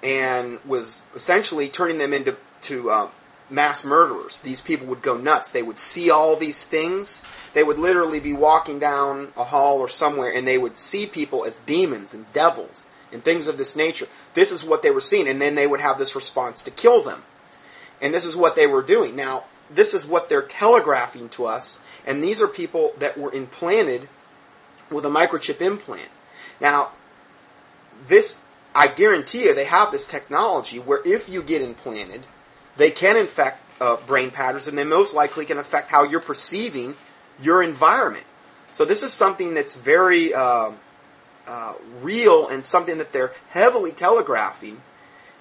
and 0.03 0.59
was 0.65 1.01
essentially 1.15 1.69
turning 1.69 1.99
them 1.99 2.13
into 2.13 2.37
to 2.63 2.91
uh, 2.91 3.11
mass 3.49 3.85
murderers. 3.85 4.41
These 4.41 4.61
people 4.61 4.87
would 4.89 5.03
go 5.03 5.17
nuts. 5.17 5.51
They 5.51 5.63
would 5.63 5.79
see 5.79 6.11
all 6.11 6.37
these 6.37 6.65
things. 6.65 7.23
They 7.55 7.63
would 7.63 7.79
literally 7.79 8.21
be 8.21 8.33
walking 8.33 8.79
down 8.79 9.33
a 9.37 9.45
hall 9.45 9.79
or 9.79 9.89
somewhere, 9.89 10.33
and 10.33 10.47
they 10.47 10.59
would 10.59 10.79
see 10.79 11.07
people 11.07 11.45
as 11.45 11.61
demons 11.61 12.13
and 12.13 12.31
devils 12.33 12.87
and 13.13 13.25
things 13.25 13.47
of 13.47 13.59
this 13.59 13.77
nature. 13.77 14.09
This 14.35 14.51
is 14.51 14.65
what 14.65 14.83
they 14.83 14.91
were 14.91 15.01
seeing, 15.01 15.29
and 15.29 15.41
then 15.41 15.55
they 15.55 15.67
would 15.67 15.81
have 15.81 15.99
this 15.99 16.17
response 16.17 16.63
to 16.63 16.71
kill 16.71 17.03
them. 17.03 17.23
And 18.01 18.13
this 18.13 18.25
is 18.25 18.37
what 18.37 18.57
they 18.57 18.67
were 18.67 18.83
doing. 18.83 19.17
Now, 19.17 19.45
this 19.71 19.95
is 19.95 20.05
what 20.05 20.29
they're 20.29 20.43
telegraphing 20.43 21.29
to 21.31 21.47
us, 21.47 21.79
and 22.05 22.23
these 22.23 22.41
are 22.41 22.49
people 22.49 22.93
that 22.99 23.17
were 23.17 23.33
implanted 23.33 24.09
with 24.91 25.05
a 25.05 25.11
microchip 25.11 25.61
implant. 25.61 26.11
Now, 26.61 26.93
this, 28.07 28.39
I 28.75 28.89
guarantee 28.89 29.45
you, 29.45 29.55
they 29.55 29.65
have 29.65 29.91
this 29.91 30.07
technology 30.07 30.79
where 30.79 31.01
if 31.05 31.29
you 31.29 31.43
get 31.43 31.63
implanted, 31.63 32.27
they 32.77 32.91
can 32.91 33.17
infect 33.17 33.59
uh, 33.81 33.97
brain 34.07 34.31
patterns 34.31 34.67
and 34.67 34.77
they 34.77 34.85
most 34.85 35.15
likely 35.15 35.45
can 35.45 35.59
affect 35.59 35.91
how 35.91 36.05
you're 36.05 36.21
perceiving 36.21 36.95
your 37.41 37.63
environment. 37.63 38.25
So 38.73 38.85
this 38.85 39.03
is 39.03 39.13
something 39.13 39.55
that's 39.55 39.75
very 39.75 40.35
uh, 40.35 40.73
uh, 41.47 41.75
real 42.01 42.49
and 42.49 42.65
something 42.65 42.99
that 42.99 43.13
they're 43.13 43.33
heavily 43.49 43.93
telegraphing 43.93 44.81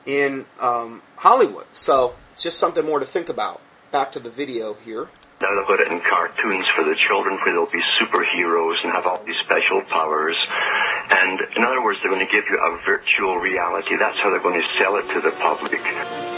in 0.06 0.46
um, 0.60 1.02
Hollywood. 1.16 1.66
So 1.72 2.16
it's 2.34 2.44
just 2.44 2.60
something 2.60 2.86
more 2.86 3.00
to 3.00 3.06
think 3.06 3.30
about. 3.30 3.62
Back 3.92 4.12
to 4.14 4.20
the 4.20 4.30
video 4.30 4.74
here. 4.74 5.10
Now 5.42 5.54
they'll 5.54 5.66
put 5.66 5.80
it 5.82 5.92
in 5.92 6.00
cartoons 6.00 6.66
for 6.76 6.84
the 6.84 6.96
children 6.96 7.38
where 7.44 7.54
they'll 7.54 7.72
be 7.72 7.84
superheroes 8.00 8.76
and 8.84 8.94
have 8.94 9.06
all 9.06 9.22
these 9.26 9.36
special 9.44 9.82
powers. 9.84 10.38
And 11.12 11.40
in 11.56 11.64
other 11.64 11.84
words, 11.84 12.00
they're 12.02 12.12
going 12.12 12.26
to 12.26 12.32
give 12.32 12.46
you 12.50 12.58
a 12.58 12.80
virtual 12.86 13.38
reality. 13.38 13.98
That's 13.98 14.18
how 14.20 14.30
they're 14.30 14.40
going 14.40 14.62
to 14.62 14.68
sell 14.80 14.96
it 14.96 15.08
to 15.14 15.22
the 15.22 15.32
public. 15.32 16.35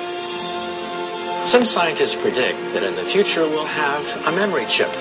Some 1.43 1.65
scientists 1.65 2.15
predict 2.15 2.59
that 2.73 2.83
in 2.83 2.93
the 2.93 3.05
future 3.05 3.47
we'll 3.47 3.65
have 3.65 4.05
a 4.27 4.31
memory 4.31 4.65
chip. 4.65 4.91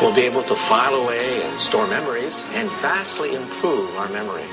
We'll 0.00 0.14
be 0.14 0.22
able 0.22 0.42
to 0.44 0.56
file 0.56 0.94
away 0.94 1.42
and 1.42 1.60
store 1.60 1.86
memories 1.86 2.46
and 2.50 2.68
vastly 2.82 3.34
improve 3.34 3.94
our 3.96 4.08
memory. 4.08 4.46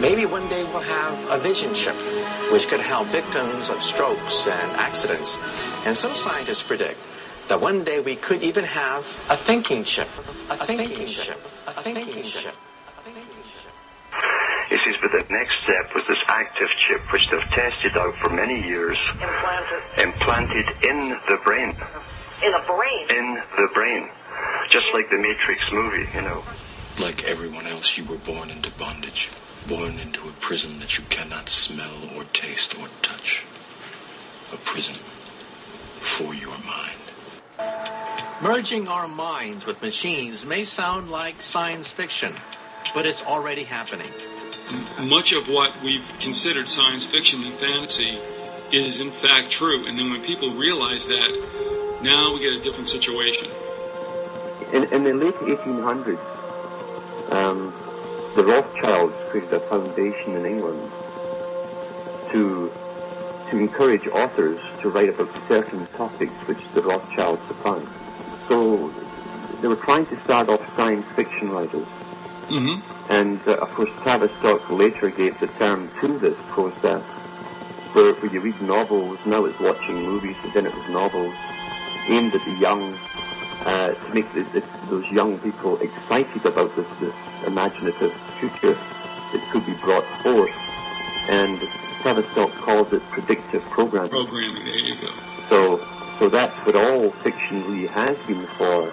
Maybe 0.00 0.26
one 0.26 0.48
day 0.48 0.64
we'll 0.64 0.80
have 0.80 1.18
a 1.30 1.38
vision 1.42 1.74
chip, 1.74 1.96
which 2.52 2.68
could 2.68 2.80
help 2.80 3.08
victims 3.08 3.70
of 3.70 3.82
strokes 3.82 4.46
and 4.46 4.72
accidents. 4.72 5.38
And 5.84 5.96
some 5.96 6.14
scientists 6.14 6.62
predict 6.62 6.98
that 7.48 7.60
one 7.60 7.82
day 7.82 8.00
we 8.00 8.16
could 8.16 8.42
even 8.42 8.64
have 8.64 9.06
a 9.28 9.36
thinking 9.36 9.82
chip. 9.82 10.08
A 10.50 10.56
thinking 10.56 11.06
chip. 11.06 11.40
A 11.66 11.82
thinking 11.82 12.22
chip. 12.22 12.54
He 14.70 14.76
says, 14.86 14.94
but 15.02 15.10
the 15.10 15.26
next 15.34 15.52
step 15.64 15.92
was 15.94 16.04
this 16.06 16.22
active 16.28 16.68
chip, 16.86 17.02
which 17.12 17.22
they've 17.30 17.50
tested 17.50 17.96
out 17.96 18.14
for 18.22 18.30
many 18.30 18.62
years, 18.66 18.96
Implanted 19.18 19.82
implanted 19.98 20.66
in 20.84 21.08
the 21.28 21.38
brain. 21.44 21.70
in 22.44 22.52
the 22.52 22.62
brain. 22.66 23.06
In 23.10 23.42
the 23.58 23.68
brain. 23.74 24.08
Just 24.70 24.86
like 24.94 25.10
the 25.10 25.18
Matrix 25.18 25.60
movie, 25.72 26.08
you 26.14 26.22
know. 26.22 26.44
Like 27.00 27.24
everyone 27.24 27.66
else, 27.66 27.98
you 27.98 28.04
were 28.04 28.16
born 28.18 28.50
into 28.50 28.70
bondage, 28.78 29.28
born 29.66 29.98
into 29.98 30.28
a 30.28 30.32
prison 30.38 30.78
that 30.78 30.96
you 30.98 31.04
cannot 31.10 31.48
smell 31.48 32.08
or 32.16 32.22
taste 32.32 32.78
or 32.78 32.86
touch. 33.02 33.44
A 34.52 34.56
prison 34.58 34.94
for 35.98 36.32
your 36.32 36.56
mind. 36.64 36.96
Merging 38.40 38.86
our 38.88 39.08
minds 39.08 39.66
with 39.66 39.82
machines 39.82 40.46
may 40.46 40.64
sound 40.64 41.10
like 41.10 41.42
science 41.42 41.90
fiction, 41.90 42.36
but 42.94 43.04
it's 43.04 43.22
already 43.22 43.64
happening. 43.64 44.12
Much 45.06 45.32
of 45.32 45.48
what 45.48 45.82
we've 45.82 46.06
considered 46.20 46.68
science 46.68 47.06
fiction 47.10 47.42
and 47.44 47.58
fantasy 47.58 48.18
is 48.72 49.00
in 49.00 49.10
fact 49.20 49.50
true. 49.50 49.86
And 49.86 49.98
then 49.98 50.10
when 50.10 50.22
people 50.22 50.54
realize 50.56 51.06
that, 51.06 51.30
now 52.02 52.34
we 52.34 52.40
get 52.40 52.54
a 52.54 52.62
different 52.62 52.88
situation. 52.88 53.50
In, 54.72 54.84
in 54.92 55.04
the 55.04 55.14
late 55.14 55.34
1800s, 55.34 56.18
um, 57.32 57.74
the 58.36 58.44
Rothschilds 58.44 59.14
created 59.30 59.52
a 59.54 59.68
foundation 59.68 60.36
in 60.36 60.46
England 60.46 60.90
to 62.32 62.70
to 63.50 63.58
encourage 63.58 64.06
authors 64.06 64.60
to 64.80 64.88
write 64.90 65.08
about 65.08 65.28
certain 65.48 65.84
topics 65.96 66.32
which 66.46 66.58
the 66.74 66.82
Rothschilds 66.82 67.42
supplied. 67.48 67.88
So 68.48 68.94
they 69.60 69.66
were 69.66 69.82
trying 69.82 70.06
to 70.06 70.22
start 70.22 70.48
off 70.48 70.60
science 70.76 71.04
fiction 71.16 71.50
writers. 71.50 71.86
Mm-hmm. 72.50 73.12
And 73.12 73.40
uh, 73.46 73.56
of 73.56 73.68
course, 73.70 73.90
Tavistock 74.02 74.68
later 74.70 75.10
gave 75.10 75.38
the 75.40 75.46
term 75.58 75.90
to 76.00 76.18
this 76.18 76.38
process, 76.48 77.02
where, 77.92 78.14
where 78.14 78.32
you 78.32 78.40
read 78.40 78.60
novels, 78.60 79.18
now 79.24 79.44
it's 79.44 79.58
watching 79.60 80.02
movies, 80.02 80.36
but 80.42 80.52
then 80.54 80.66
it 80.66 80.74
was 80.74 80.88
novels 80.90 81.34
aimed 82.08 82.34
at 82.34 82.44
the 82.44 82.52
young, 82.52 82.94
uh, 83.64 83.92
to 83.94 84.14
make 84.14 84.32
the, 84.34 84.42
the, 84.52 84.64
those 84.88 85.06
young 85.12 85.38
people 85.38 85.78
excited 85.80 86.44
about 86.44 86.74
this, 86.76 86.86
this 86.98 87.14
imaginative 87.46 88.12
future 88.38 88.74
that 88.74 89.50
could 89.52 89.64
be 89.64 89.74
brought 89.74 90.06
forth. 90.22 90.50
And 91.28 91.60
Tavistock 92.02 92.52
calls 92.62 92.92
it 92.92 93.02
predictive 93.10 93.62
programming. 93.70 94.10
Programming, 94.10 94.64
there 94.64 94.74
you 94.74 95.00
go. 95.00 95.10
So, 95.48 95.86
so 96.18 96.28
that's 96.28 96.54
what 96.66 96.74
all 96.74 97.12
fiction 97.22 97.62
really 97.70 97.86
has 97.86 98.16
been 98.26 98.46
for 98.58 98.92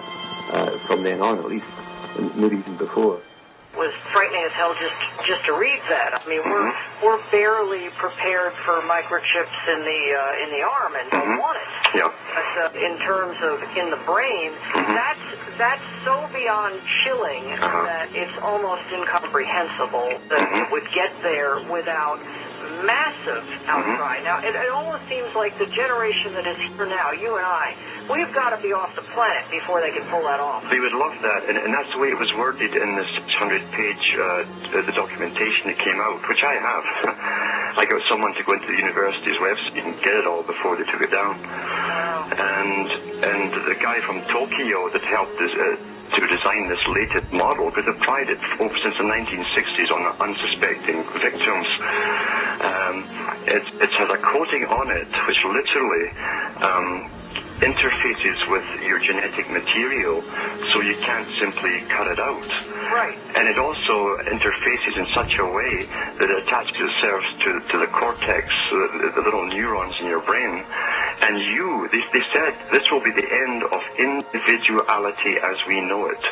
uh, 0.52 0.78
from 0.86 1.02
then 1.02 1.20
on, 1.20 1.38
at 1.38 1.46
least, 1.46 1.66
and 2.16 2.34
maybe 2.36 2.58
even 2.58 2.76
before. 2.76 3.20
Was 3.76 3.92
frightening 4.12 4.42
as 4.48 4.52
hell 4.56 4.72
just 4.80 4.96
just 5.28 5.44
to 5.44 5.52
read 5.52 5.80
that. 5.88 6.16
I 6.16 6.22
mean, 6.28 6.40
we're 6.44 6.72
we're 7.04 7.20
barely 7.30 7.88
prepared 8.00 8.52
for 8.64 8.80
microchips 8.88 9.58
in 9.68 9.80
the 9.84 10.00
uh, 10.16 10.42
in 10.44 10.48
the 10.56 10.62
arm 10.64 10.92
and 10.96 11.06
don't 11.10 11.28
Mhm. 11.36 11.38
want 11.38 11.58
it. 11.60 11.68
Yeah. 12.00 12.08
But 12.08 12.74
uh, 12.74 12.86
in 12.86 12.98
terms 13.04 13.36
of 13.42 13.62
in 13.76 13.90
the 13.90 14.00
brain, 14.08 14.52
that's 14.74 15.26
that's 15.58 15.84
so 16.04 16.26
beyond 16.32 16.80
chilling 17.04 17.44
Uh-huh. 17.52 17.84
that 17.84 18.08
it's 18.14 18.36
almost 18.42 18.82
incomprehensible 18.92 20.16
that 20.28 20.40
Mhm. 20.48 20.62
it 20.64 20.70
would 20.72 20.88
get 20.92 21.12
there 21.22 21.60
without 21.68 22.18
massive 22.84 23.44
outcry. 23.66 24.20
Now, 24.22 24.38
it, 24.42 24.54
it 24.54 24.70
almost 24.70 25.08
seems 25.08 25.30
like 25.34 25.58
the 25.58 25.66
generation 25.66 26.34
that 26.34 26.46
is 26.46 26.56
here 26.74 26.86
now, 26.86 27.12
you 27.12 27.36
and 27.36 27.46
I, 27.46 27.74
we've 28.10 28.32
got 28.34 28.56
to 28.56 28.60
be 28.62 28.72
off 28.72 28.94
the 28.96 29.06
planet 29.14 29.50
before 29.50 29.80
they 29.80 29.92
can 29.92 30.08
pull 30.10 30.22
that 30.24 30.40
off. 30.40 30.64
They 30.70 30.80
would 30.80 30.96
love 30.96 31.16
that, 31.22 31.48
and, 31.48 31.58
and 31.58 31.74
that's 31.74 31.90
the 31.92 31.98
way 31.98 32.08
it 32.08 32.18
was 32.18 32.30
worded 32.36 32.74
in 32.74 32.90
the 32.96 33.06
600-page 33.18 34.06
uh, 34.16 34.82
the 34.86 34.92
documentation 34.92 35.72
that 35.72 35.78
came 35.78 36.00
out, 36.00 36.20
which 36.28 36.42
I 36.42 36.54
have. 36.56 36.84
I 37.82 37.84
got 37.84 38.02
someone 38.10 38.34
to 38.34 38.42
go 38.42 38.54
into 38.54 38.66
the 38.66 38.78
university's 38.78 39.38
website 39.38 39.86
and 39.86 39.96
get 40.02 40.14
it 40.14 40.26
all 40.26 40.42
before 40.42 40.76
they 40.76 40.84
took 40.84 41.00
it 41.00 41.12
down. 41.12 41.40
Wow. 41.42 42.28
And 42.32 42.88
and 43.18 43.52
the 43.66 43.76
guy 43.80 44.00
from 44.00 44.22
Tokyo 44.26 44.90
that 44.90 45.02
helped 45.02 45.38
us, 45.40 45.52
uh, 45.54 45.97
to 46.14 46.20
design 46.26 46.68
this 46.68 46.80
latest 46.88 47.32
model 47.32 47.70
could 47.70 47.86
have 47.86 48.00
tried 48.00 48.28
it 48.30 48.38
since 48.58 48.96
the 48.96 49.04
1960s 49.04 49.90
on 49.92 50.02
unsuspecting 50.20 51.04
victims. 51.20 51.68
Um, 52.60 52.96
it, 53.46 53.64
it 53.82 53.92
has 53.96 54.08
a 54.10 54.18
coating 54.18 54.64
on 54.66 54.90
it 54.90 55.08
which 55.26 55.40
literally 55.44 56.04
um, 56.64 57.17
interfaces 57.60 58.38
with 58.50 58.66
your 58.86 58.98
genetic 59.00 59.50
material, 59.50 60.22
so 60.72 60.80
you 60.80 60.94
can't 61.02 61.28
simply 61.38 61.82
cut 61.90 62.06
it 62.06 62.18
out. 62.18 62.46
Right. 62.94 63.18
And 63.34 63.48
it 63.48 63.58
also 63.58 64.16
interfaces 64.30 64.94
in 64.94 65.06
such 65.14 65.34
a 65.38 65.46
way 65.46 65.86
that 66.22 66.28
it 66.30 66.38
attaches 66.46 66.78
itself 66.78 67.22
to, 67.42 67.50
to 67.72 67.76
the 67.78 67.90
cortex, 67.90 68.46
the, 68.70 69.12
the 69.16 69.22
little 69.22 69.46
neurons 69.48 69.94
in 70.00 70.06
your 70.06 70.22
brain. 70.22 70.64
And 71.20 71.34
you, 71.50 71.88
they, 71.90 72.02
they 72.14 72.24
said, 72.32 72.54
this 72.70 72.86
will 72.90 73.02
be 73.02 73.10
the 73.10 73.26
end 73.26 73.62
of 73.66 73.82
individuality 73.98 75.34
as 75.42 75.56
we 75.66 75.80
know 75.82 76.06
it. 76.06 76.22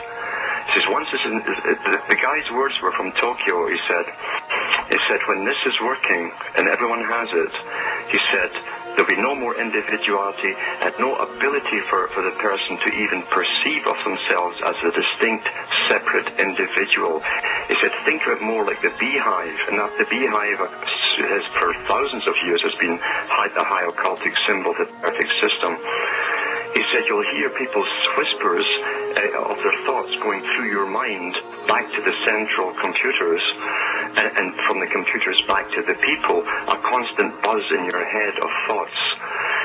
He 0.67 0.73
says, 0.79 0.87
once 0.91 1.07
this 1.11 1.23
is, 1.27 1.33
the, 1.43 1.99
the 2.11 2.19
guy's 2.19 2.49
words 2.55 2.75
were 2.83 2.93
from 2.95 3.11
Tokyo, 3.19 3.67
he 3.67 3.79
said, 3.87 4.07
he 4.91 4.99
said, 5.11 5.21
when 5.27 5.45
this 5.47 5.59
is 5.67 5.75
working 5.83 6.31
and 6.59 6.69
everyone 6.69 7.03
has 7.03 7.29
it, 7.35 7.55
he 8.15 8.19
said, 8.31 8.51
there'll 8.97 9.13
be 9.13 9.21
no 9.21 9.37
more 9.37 9.55
individuality 9.61 10.57
and 10.57 10.93
no 10.99 11.15
ability 11.17 11.81
for, 11.93 12.09
for 12.17 12.25
the 12.25 12.35
person 12.41 12.81
to 12.81 12.91
even 12.97 13.23
perceive 13.29 13.85
of 13.87 13.99
themselves 14.03 14.57
as 14.65 14.77
a 14.81 14.91
distinct, 14.91 15.47
separate 15.93 16.29
individual. 16.41 17.21
He 17.69 17.77
said, 17.81 17.93
think 18.09 18.25
of 18.27 18.41
it 18.41 18.43
more 18.43 18.65
like 18.65 18.81
the 18.81 18.93
beehive, 18.99 19.61
and 19.69 19.79
that 19.79 19.93
the 20.01 20.09
beehive 20.09 20.59
has, 20.59 21.45
for 21.61 21.73
thousands 21.87 22.25
of 22.27 22.35
years 22.45 22.61
has 22.65 22.75
been 22.81 22.97
the 23.57 23.65
high 23.65 23.89
occultic 23.89 24.35
symbol 24.47 24.75
the 24.77 24.85
perfect 25.01 25.33
system. 25.41 25.73
He 26.77 26.85
said 26.93 27.09
you'll 27.09 27.25
hear 27.33 27.49
people's 27.57 27.89
whispers 28.21 28.69
going 30.27 30.43
through 30.59 30.71
your 30.75 30.91
mind 30.91 31.39
back 31.71 31.87
to 31.95 32.03
the 32.03 32.11
central 32.27 32.75
computers, 32.83 33.43
and, 34.19 34.27
and 34.35 34.47
from 34.67 34.81
the 34.83 34.87
computers 34.91 35.39
back 35.47 35.71
to 35.71 35.83
the 35.87 35.95
people, 36.03 36.43
a 36.43 36.79
constant 36.83 37.31
buzz 37.47 37.63
in 37.71 37.87
your 37.87 38.03
head 38.03 38.35
of 38.43 38.51
thoughts. 38.67 38.99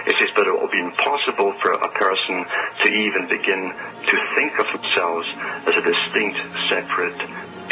He 0.06 0.14
says, 0.22 0.30
but 0.36 0.46
it 0.46 0.54
will 0.54 0.70
be 0.70 0.78
impossible 0.78 1.58
for 1.66 1.72
a 1.74 1.90
person 1.98 2.46
to 2.86 2.88
even 2.94 3.26
begin 3.26 3.74
to 4.06 4.16
think 4.38 4.54
of 4.62 4.68
themselves 4.70 5.26
as 5.66 5.74
a 5.74 5.82
distinct, 5.82 6.38
separate 6.70 7.18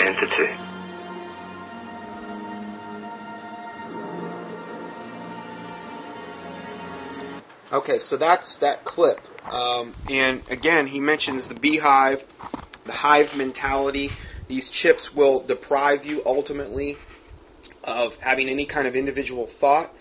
entity. 0.02 0.50
Okay, 7.72 8.00
so 8.00 8.18
that's 8.18 8.58
that 8.58 8.84
clip. 8.84 9.22
Um, 9.52 9.94
and 10.08 10.42
again, 10.50 10.88
he 10.88 11.00
mentions 11.00 11.48
the 11.48 11.56
beehive, 11.56 12.24
the 12.90 12.96
hive 12.96 13.36
mentality. 13.36 14.12
These 14.48 14.70
chips 14.70 15.14
will 15.14 15.40
deprive 15.42 16.06
you 16.06 16.22
ultimately 16.26 16.98
of 17.84 18.18
having 18.18 18.50
any 18.50 18.66
kind 18.66 18.88
of 18.88 18.96
individual 18.96 19.46
thought. 19.48 19.94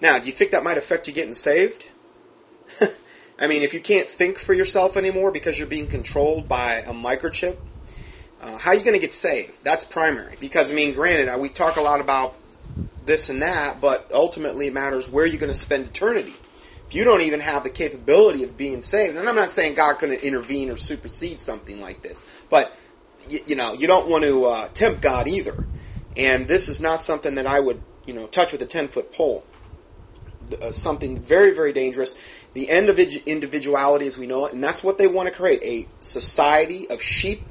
Now, 0.00 0.18
do 0.18 0.26
you 0.26 0.32
think 0.32 0.50
that 0.50 0.64
might 0.64 0.76
affect 0.78 1.06
you 1.06 1.14
getting 1.14 1.34
saved? 1.34 1.90
I 3.38 3.46
mean, 3.46 3.62
if 3.62 3.72
you 3.72 3.80
can't 3.80 4.08
think 4.08 4.38
for 4.38 4.54
yourself 4.54 4.96
anymore 4.96 5.30
because 5.30 5.58
you're 5.58 5.66
being 5.66 5.86
controlled 5.86 6.48
by 6.48 6.82
a 6.86 6.92
microchip, 6.92 7.56
Uh, 8.42 8.58
how 8.58 8.72
are 8.72 8.74
you 8.74 8.82
going 8.82 8.94
to 9.00 9.06
get 9.06 9.12
saved? 9.12 9.62
That's 9.62 9.84
primary. 9.84 10.34
Because, 10.40 10.72
I 10.72 10.74
mean, 10.74 10.94
granted, 10.94 11.28
uh, 11.28 11.38
we 11.38 11.48
talk 11.48 11.76
a 11.76 11.80
lot 11.80 12.00
about 12.00 12.34
this 13.06 13.30
and 13.30 13.40
that, 13.40 13.80
but 13.80 14.10
ultimately 14.12 14.66
it 14.66 14.74
matters 14.74 15.08
where 15.08 15.24
you're 15.24 15.38
going 15.38 15.52
to 15.52 15.58
spend 15.58 15.86
eternity. 15.86 16.34
You 16.94 17.04
don't 17.04 17.22
even 17.22 17.40
have 17.40 17.62
the 17.62 17.70
capability 17.70 18.44
of 18.44 18.56
being 18.56 18.80
saved, 18.80 19.16
and 19.16 19.28
I'm 19.28 19.36
not 19.36 19.50
saying 19.50 19.74
God 19.74 19.98
couldn't 19.98 20.20
intervene 20.20 20.70
or 20.70 20.76
supersede 20.76 21.40
something 21.40 21.80
like 21.80 22.02
this, 22.02 22.22
but, 22.50 22.76
you, 23.28 23.40
you 23.46 23.56
know, 23.56 23.72
you 23.72 23.86
don't 23.86 24.08
want 24.08 24.24
to 24.24 24.44
uh, 24.44 24.68
tempt 24.68 25.00
God 25.00 25.28
either. 25.28 25.66
And 26.16 26.46
this 26.46 26.68
is 26.68 26.80
not 26.80 27.00
something 27.00 27.36
that 27.36 27.46
I 27.46 27.60
would, 27.60 27.80
you 28.06 28.14
know, 28.14 28.26
touch 28.26 28.52
with 28.52 28.60
a 28.62 28.66
10 28.66 28.88
foot 28.88 29.12
pole. 29.12 29.44
Uh, 30.60 30.70
something 30.72 31.16
very, 31.16 31.54
very 31.54 31.72
dangerous. 31.72 32.14
The 32.52 32.68
end 32.68 32.88
of 32.88 32.98
individuality 32.98 34.06
as 34.06 34.18
we 34.18 34.26
know 34.26 34.46
it, 34.46 34.52
and 34.52 34.62
that's 34.62 34.84
what 34.84 34.98
they 34.98 35.06
want 35.06 35.28
to 35.28 35.34
create 35.34 35.62
a 35.62 35.86
society 36.00 36.90
of 36.90 37.00
sheep 37.00 37.46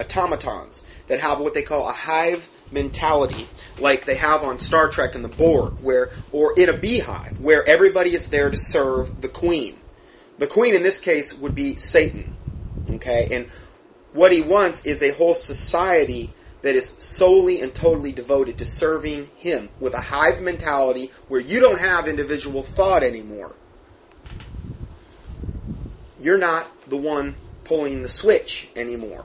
automatons 0.00 0.82
that 1.06 1.20
have 1.20 1.40
what 1.40 1.54
they 1.54 1.62
call 1.62 1.88
a 1.88 1.92
hive 1.92 2.48
mentality, 2.70 3.46
like 3.78 4.04
they 4.04 4.16
have 4.16 4.42
on 4.42 4.58
Star 4.58 4.88
Trek 4.88 5.14
and 5.14 5.24
the 5.24 5.28
Borg, 5.28 5.74
where 5.80 6.10
or 6.32 6.52
in 6.56 6.68
a 6.68 6.76
beehive, 6.76 7.38
where 7.38 7.66
everybody 7.68 8.10
is 8.10 8.28
there 8.28 8.50
to 8.50 8.56
serve 8.56 9.12
the 9.20 9.28
queen. 9.28 9.78
The 10.38 10.46
queen 10.46 10.74
in 10.74 10.82
this 10.82 10.98
case 10.98 11.32
would 11.34 11.54
be 11.54 11.76
Satan. 11.76 12.28
Okay, 12.90 13.28
and 13.30 13.46
what 14.12 14.32
he 14.32 14.42
wants 14.42 14.84
is 14.84 15.02
a 15.02 15.14
whole 15.14 15.34
society 15.34 16.32
that 16.62 16.74
is 16.74 16.94
solely 16.98 17.60
and 17.60 17.74
totally 17.74 18.12
devoted 18.12 18.58
to 18.58 18.64
serving 18.64 19.30
him 19.36 19.68
with 19.80 19.94
a 19.94 20.00
hive 20.00 20.40
mentality 20.40 21.10
where 21.28 21.40
you 21.40 21.60
don't 21.60 21.80
have 21.80 22.08
individual 22.08 22.62
thought 22.62 23.02
anymore. 23.02 23.54
You're 26.20 26.38
not 26.38 26.68
the 26.88 26.96
one 26.96 27.36
pulling 27.64 28.02
the 28.02 28.08
switch 28.08 28.68
anymore 28.76 29.24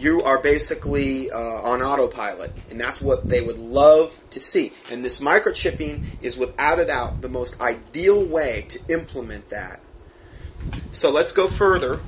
you 0.00 0.22
are 0.22 0.38
basically 0.38 1.30
uh, 1.30 1.38
on 1.38 1.82
autopilot, 1.82 2.52
and 2.70 2.80
that's 2.80 3.00
what 3.00 3.28
they 3.28 3.42
would 3.42 3.58
love 3.58 4.18
to 4.30 4.40
see. 4.40 4.72
And 4.90 5.04
this 5.04 5.20
microchipping 5.20 6.02
is 6.22 6.36
without 6.36 6.80
a 6.80 6.86
doubt 6.86 7.20
the 7.22 7.28
most 7.28 7.60
ideal 7.60 8.24
way 8.24 8.64
to 8.68 8.80
implement 8.88 9.50
that. 9.50 9.80
So 10.90 11.10
let's 11.10 11.32
go 11.32 11.46
further. 11.46 12.00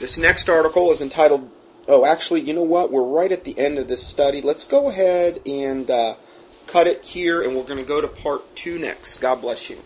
This 0.00 0.18
next 0.18 0.48
article 0.48 0.90
is 0.90 1.00
entitled, 1.00 1.50
oh, 1.88 2.04
actually, 2.04 2.42
you 2.42 2.52
know 2.52 2.62
what? 2.62 2.92
We're 2.92 3.02
right 3.02 3.32
at 3.32 3.44
the 3.44 3.58
end 3.58 3.78
of 3.78 3.88
this 3.88 4.04
study. 4.04 4.42
Let's 4.42 4.64
go 4.64 4.88
ahead 4.88 5.40
and 5.46 5.90
uh, 5.90 6.16
cut 6.66 6.86
it 6.86 7.04
here, 7.04 7.42
and 7.42 7.54
we're 7.54 7.62
going 7.62 7.78
to 7.78 7.84
go 7.84 8.00
to 8.00 8.08
part 8.08 8.54
two 8.56 8.78
next. 8.78 9.18
God 9.18 9.40
bless 9.40 9.70
you. 9.70 9.78